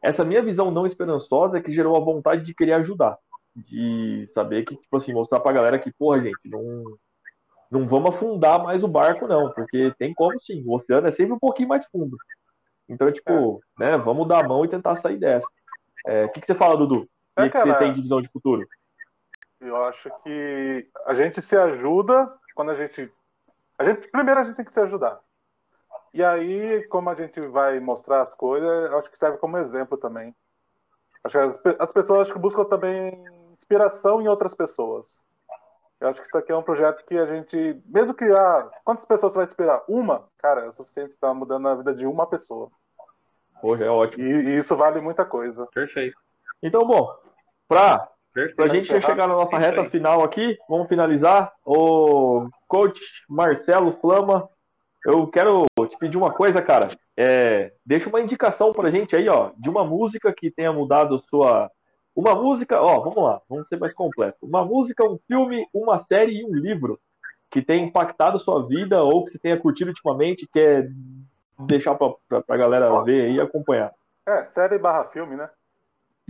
essa 0.00 0.24
minha 0.24 0.40
visão 0.40 0.70
não 0.70 0.86
esperançosa 0.86 1.58
é 1.58 1.60
que 1.60 1.72
gerou 1.72 1.96
a 1.96 2.00
vontade 2.00 2.44
de 2.44 2.54
querer 2.54 2.74
ajudar. 2.74 3.18
De 3.56 4.30
saber 4.32 4.64
que, 4.64 4.76
tipo 4.76 4.96
assim, 4.96 5.12
mostrar 5.12 5.40
pra 5.40 5.50
galera 5.50 5.80
que, 5.80 5.90
porra, 5.90 6.22
gente, 6.22 6.38
não, 6.44 6.84
não 7.68 7.88
vamos 7.88 8.10
afundar 8.10 8.62
mais 8.62 8.84
o 8.84 8.88
barco, 8.88 9.26
não, 9.26 9.52
porque 9.52 9.92
tem 9.98 10.14
como 10.14 10.40
sim, 10.40 10.62
o 10.64 10.76
oceano 10.76 11.08
é 11.08 11.10
sempre 11.10 11.32
um 11.32 11.38
pouquinho 11.40 11.68
mais 11.68 11.84
fundo. 11.86 12.16
Então, 12.88 13.12
tipo, 13.12 13.62
é. 13.80 13.90
né, 13.90 13.98
vamos 13.98 14.26
dar 14.26 14.44
a 14.44 14.48
mão 14.48 14.64
e 14.64 14.68
tentar 14.68 14.96
sair 14.96 15.18
dessa. 15.18 15.46
É, 16.06 16.24
o 16.24 16.30
que, 16.30 16.40
que 16.40 16.46
você 16.46 16.54
fala, 16.54 16.76
Dudu? 16.76 17.08
O 17.36 17.42
é, 17.42 17.48
que, 17.48 17.58
você 17.58 17.74
tem 17.74 17.92
de 17.92 18.00
visão 18.00 18.22
de 18.22 18.28
futuro? 18.28 18.66
Eu 19.60 19.76
acho 19.84 20.10
que 20.22 20.88
a 21.06 21.14
gente 21.14 21.42
se 21.42 21.56
ajuda 21.56 22.32
quando 22.54 22.70
a 22.70 22.74
gente. 22.74 23.12
A 23.78 23.84
gente 23.84 24.08
primeiro 24.08 24.40
a 24.40 24.44
gente 24.44 24.56
tem 24.56 24.64
que 24.64 24.72
se 24.72 24.80
ajudar. 24.80 25.20
E 26.14 26.24
aí, 26.24 26.84
como 26.88 27.10
a 27.10 27.14
gente 27.14 27.40
vai 27.40 27.78
mostrar 27.78 28.22
as 28.22 28.34
coisas, 28.34 28.92
acho 28.94 29.10
que 29.10 29.18
serve 29.18 29.38
como 29.38 29.58
exemplo 29.58 29.98
também. 29.98 30.34
Acho 31.22 31.38
que 31.38 31.68
as, 31.68 31.76
as 31.78 31.92
pessoas 31.92 32.22
acho 32.22 32.32
que 32.32 32.38
buscam 32.38 32.64
também 32.64 33.22
inspiração 33.52 34.22
em 34.22 34.28
outras 34.28 34.54
pessoas. 34.54 35.27
Eu 36.00 36.08
acho 36.08 36.20
que 36.20 36.26
isso 36.28 36.38
aqui 36.38 36.52
é 36.52 36.56
um 36.56 36.62
projeto 36.62 37.04
que 37.04 37.16
a 37.16 37.26
gente, 37.26 37.80
mesmo 37.86 38.14
que 38.14 38.24
ah, 38.24 38.70
quantas 38.84 39.04
pessoas 39.04 39.32
você 39.32 39.38
vai 39.38 39.46
esperar? 39.46 39.82
Uma, 39.88 40.28
cara, 40.38 40.64
é 40.64 40.68
o 40.68 40.72
suficiente 40.72 41.10
estar 41.10 41.34
mudando 41.34 41.66
a 41.68 41.74
vida 41.74 41.92
de 41.92 42.06
uma 42.06 42.26
pessoa. 42.26 42.70
Hoje 43.62 43.82
é 43.82 43.90
ótimo. 43.90 44.24
E, 44.24 44.30
e, 44.30 44.58
isso 44.58 44.76
vale 44.76 45.00
muita 45.00 45.24
coisa. 45.24 45.66
Perfeito. 45.74 46.16
Então, 46.62 46.86
bom, 46.86 47.12
para 47.66 48.08
a 48.58 48.68
gente 48.68 48.86
chegar 48.86 49.16
na 49.16 49.34
nossa 49.34 49.58
reta 49.58 49.82
aí. 49.82 49.90
final 49.90 50.22
aqui, 50.22 50.56
vamos 50.68 50.88
finalizar. 50.88 51.52
O 51.64 52.48
coach 52.68 53.00
Marcelo 53.28 53.98
Flama, 54.00 54.48
eu 55.04 55.26
quero 55.26 55.64
te 55.88 55.98
pedir 55.98 56.16
uma 56.16 56.32
coisa, 56.32 56.62
cara. 56.62 56.88
É, 57.16 57.72
deixa 57.84 58.08
uma 58.08 58.20
indicação 58.20 58.72
pra 58.72 58.90
gente 58.90 59.16
aí, 59.16 59.28
ó, 59.28 59.50
de 59.56 59.68
uma 59.68 59.84
música 59.84 60.32
que 60.32 60.50
tenha 60.50 60.72
mudado 60.72 61.18
sua 61.28 61.68
uma 62.18 62.34
música, 62.34 62.80
ó, 62.82 62.98
vamos 62.98 63.22
lá, 63.22 63.40
vamos 63.48 63.68
ser 63.68 63.78
mais 63.78 63.94
completo. 63.94 64.38
Uma 64.42 64.64
música, 64.64 65.04
um 65.04 65.20
filme, 65.28 65.68
uma 65.72 66.00
série 66.00 66.40
e 66.40 66.44
um 66.44 66.52
livro 66.52 66.98
que 67.48 67.62
tenha 67.62 67.86
impactado 67.86 68.40
sua 68.40 68.66
vida 68.66 69.00
ou 69.04 69.24
que 69.24 69.30
você 69.30 69.38
tenha 69.38 69.56
curtido 69.56 69.90
ultimamente, 69.90 70.48
quer 70.52 70.90
deixar 71.60 71.94
pra, 71.94 72.08
pra, 72.28 72.42
pra 72.42 72.56
galera 72.56 72.92
ó, 72.92 73.04
ver 73.04 73.30
e 73.30 73.40
acompanhar. 73.40 73.94
É, 74.26 74.42
série 74.46 74.78
barra 74.78 75.04
filme, 75.04 75.36
né? 75.36 75.48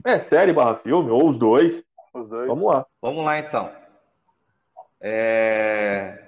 É, 0.05 0.19
série 0.19 0.53
barra 0.53 0.77
filme, 0.77 1.11
ou 1.11 1.27
os 1.27 1.39
dois. 1.39 1.83
Os 2.13 2.29
dois. 2.29 2.47
Vamos 2.47 2.71
lá. 2.71 2.85
Vamos 3.01 3.25
lá, 3.25 3.39
então. 3.39 3.73
É... 5.01 6.23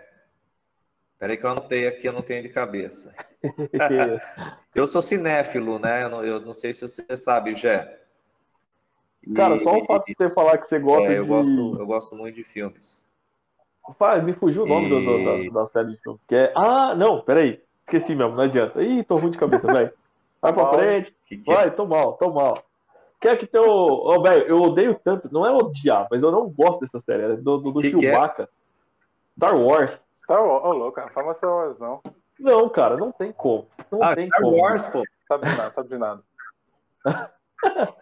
Peraí 1.18 1.36
que 1.36 1.44
eu 1.44 1.50
anotei 1.50 1.86
aqui, 1.86 2.08
eu 2.08 2.14
não 2.14 2.22
tenho 2.22 2.42
de 2.42 2.48
cabeça. 2.48 3.14
eu 4.74 4.86
sou 4.86 5.02
cinéfilo, 5.02 5.78
né? 5.78 6.04
Eu 6.04 6.08
não, 6.08 6.24
eu 6.24 6.40
não 6.40 6.54
sei 6.54 6.72
se 6.72 6.80
você 6.80 7.14
sabe, 7.14 7.54
Jé. 7.54 7.99
Cara, 9.34 9.58
só 9.58 9.76
o 9.76 9.84
fato 9.84 10.06
de 10.06 10.14
você 10.16 10.30
falar 10.30 10.58
que 10.58 10.66
você 10.66 10.78
gosta 10.78 11.12
é, 11.12 11.18
eu 11.18 11.22
de. 11.22 11.28
Gosto, 11.28 11.76
eu 11.78 11.86
gosto 11.86 12.16
muito 12.16 12.34
de 12.34 12.44
filmes. 12.44 13.06
Pai, 13.98 14.22
me 14.22 14.32
fugiu 14.32 14.62
o 14.62 14.66
nome 14.66 14.86
e... 14.86 14.88
do, 14.88 15.00
do, 15.00 15.52
da, 15.52 15.60
da, 15.60 15.66
série 15.66 15.90
de 15.90 15.96
filme. 15.98 16.18
Que 16.26 16.36
é... 16.36 16.52
Ah, 16.54 16.94
não, 16.94 17.20
peraí. 17.20 17.60
Esqueci 17.80 18.14
mesmo, 18.14 18.36
não 18.36 18.44
adianta. 18.44 18.82
Ih, 18.82 19.02
tô 19.02 19.16
ruim 19.16 19.30
de 19.30 19.38
cabeça, 19.38 19.66
velho. 19.66 19.92
Vai 20.40 20.52
pra 20.52 20.72
frente. 20.72 21.14
Que 21.26 21.36
que 21.38 21.50
é? 21.50 21.54
Vai, 21.54 21.66
é? 21.66 21.70
tô 21.70 21.86
mal, 21.86 22.14
tô 22.14 22.30
mal. 22.30 22.62
Quer 23.20 23.36
que 23.36 23.46
teu. 23.46 23.62
Ô, 23.62 24.14
oh, 24.14 24.22
velho, 24.22 24.46
eu 24.46 24.60
odeio 24.62 24.98
tanto. 25.04 25.28
Não 25.30 25.44
é 25.44 25.50
odiar, 25.50 26.08
mas 26.10 26.22
eu 26.22 26.30
não 26.30 26.48
gosto 26.48 26.80
dessa 26.80 27.00
série. 27.00 27.24
É 27.24 27.36
do, 27.36 27.58
do, 27.58 27.72
do 27.72 27.80
que 27.80 27.90
Chewbacca. 27.90 28.44
É? 28.44 28.48
Star 29.36 29.56
Wars. 29.56 30.00
Star 30.22 30.42
Wars, 30.42 30.64
ô 30.64 30.68
oh, 30.68 30.72
louco, 30.72 31.00
não 31.00 31.08
fala 31.10 31.34
Star 31.34 31.50
Wars, 31.50 31.78
não. 31.78 32.00
Não, 32.38 32.68
cara, 32.70 32.96
não 32.96 33.12
tem 33.12 33.32
como. 33.32 33.66
Não 33.90 34.02
ah, 34.02 34.14
tem 34.14 34.28
Star 34.28 34.40
como. 34.40 34.56
Wars, 34.56 34.86
pô. 34.86 35.02
Sabe 35.28 35.50
de 35.50 35.56
nada, 35.56 35.72
sabe 35.74 35.88
de 35.88 35.98
nada. 35.98 36.22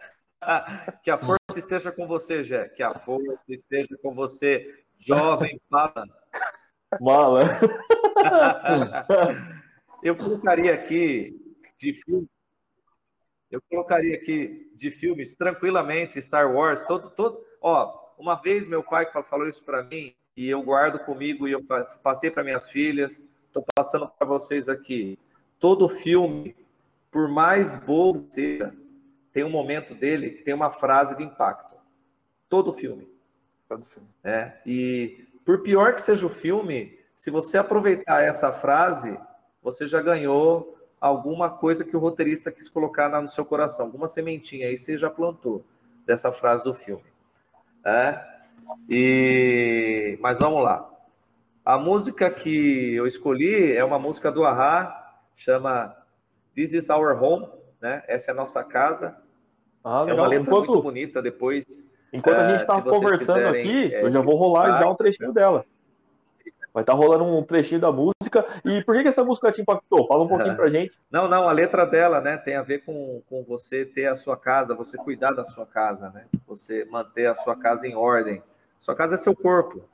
que 1.02 1.10
a 1.10 1.18
força 1.18 1.58
esteja 1.58 1.92
com 1.92 2.06
você, 2.06 2.42
Jé. 2.42 2.68
Que 2.68 2.82
a 2.82 2.94
força 2.94 3.38
esteja 3.48 3.96
com 4.02 4.14
você, 4.14 4.84
jovem 4.96 5.60
mala. 5.70 6.04
Mala. 7.00 7.42
Eu 10.02 10.16
colocaria 10.16 10.72
aqui 10.72 11.36
de 11.76 11.92
filme. 11.92 12.28
Eu 13.50 13.60
colocaria 13.68 14.14
aqui 14.14 14.70
de 14.74 14.90
filmes 14.90 15.34
tranquilamente 15.34 16.20
Star 16.20 16.54
Wars, 16.54 16.84
todo 16.84 17.08
todo, 17.08 17.42
ó, 17.62 18.12
uma 18.18 18.34
vez 18.34 18.68
meu 18.68 18.82
pai 18.82 19.10
falou 19.24 19.48
isso 19.48 19.64
para 19.64 19.82
mim 19.82 20.14
e 20.36 20.50
eu 20.50 20.62
guardo 20.62 20.98
comigo 20.98 21.48
e 21.48 21.52
eu 21.52 21.64
passei 22.02 22.30
para 22.30 22.44
minhas 22.44 22.68
filhas, 22.70 23.24
estou 23.46 23.64
passando 23.74 24.06
para 24.06 24.26
vocês 24.26 24.68
aqui. 24.68 25.18
Todo 25.58 25.88
filme, 25.88 26.54
por 27.10 27.26
mais 27.26 27.74
bobo 27.74 28.28
que 28.28 28.34
seja, 28.34 28.74
tem 29.38 29.44
um 29.44 29.50
momento 29.50 29.94
dele 29.94 30.30
que 30.30 30.42
tem 30.42 30.52
uma 30.52 30.68
frase 30.68 31.16
de 31.16 31.22
impacto. 31.22 31.76
Todo 32.48 32.72
filme. 32.72 33.08
Todo 33.68 33.84
filme. 33.84 34.08
É, 34.24 34.54
e 34.66 35.28
por 35.44 35.62
pior 35.62 35.94
que 35.94 36.02
seja 36.02 36.26
o 36.26 36.28
filme, 36.28 36.98
se 37.14 37.30
você 37.30 37.56
aproveitar 37.56 38.20
essa 38.20 38.52
frase, 38.52 39.16
você 39.62 39.86
já 39.86 40.02
ganhou 40.02 40.76
alguma 41.00 41.48
coisa 41.48 41.84
que 41.84 41.96
o 41.96 42.00
roteirista 42.00 42.50
quis 42.50 42.68
colocar 42.68 43.08
no 43.22 43.28
seu 43.28 43.44
coração, 43.44 43.86
alguma 43.86 44.08
sementinha 44.08 44.66
aí 44.66 44.76
você 44.76 44.96
já 44.96 45.08
plantou 45.08 45.64
dessa 46.04 46.32
frase 46.32 46.64
do 46.64 46.74
filme. 46.74 47.04
É? 47.86 48.20
E 48.90 50.18
mas 50.20 50.40
vamos 50.40 50.64
lá. 50.64 50.90
A 51.64 51.78
música 51.78 52.28
que 52.28 52.92
eu 52.96 53.06
escolhi 53.06 53.72
é 53.76 53.84
uma 53.84 54.00
música 54.00 54.32
do 54.32 54.44
Ahá, 54.44 55.20
chama 55.36 55.96
This 56.56 56.74
is 56.74 56.90
Our 56.90 57.22
Home, 57.22 57.48
né? 57.80 58.02
Essa 58.08 58.32
é 58.32 58.34
a 58.34 58.36
nossa 58.36 58.64
casa. 58.64 59.27
Ah, 59.90 60.04
é 60.06 60.12
uma 60.12 60.26
letra 60.26 60.44
enquanto, 60.44 60.68
muito 60.68 60.82
bonita. 60.82 61.22
Depois, 61.22 61.64
enquanto 62.12 62.36
a 62.36 62.50
gente 62.50 62.60
está 62.60 62.82
conversando 62.82 63.18
quiserem, 63.18 63.60
aqui, 63.62 63.94
é, 63.94 64.04
eu 64.04 64.12
já 64.12 64.20
vou 64.20 64.36
rolar 64.36 64.78
já 64.78 64.86
um 64.86 64.94
trechinho 64.94 65.32
dela. 65.32 65.64
Vai 66.74 66.82
estar 66.82 66.92
tá 66.92 66.98
rolando 66.98 67.24
um 67.24 67.42
trechinho 67.42 67.80
da 67.80 67.90
música. 67.90 68.46
E 68.66 68.84
por 68.84 68.94
que, 68.94 69.02
que 69.02 69.08
essa 69.08 69.24
música 69.24 69.50
te 69.50 69.62
impactou? 69.62 70.06
Fala 70.06 70.24
um 70.24 70.28
pouquinho 70.28 70.54
pra 70.54 70.68
gente. 70.68 70.92
Não, 71.10 71.26
não, 71.26 71.48
a 71.48 71.52
letra 71.52 71.86
dela, 71.86 72.20
né, 72.20 72.36
tem 72.36 72.54
a 72.54 72.62
ver 72.62 72.84
com, 72.84 73.22
com 73.30 73.42
você 73.44 73.86
ter 73.86 74.06
a 74.06 74.14
sua 74.14 74.36
casa, 74.36 74.74
você 74.74 74.98
cuidar 74.98 75.32
da 75.32 75.42
sua 75.42 75.64
casa, 75.64 76.10
né? 76.10 76.26
Você 76.46 76.84
manter 76.84 77.26
a 77.26 77.34
sua 77.34 77.56
casa 77.56 77.88
em 77.88 77.96
ordem. 77.96 78.42
Sua 78.78 78.94
casa 78.94 79.14
é 79.14 79.16
seu 79.16 79.34
corpo. 79.34 79.88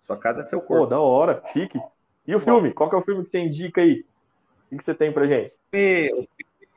Sua 0.00 0.18
casa 0.18 0.40
é 0.40 0.42
seu 0.42 0.60
corpo. 0.60 0.84
Pô, 0.84 0.86
da 0.86 1.00
hora, 1.00 1.42
chique. 1.54 1.80
E 2.26 2.34
o 2.34 2.40
filme? 2.40 2.74
Qual 2.74 2.90
que 2.90 2.94
é 2.94 2.98
o 2.98 3.02
filme 3.02 3.24
que 3.24 3.30
você 3.30 3.38
indica 3.38 3.80
aí? 3.80 4.04
O 4.70 4.76
que 4.76 4.84
você 4.84 4.94
tem 4.94 5.10
pra 5.10 5.26
gente? 5.26 5.54
O 5.72 6.22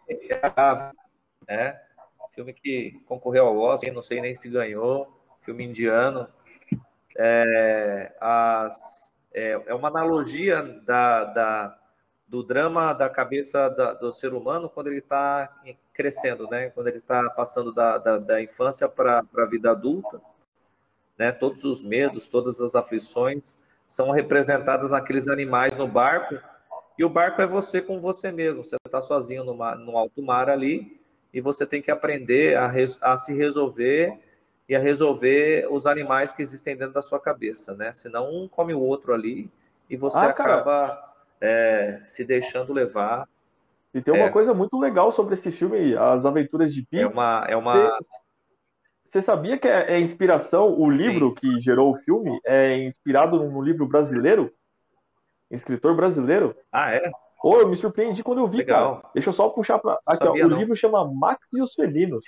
filme 0.07 0.29
é, 0.29 0.91
né? 1.47 1.84
Filme 2.35 2.53
que 2.53 3.01
concorreu 3.05 3.47
ao 3.47 3.57
Oscar, 3.57 3.93
não 3.93 4.01
sei 4.01 4.19
nem 4.21 4.33
se 4.33 4.49
ganhou, 4.49 5.07
filme 5.39 5.63
indiano. 5.63 6.27
É, 7.17 8.13
as, 8.19 9.13
é, 9.33 9.51
é 9.67 9.73
uma 9.73 9.87
analogia 9.87 10.61
da, 10.85 11.23
da, 11.23 11.79
do 12.27 12.43
drama 12.43 12.91
da 12.91 13.09
cabeça 13.09 13.69
da, 13.69 13.93
do 13.93 14.11
ser 14.11 14.33
humano 14.33 14.69
quando 14.69 14.87
ele 14.87 14.99
está 14.99 15.49
crescendo, 15.93 16.47
né? 16.49 16.69
quando 16.71 16.87
ele 16.87 16.97
está 16.97 17.29
passando 17.29 17.73
da, 17.73 17.97
da, 17.97 18.17
da 18.17 18.41
infância 18.41 18.89
para 18.89 19.23
a 19.37 19.45
vida 19.45 19.71
adulta. 19.71 20.21
Né? 21.17 21.31
Todos 21.31 21.63
os 21.63 21.83
medos, 21.83 22.27
todas 22.27 22.59
as 22.59 22.75
aflições 22.75 23.57
são 23.87 24.11
representadas 24.11 24.91
naqueles 24.91 25.29
animais 25.29 25.77
no 25.77 25.87
barco, 25.87 26.37
e 26.97 27.03
o 27.03 27.09
barco 27.09 27.41
é 27.41 27.45
você 27.45 27.81
com 27.81 27.99
você 27.99 28.31
mesmo. 28.31 28.63
Você 28.63 28.77
está 28.85 29.01
sozinho 29.01 29.43
no, 29.43 29.53
mar, 29.53 29.77
no 29.77 29.97
alto 29.97 30.21
mar 30.21 30.49
ali, 30.49 30.99
e 31.35 31.41
você 31.41 31.65
tem 31.65 31.81
que 31.81 31.91
aprender 31.91 32.55
a, 32.57 32.71
a 33.01 33.17
se 33.17 33.33
resolver 33.33 34.17
e 34.69 34.73
a 34.73 34.79
resolver 34.79 35.67
os 35.69 35.85
animais 35.85 36.31
que 36.31 36.41
existem 36.41 36.77
dentro 36.77 36.93
da 36.93 37.01
sua 37.01 37.19
cabeça, 37.19 37.75
né? 37.75 37.91
Senão 37.91 38.33
um 38.33 38.47
come 38.47 38.73
o 38.73 38.79
outro 38.79 39.13
ali 39.13 39.51
e 39.89 39.97
você 39.97 40.19
ah, 40.19 40.29
acaba 40.29 41.13
é, 41.41 41.99
se 42.05 42.23
deixando 42.23 42.71
levar. 42.71 43.27
E 43.93 44.01
tem 44.01 44.13
uma 44.13 44.27
é, 44.27 44.29
coisa 44.29 44.53
muito 44.53 44.79
legal 44.79 45.11
sobre 45.11 45.33
esse 45.33 45.51
filme, 45.51 45.93
As 45.97 46.23
Aventuras 46.23 46.73
de 46.73 46.83
Pi. 46.83 46.99
É 46.99 47.07
uma, 47.07 47.45
é 47.49 47.57
uma. 47.57 47.99
Você 49.11 49.21
sabia 49.21 49.57
que 49.57 49.67
é, 49.67 49.91
é 49.91 49.99
inspiração? 49.99 50.73
O 50.73 50.89
livro 50.89 51.29
Sim. 51.29 51.35
que 51.35 51.59
gerou 51.59 51.91
o 51.91 51.97
filme 51.97 52.39
é 52.45 52.77
inspirado 52.77 53.43
num 53.43 53.61
livro 53.61 53.85
brasileiro, 53.85 54.53
escritor 55.51 55.97
brasileiro. 55.97 56.55
Ah, 56.71 56.93
é? 56.93 57.11
Pô, 57.45 57.59
eu 57.59 57.67
me 57.67 57.75
surpreendi 57.75 58.23
quando 58.23 58.39
eu 58.39 58.47
vi, 58.47 58.57
Legal. 58.57 58.95
cara. 58.95 59.13
Deixa 59.13 59.29
eu 59.29 59.33
só 59.33 59.47
puxar 59.49 59.77
para 59.77 59.99
aqui, 60.03 60.27
ó, 60.27 60.31
O 60.31 60.47
livro 60.47 60.75
chama 60.75 61.05
Max 61.05 61.45
e 61.53 61.61
os 61.61 61.75
Felinos. 61.75 62.25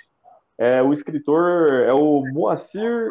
É, 0.56 0.80
o 0.80 0.92
escritor 0.92 1.82
é 1.82 1.92
o 1.92 2.22
Moacir 2.32 3.10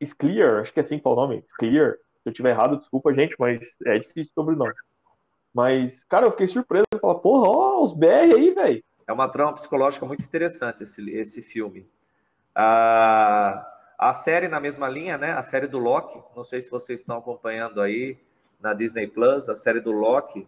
Sclear, 0.00 0.60
acho 0.60 0.72
que 0.72 0.78
é 0.78 0.82
assim 0.82 0.98
que 0.98 1.02
fala 1.02 1.16
o 1.16 1.20
nome, 1.22 1.44
Sclear. 1.48 1.94
Se 2.22 2.28
eu 2.28 2.32
tiver 2.32 2.50
errado, 2.50 2.78
desculpa, 2.78 3.12
gente, 3.12 3.34
mas 3.40 3.58
é 3.86 3.98
difícil 3.98 4.30
o 4.36 4.40
sobrenome. 4.40 4.72
Mas, 5.52 6.04
cara, 6.04 6.26
eu 6.26 6.30
fiquei 6.30 6.46
surpreso. 6.46 6.84
Eu 6.92 7.00
falei, 7.00 7.18
porra, 7.22 7.48
ó, 7.48 7.82
os 7.82 7.92
BR 7.92 8.36
aí, 8.36 8.54
velho. 8.54 8.84
É 9.04 9.12
uma 9.12 9.28
trama 9.28 9.54
psicológica 9.54 10.06
muito 10.06 10.22
interessante 10.22 10.84
esse, 10.84 11.10
esse 11.10 11.42
filme. 11.42 11.90
A, 12.54 13.66
a 13.98 14.12
série 14.12 14.46
na 14.46 14.60
mesma 14.60 14.88
linha, 14.88 15.18
né? 15.18 15.32
A 15.32 15.42
série 15.42 15.66
do 15.66 15.80
Loki. 15.80 16.22
Não 16.36 16.44
sei 16.44 16.62
se 16.62 16.70
vocês 16.70 17.00
estão 17.00 17.18
acompanhando 17.18 17.80
aí 17.80 18.16
na 18.60 18.74
Disney 18.74 19.08
Plus, 19.08 19.48
a 19.48 19.56
série 19.56 19.80
do 19.80 19.90
Loki 19.90 20.46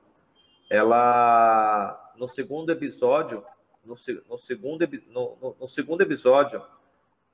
ela 0.70 2.12
no 2.16 2.28
segundo 2.28 2.70
episódio, 2.70 3.42
no, 3.84 3.94
no 4.28 4.38
segundo, 4.38 4.88
no, 5.08 5.56
no, 5.58 5.68
segundo 5.68 6.02
episódio, 6.02 6.62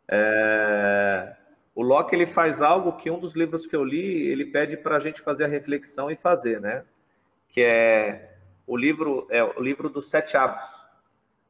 é, 0.09 1.37
o 1.75 1.83
Locke 1.83 2.15
ele 2.15 2.25
faz 2.25 2.63
algo 2.63 2.97
que 2.97 3.11
um 3.11 3.19
dos 3.19 3.37
livros 3.37 3.67
que 3.67 3.77
eu 3.77 3.85
li 3.85 4.29
ele 4.29 4.47
pede 4.47 4.79
para 4.79 4.97
a 4.97 5.01
gente 5.01 5.21
fazer 5.21 5.45
a 5.45 5.49
reflexão 5.49 6.11
e 6.11 6.17
fazer, 6.17 6.61
né? 6.61 6.83
Que 7.51 7.63
é 7.63 8.37
o 8.67 8.77
livro 8.77 9.27
é 9.31 9.45
o 9.45 9.61
livro 9.61 9.91
dos 9.91 10.09
sete 10.09 10.37
hábitos. 10.37 10.87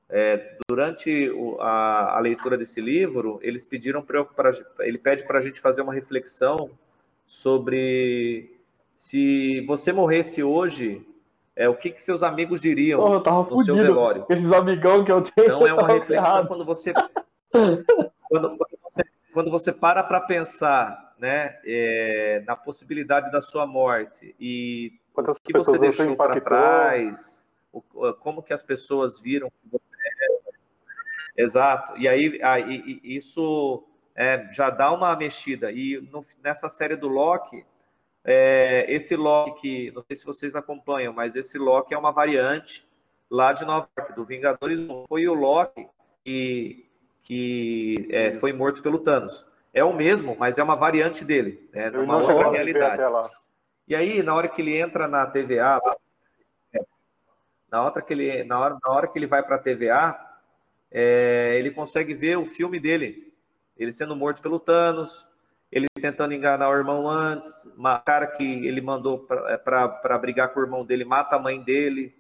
É, 0.09 0.57
durante 0.69 1.31
o, 1.31 1.61
a, 1.61 2.17
a, 2.17 2.21
leitura 2.21 2.57
desse 2.57 2.81
livro, 2.81 3.41
eles 3.43 3.67
pediram 3.67 4.03
para 4.03 4.25
ele 4.81 4.99
pede 4.99 5.25
para 5.25 5.39
a 5.39 5.43
gente 5.43 5.61
fazer 5.61 5.83
uma 5.83 5.93
reflexão 5.95 6.71
sobre 7.25 8.57
se 8.97 9.65
você 9.67 9.93
morresse 9.93 10.43
hoje 10.43 11.05
é, 11.57 11.69
o 11.69 11.75
que, 11.75 11.91
que 11.91 12.01
seus 12.03 12.23
amigos 12.23 12.61
diriam 12.61 13.01
oh, 13.01 13.19
no 13.19 13.45
fudido. 13.47 13.65
seu 13.65 13.77
velório. 13.77 14.27
Esses 14.29 14.53
amigão 14.53 15.03
que 15.03 15.11
eu 15.11 15.23
tenho. 15.23 15.49
Não 15.49 15.67
é 15.67 15.73
uma 15.73 15.89
reflexão 15.89 16.47
quando 16.47 16.65
você, 16.65 16.93
quando, 17.51 17.75
quando, 18.29 18.79
você 18.83 19.03
quando 19.33 19.51
você 19.51 19.73
para 19.73 20.03
para 20.03 20.21
pensar 20.21 21.15
né, 21.19 21.59
é, 21.65 22.43
na 22.47 22.55
possibilidade 22.55 23.33
da 23.33 23.41
sua 23.41 23.67
morte 23.67 24.35
e 24.39 24.93
Quantas 25.15 25.39
o 25.39 25.41
que 25.41 25.53
você 25.53 25.79
deixou 25.79 26.15
para 26.15 26.39
trás, 26.41 27.47
o- 27.73 27.83
como 28.21 28.43
que 28.43 28.53
as 28.53 28.63
pessoas 28.63 29.19
viram 29.19 29.49
que 29.49 29.69
você 29.71 29.97
é. 31.39 31.43
Exato. 31.43 31.97
E 31.97 32.07
aí, 32.07 32.39
aí 32.43 33.01
isso 33.03 33.83
é, 34.15 34.47
já 34.51 34.69
dá 34.69 34.93
uma 34.93 35.15
mexida. 35.17 35.73
E 35.73 36.07
no- 36.13 36.21
nessa 36.43 36.69
série 36.69 36.97
do 36.97 37.09
Loki, 37.09 37.65
é, 38.29 38.85
esse 38.93 39.15
Loki 39.15 39.61
que, 39.61 39.91
não 39.93 40.03
sei 40.03 40.17
se 40.17 40.27
vocês 40.27 40.57
acompanham, 40.57 41.13
mas 41.13 41.37
esse 41.37 41.57
Loki 41.57 41.95
é 41.95 41.99
uma 41.99 42.11
variante 42.11 42.85
lá 43.31 43.53
de 43.53 43.65
Nova 43.65 43.89
York, 43.97 44.15
do 44.15 44.25
Vingadores 44.25 44.81
1. 44.81 45.07
Foi 45.07 45.29
o 45.29 45.35
Loki 45.35 45.89
que, 46.25 46.91
que 47.23 48.09
é, 48.11 48.33
foi 48.33 48.53
morto 48.53 48.83
pelo 48.83 48.99
Thanos. 48.99 49.47
É 49.73 49.85
o 49.85 49.93
mesmo, 49.93 50.37
mas 50.37 50.59
é 50.59 50.65
uma 50.65 50.75
variante 50.75 51.25
dele, 51.25 51.69
né, 51.73 51.89
numa 51.91 52.21
cheguei 52.21 52.35
outra 52.35 52.51
realidade. 52.51 53.03
E 53.87 53.95
aí, 53.95 54.21
na 54.25 54.35
hora 54.35 54.49
que 54.49 54.61
ele 54.61 54.77
entra 54.77 55.07
na 55.07 55.25
TVA, 55.27 55.81
é, 56.75 56.81
na 57.71 57.85
hora 57.85 58.03
que 58.03 58.13
ele, 58.13 58.43
na 58.43 58.59
hora, 58.59 58.77
na 58.83 58.91
hora 58.91 59.07
que 59.07 59.17
ele 59.17 59.29
vai 59.29 59.45
para 59.45 59.55
a 59.55 59.61
TVA, 59.61 60.19
é, 60.91 61.57
ele 61.57 61.71
consegue 61.71 62.13
ver 62.13 62.37
o 62.39 62.45
filme 62.45 62.81
dele, 62.81 63.33
ele 63.77 63.93
sendo 63.93 64.17
morto 64.17 64.43
pelo 64.43 64.59
Thanos, 64.59 65.29
tentando 66.07 66.35
enganar 66.35 66.71
o 66.71 66.75
irmão 66.75 67.09
antes, 67.09 67.65
uma 67.77 67.99
cara 67.99 68.29
que 68.29 68.45
ele 68.45 68.81
mandou 68.81 69.19
para 69.19 70.19
brigar 70.19 70.53
com 70.53 70.61
o 70.61 70.63
irmão 70.63 70.85
dele, 70.85 71.05
mata 71.05 71.35
a 71.35 71.39
mãe 71.39 71.61
dele 71.61 72.15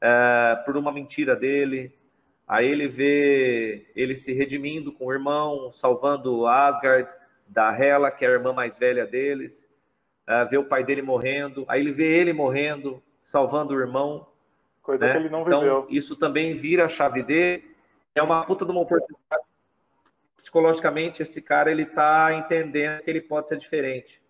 é, 0.00 0.56
por 0.64 0.78
uma 0.78 0.90
mentira 0.90 1.36
dele. 1.36 1.94
Aí 2.46 2.66
ele 2.66 2.88
vê 2.88 3.92
ele 3.94 4.16
se 4.16 4.32
redimindo 4.32 4.90
com 4.90 5.06
o 5.06 5.12
irmão, 5.12 5.70
salvando 5.70 6.46
Asgard 6.46 7.14
da 7.46 7.70
Hela, 7.78 8.10
que 8.10 8.24
é 8.24 8.28
a 8.28 8.32
irmã 8.32 8.54
mais 8.54 8.78
velha 8.78 9.06
deles. 9.06 9.70
É, 10.26 10.46
vê 10.46 10.56
o 10.56 10.64
pai 10.64 10.82
dele 10.82 11.02
morrendo. 11.02 11.66
Aí 11.68 11.82
ele 11.82 11.92
vê 11.92 12.18
ele 12.18 12.32
morrendo, 12.32 13.02
salvando 13.20 13.74
o 13.74 13.78
irmão. 13.78 14.26
Coisa 14.82 15.04
né? 15.04 15.12
que 15.12 15.18
ele 15.18 15.28
não 15.28 15.42
então, 15.42 15.60
viveu. 15.60 15.86
isso 15.90 16.16
também 16.16 16.54
vira 16.54 16.86
a 16.86 16.88
chave 16.88 17.22
dele. 17.22 17.76
É 18.14 18.22
uma 18.22 18.42
puta 18.46 18.64
de 18.64 18.70
uma 18.70 18.80
oportunidade. 18.80 19.47
Psicologicamente, 20.38 21.20
esse 21.20 21.42
cara 21.42 21.68
ele 21.68 21.84
tá 21.84 22.32
entendendo 22.32 23.02
que 23.02 23.10
ele 23.10 23.20
pode 23.20 23.48
ser 23.48 23.56
diferente. 23.56 24.22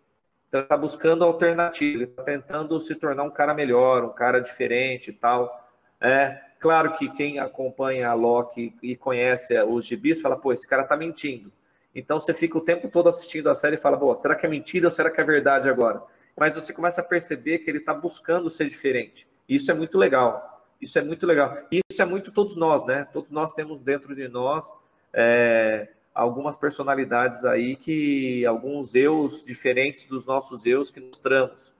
Então, 0.49 0.63
está 0.63 0.75
buscando 0.75 1.23
alternativa, 1.23 2.05
está 2.05 2.23
tentando 2.23 2.81
se 2.81 2.95
tornar 2.95 3.25
um 3.25 3.31
cara 3.31 3.53
melhor, 3.53 4.03
um 4.03 4.15
cara 4.15 4.41
diferente 4.41 5.11
e 5.11 5.13
tal. 5.13 5.69
É, 6.01 6.41
claro 6.59 6.95
que 6.95 7.11
quem 7.11 7.39
acompanha 7.39 8.09
a 8.09 8.15
Loki 8.15 8.75
e 8.83 8.97
conhece 8.97 9.61
os 9.65 9.85
gibis 9.85 10.19
fala, 10.19 10.39
pô, 10.39 10.51
esse 10.51 10.67
cara 10.67 10.83
tá 10.83 10.97
mentindo. 10.97 11.53
Então 11.95 12.19
você 12.19 12.33
fica 12.33 12.57
o 12.57 12.63
tempo 12.63 12.89
todo 12.89 13.11
assistindo 13.11 13.51
a 13.51 13.55
série 13.55 13.77
e 13.77 13.79
fala, 13.79 13.99
pô, 13.99 14.15
será 14.15 14.35
que 14.35 14.47
é 14.47 14.49
mentira 14.49 14.87
ou 14.87 14.91
será 14.91 15.11
que 15.11 15.21
é 15.21 15.25
verdade 15.25 15.69
agora? 15.69 16.03
Mas 16.35 16.55
você 16.55 16.73
começa 16.73 17.03
a 17.03 17.05
perceber 17.05 17.59
que 17.59 17.71
ele 17.71 17.79
está 17.79 17.93
buscando 17.93 18.49
ser 18.49 18.67
diferente. 18.67 19.29
Isso 19.47 19.71
é 19.71 19.75
muito 19.75 19.99
legal. 19.99 20.65
Isso 20.81 20.99
é 20.99 21.03
muito 21.03 21.27
legal. 21.27 21.59
Isso 21.71 22.01
é 22.01 22.07
muito 22.07 22.33
todos 22.33 22.57
nós, 22.57 22.87
né? 22.87 23.07
Todos 23.13 23.31
nós 23.31 23.53
temos 23.53 23.81
dentro 23.81 24.15
de 24.15 24.27
nós 24.29 24.75
é, 25.13 25.89
algumas 26.19 26.57
personalidades 26.57 27.45
aí 27.45 27.77
que 27.77 28.45
alguns 28.45 28.97
eus 28.97 29.45
diferentes 29.45 30.05
dos 30.05 30.27
nossos 30.27 30.67
eus 30.67 30.91
que 30.91 31.01
mostramos. 31.01 31.73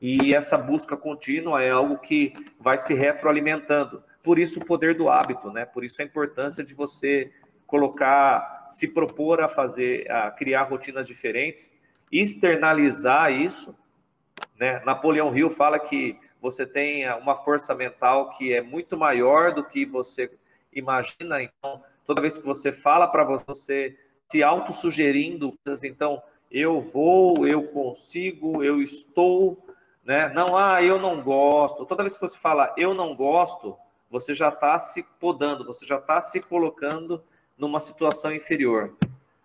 E 0.00 0.34
essa 0.34 0.56
busca 0.56 0.96
contínua 0.96 1.62
é 1.62 1.70
algo 1.70 1.98
que 1.98 2.32
vai 2.58 2.78
se 2.78 2.94
retroalimentando. 2.94 4.02
Por 4.22 4.38
isso 4.38 4.60
o 4.60 4.64
poder 4.64 4.96
do 4.96 5.10
hábito, 5.10 5.50
né? 5.50 5.66
Por 5.66 5.84
isso 5.84 6.00
a 6.00 6.04
importância 6.04 6.64
de 6.64 6.74
você 6.74 7.30
colocar, 7.66 8.66
se 8.70 8.88
propor 8.88 9.42
a 9.42 9.48
fazer, 9.48 10.10
a 10.10 10.30
criar 10.30 10.62
rotinas 10.62 11.06
diferentes, 11.06 11.72
externalizar 12.10 13.30
isso, 13.30 13.76
né? 14.58 14.80
Napoleão 14.86 15.36
Hill 15.36 15.50
fala 15.50 15.78
que 15.78 16.18
você 16.40 16.64
tem 16.64 17.08
uma 17.14 17.36
força 17.36 17.74
mental 17.74 18.30
que 18.30 18.54
é 18.54 18.62
muito 18.62 18.96
maior 18.96 19.52
do 19.52 19.62
que 19.62 19.84
você 19.84 20.30
imagina, 20.72 21.42
então 21.42 21.82
toda 22.06 22.20
vez 22.20 22.38
que 22.38 22.44
você 22.44 22.72
fala 22.72 23.06
para 23.06 23.24
você 23.46 23.96
se 24.30 24.42
autossugerindo, 24.42 25.58
então 25.84 26.22
eu 26.50 26.80
vou, 26.80 27.46
eu 27.46 27.64
consigo, 27.68 28.62
eu 28.62 28.80
estou, 28.82 29.66
né? 30.04 30.28
Não, 30.28 30.56
ah, 30.56 30.82
eu 30.82 30.98
não 31.00 31.22
gosto. 31.22 31.86
Toda 31.86 32.02
vez 32.02 32.14
que 32.14 32.20
você 32.20 32.38
fala 32.38 32.74
eu 32.76 32.94
não 32.94 33.14
gosto, 33.14 33.76
você 34.10 34.34
já 34.34 34.48
está 34.48 34.78
se 34.78 35.02
podando, 35.18 35.64
você 35.64 35.86
já 35.86 35.96
está 35.96 36.20
se 36.20 36.40
colocando 36.40 37.22
numa 37.56 37.80
situação 37.80 38.34
inferior. 38.34 38.94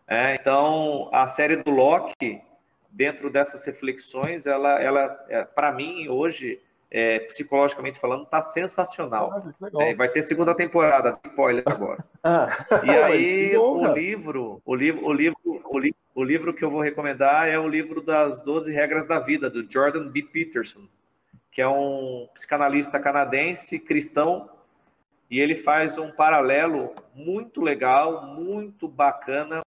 É, 0.08 0.36
então, 0.36 1.10
a 1.12 1.28
série 1.28 1.58
do 1.58 1.72
Loki, 1.72 2.42
dentro 2.90 3.30
dessas 3.30 3.66
reflexões, 3.66 4.48
ela, 4.48 4.82
ela 4.82 5.26
é, 5.30 5.44
para 5.44 5.72
mim, 5.72 6.08
hoje, 6.08 6.62
é, 6.90 7.20
psicologicamente 7.20 8.00
falando, 8.00 8.24
está 8.24 8.42
sensacional. 8.42 9.54
Ah, 9.62 9.84
é, 9.84 9.94
vai 9.94 10.10
ter 10.10 10.22
segunda 10.22 10.56
temporada, 10.56 11.18
spoiler 11.26 11.64
agora. 11.68 12.04
Ah, 12.24 12.66
e 12.84 12.90
aí, 12.90 13.56
bom, 13.56 13.88
o 13.88 13.94
livro, 13.94 14.62
o 14.66 14.76
livro, 14.76 15.06
o 15.06 15.14
livro, 15.14 15.40
o 15.46 15.80
livro, 15.80 15.98
o 16.16 16.24
livro 16.24 16.54
que 16.54 16.64
eu 16.64 16.72
vou 16.72 16.82
recomendar 16.82 17.48
é 17.48 17.60
o 17.60 17.68
livro 17.68 18.02
das 18.02 18.42
12 18.42 18.72
regras 18.72 19.06
da 19.06 19.20
vida, 19.20 19.50
do 19.50 19.70
Jordan 19.70 20.08
B. 20.08 20.24
Peterson, 20.24 20.88
que 21.52 21.62
é 21.62 21.68
um 21.68 22.28
psicanalista 22.34 23.00
canadense 23.00 23.80
cristão, 23.80 24.50
e 25.30 25.40
ele 25.40 25.56
faz 25.56 25.98
um 25.98 26.10
paralelo 26.10 26.96
muito 27.14 27.62
legal, 27.62 28.26
muito 28.28 28.88
bacana, 28.88 29.62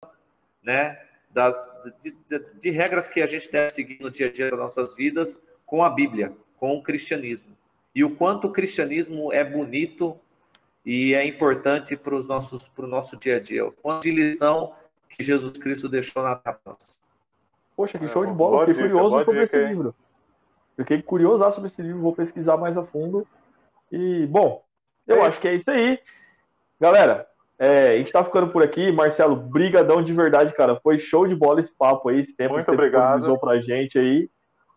né, 0.64 0.98
das, 1.30 1.70
de, 2.02 2.16
de, 2.28 2.40
de 2.60 2.70
regras 2.72 3.08
que 3.08 3.22
a 3.22 3.28
gente 3.28 3.52
deve 3.52 3.70
seguir 3.72 4.00
no 4.02 4.10
dia 4.10 4.28
a 4.28 4.32
dia 4.32 4.50
das 4.50 4.60
nossas 4.60 4.96
vidas 4.96 5.42
com 5.66 5.84
a 5.84 5.90
Bíblia, 5.90 6.34
com 6.60 6.76
o 6.78 6.84
cristianismo. 6.84 7.56
E 7.96 8.04
o 8.04 8.16
quanto 8.16 8.48
o 8.48 8.52
cristianismo 8.52 9.32
é 9.34 9.44
bonito 9.44 10.18
e 10.86 11.14
é 11.14 11.26
importante 11.26 11.96
para 11.96 12.16
os 12.16 12.28
nossos 12.28 12.68
para 12.68 12.86
o 12.86 12.88
nosso 12.88 13.18
dia 13.18 13.38
a 13.38 13.40
dia. 13.40 13.66
O 13.66 13.72
quanto 13.72 14.04
de 14.04 14.12
lição 14.12 14.74
que 15.10 15.24
Jesus 15.24 15.58
Cristo 15.58 15.90
deixou 15.90 16.24
na 16.24 16.40
nós. 16.66 17.00
Poxa, 17.76 17.98
que 17.98 18.08
show 18.10 18.26
de 18.26 18.32
bola! 18.32 18.66
Fiquei 18.66 18.84
curioso 18.84 19.24
sobre 19.24 19.42
dica, 19.42 19.58
esse 19.58 19.66
hein? 19.66 19.70
livro. 19.70 19.96
Fiquei 20.76 21.02
curioso 21.02 21.52
sobre 21.52 21.70
esse 21.70 21.82
livro, 21.82 22.02
vou 22.02 22.14
pesquisar 22.16 22.58
mais 22.58 22.78
a 22.78 22.86
fundo. 22.86 23.28
E, 23.92 24.26
bom, 24.28 24.64
eu 25.08 25.18
É 25.18 25.28
acho 25.28 25.40
que 25.40 25.48
é 25.48 25.56
isso 25.56 25.70
aí. 25.70 26.00
Galera, 26.80 27.28
é, 27.58 27.90
a 27.90 27.98
gente 27.98 28.12
tá 28.12 28.24
ficando 28.24 28.50
por 28.50 28.64
aqui. 28.64 28.92
Marcelo, 28.92 29.36
brigadão 29.36 30.02
de 30.02 30.14
verdade, 30.14 30.54
cara. 30.54 30.80
Foi 30.82 30.98
show 31.00 31.28
de 31.28 31.36
bola 31.36 31.60
esse 31.60 31.74
papo 31.74 32.10
aí, 32.10 32.20
esse 32.20 32.34
tempo 32.34 32.54
Muito 32.54 32.66
que 32.66 32.72
você 32.72 32.76
obrigado. 32.76 33.18
disponibilizou 33.20 33.38
pra 33.40 33.62
gente 33.62 34.00
aí. 34.00 34.30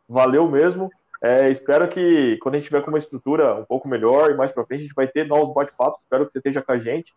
Valeu 0.09 0.49
mesmo. 0.49 0.91
É, 1.22 1.48
espero 1.50 1.88
que 1.88 2.36
quando 2.38 2.56
a 2.56 2.58
gente 2.58 2.66
tiver 2.66 2.82
com 2.82 2.90
uma 2.90 2.98
estrutura 2.98 3.54
um 3.54 3.64
pouco 3.64 3.86
melhor 3.86 4.30
e 4.30 4.34
mais 4.34 4.50
pra 4.50 4.64
frente, 4.64 4.80
a 4.80 4.82
gente 4.82 4.94
vai 4.94 5.07
ter 5.07 5.24
novos 5.24 5.54
bate-papos. 5.54 6.00
Espero 6.00 6.26
que 6.26 6.32
você 6.32 6.38
esteja 6.38 6.61
com 6.61 6.72
a 6.72 6.78
gente, 6.78 7.14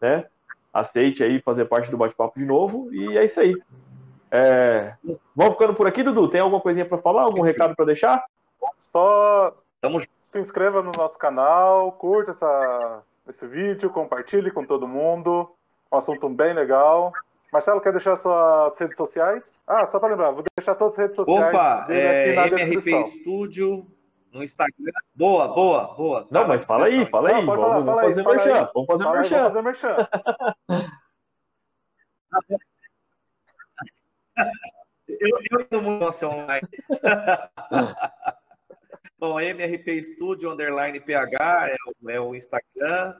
né? 0.00 0.24
Aceite 0.72 1.24
aí 1.24 1.40
fazer 1.40 1.64
parte 1.64 1.90
do 1.90 1.96
bate-papo 1.96 2.38
de 2.38 2.44
novo. 2.44 2.88
E 2.94 3.18
é 3.18 3.24
isso 3.24 3.40
aí. 3.40 3.60
É, 4.30 4.94
Vamos 5.34 5.54
ficando 5.54 5.74
por 5.74 5.88
aqui, 5.88 6.04
Dudu? 6.04 6.28
Tem 6.28 6.40
alguma 6.40 6.60
coisinha 6.60 6.86
pra 6.86 6.98
falar? 6.98 7.22
Algum 7.22 7.40
recado 7.40 7.74
pra 7.74 7.84
deixar? 7.84 8.24
Só 8.78 9.52
Tamo 9.80 9.98
junto. 9.98 10.12
se 10.26 10.38
inscreva 10.38 10.80
no 10.80 10.92
nosso 10.96 11.18
canal, 11.18 11.90
curta 11.92 12.30
essa, 12.30 13.02
esse 13.28 13.44
vídeo, 13.48 13.90
compartilhe 13.90 14.52
com 14.52 14.64
todo 14.64 14.86
mundo. 14.86 15.50
Um 15.90 15.96
assunto 15.96 16.28
bem 16.28 16.52
legal. 16.54 17.12
Marcelo, 17.52 17.80
quer 17.80 17.90
deixar 17.92 18.16
suas 18.16 18.78
redes 18.78 18.96
sociais? 18.96 19.58
Ah, 19.66 19.84
só 19.86 19.98
para 19.98 20.10
lembrar, 20.10 20.30
vou 20.30 20.44
deixar 20.56 20.74
todas 20.76 20.94
as 20.94 20.98
redes 21.00 21.16
sociais 21.16 21.48
Opa, 21.48 21.86
é, 21.90 22.30
aqui 22.30 22.36
na 22.36 22.46
MRP 22.46 22.70
descrição. 22.76 23.04
Studio 23.04 23.86
no 24.32 24.42
Instagram. 24.42 24.92
Boa, 25.14 25.48
boa, 25.48 25.94
boa. 25.94 26.20
Não, 26.30 26.42
Tá 26.42 26.48
mas 26.48 26.66
fala 26.66 26.86
aí, 26.86 27.04
fala 27.06 27.28
aí. 27.30 27.34
Não, 27.34 27.46
vamos 27.46 27.60
falar, 27.60 27.74
vamos 27.80 27.86
fala 27.86 28.02
aí, 28.02 28.08
fazer 28.08 28.22
fala 28.22 28.36
merchan. 28.36 28.54
aí. 28.54 28.68
Vamos 28.74 28.86
fazer 28.86 29.04
Fala 29.04 29.14
aí, 29.16 29.20
merchan. 29.20 29.42
vou 29.42 29.50
fazer 29.50 29.62
merchan. 29.62 30.08
Eu, 35.08 35.38
eu 35.50 35.66
não 35.70 35.82
mudo 35.82 36.04
nosso 36.04 36.26
online. 36.26 36.66
Bom, 39.18 39.38
MRP 39.40 40.02
Studio 40.02 40.50
Underline 40.52 40.98
PH 41.00 41.68
é 41.68 41.76
o, 42.02 42.10
é 42.10 42.20
o 42.20 42.34
Instagram, 42.34 43.14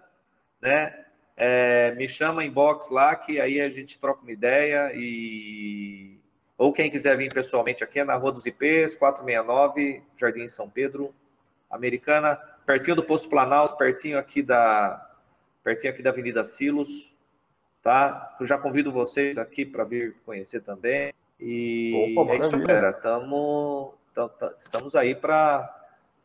né? 0.63 1.07
É, 1.37 1.95
me 1.97 2.09
chama 2.09 2.45
inbox 2.45 2.91
lá 2.91 3.15
que 3.17 3.41
aí 3.41 3.61
a 3.61 3.71
gente 3.71 3.99
troca 3.99 4.23
uma 4.23 4.33
ideia 4.33 4.93
e 4.95 6.19
ou 6.59 6.73
quem 6.73 6.91
quiser 6.91 7.17
vir 7.17 7.33
pessoalmente 7.33 7.83
aqui 7.83 8.01
é 8.01 8.05
na 8.05 8.15
Rua 8.17 8.33
dos 8.33 8.45
IPs, 8.45 8.95
469, 8.95 10.03
Jardim 10.19 10.47
São 10.47 10.69
Pedro, 10.69 11.15
Americana, 11.71 12.37
pertinho 12.67 12.97
do 12.97 13.03
Posto 13.03 13.31
Planalto, 13.31 13.79
pertinho 13.79 14.19
aqui 14.19 14.43
da 14.43 15.07
pertinho 15.65 15.93
aqui 15.93 16.03
da 16.03 16.11
Avenida 16.11 16.45
Silos, 16.45 17.17
tá? 17.83 18.37
Eu 18.39 18.45
já 18.47 18.59
convido 18.59 18.93
vocês 18.93 19.39
aqui 19.39 19.65
para 19.65 19.85
vir 19.85 20.17
conhecer 20.27 20.61
também. 20.61 21.13
E 21.39 22.15
Opa, 22.19 22.33
é 22.33 22.37
isso, 22.39 22.59
galera. 22.59 22.93
Tamo, 22.93 23.95
tam- 24.15 24.29
tam- 24.29 24.53
estamos 24.59 24.95
aí 24.95 25.15
para. 25.15 25.75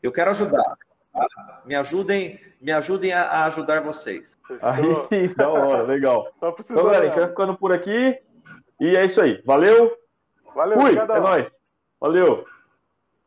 Eu 0.03 0.11
quero 0.11 0.31
ajudar. 0.31 0.77
Tá? 1.15 1.61
Me 1.65 1.75
ajudem, 1.75 2.39
me 2.61 2.71
ajudem 2.71 3.13
a, 3.13 3.23
a 3.23 3.45
ajudar 3.45 3.81
vocês. 3.81 4.39
Aí 4.61 4.95
sim, 5.09 5.33
da 5.37 5.49
hora, 5.49 5.83
legal. 5.83 6.27
Tá 6.39 6.53
Então, 6.59 6.83
galera, 6.83 7.03
a 7.03 7.05
gente 7.07 7.19
vai 7.19 7.29
ficando 7.29 7.55
por 7.57 7.71
aqui. 7.71 8.19
E 8.79 8.95
é 8.95 9.05
isso 9.05 9.21
aí. 9.21 9.41
Valeu. 9.45 9.91
Valeu, 10.53 10.79
Fui, 10.79 10.97
é 10.97 11.19
nóis. 11.19 11.51
Valeu. 11.99 12.45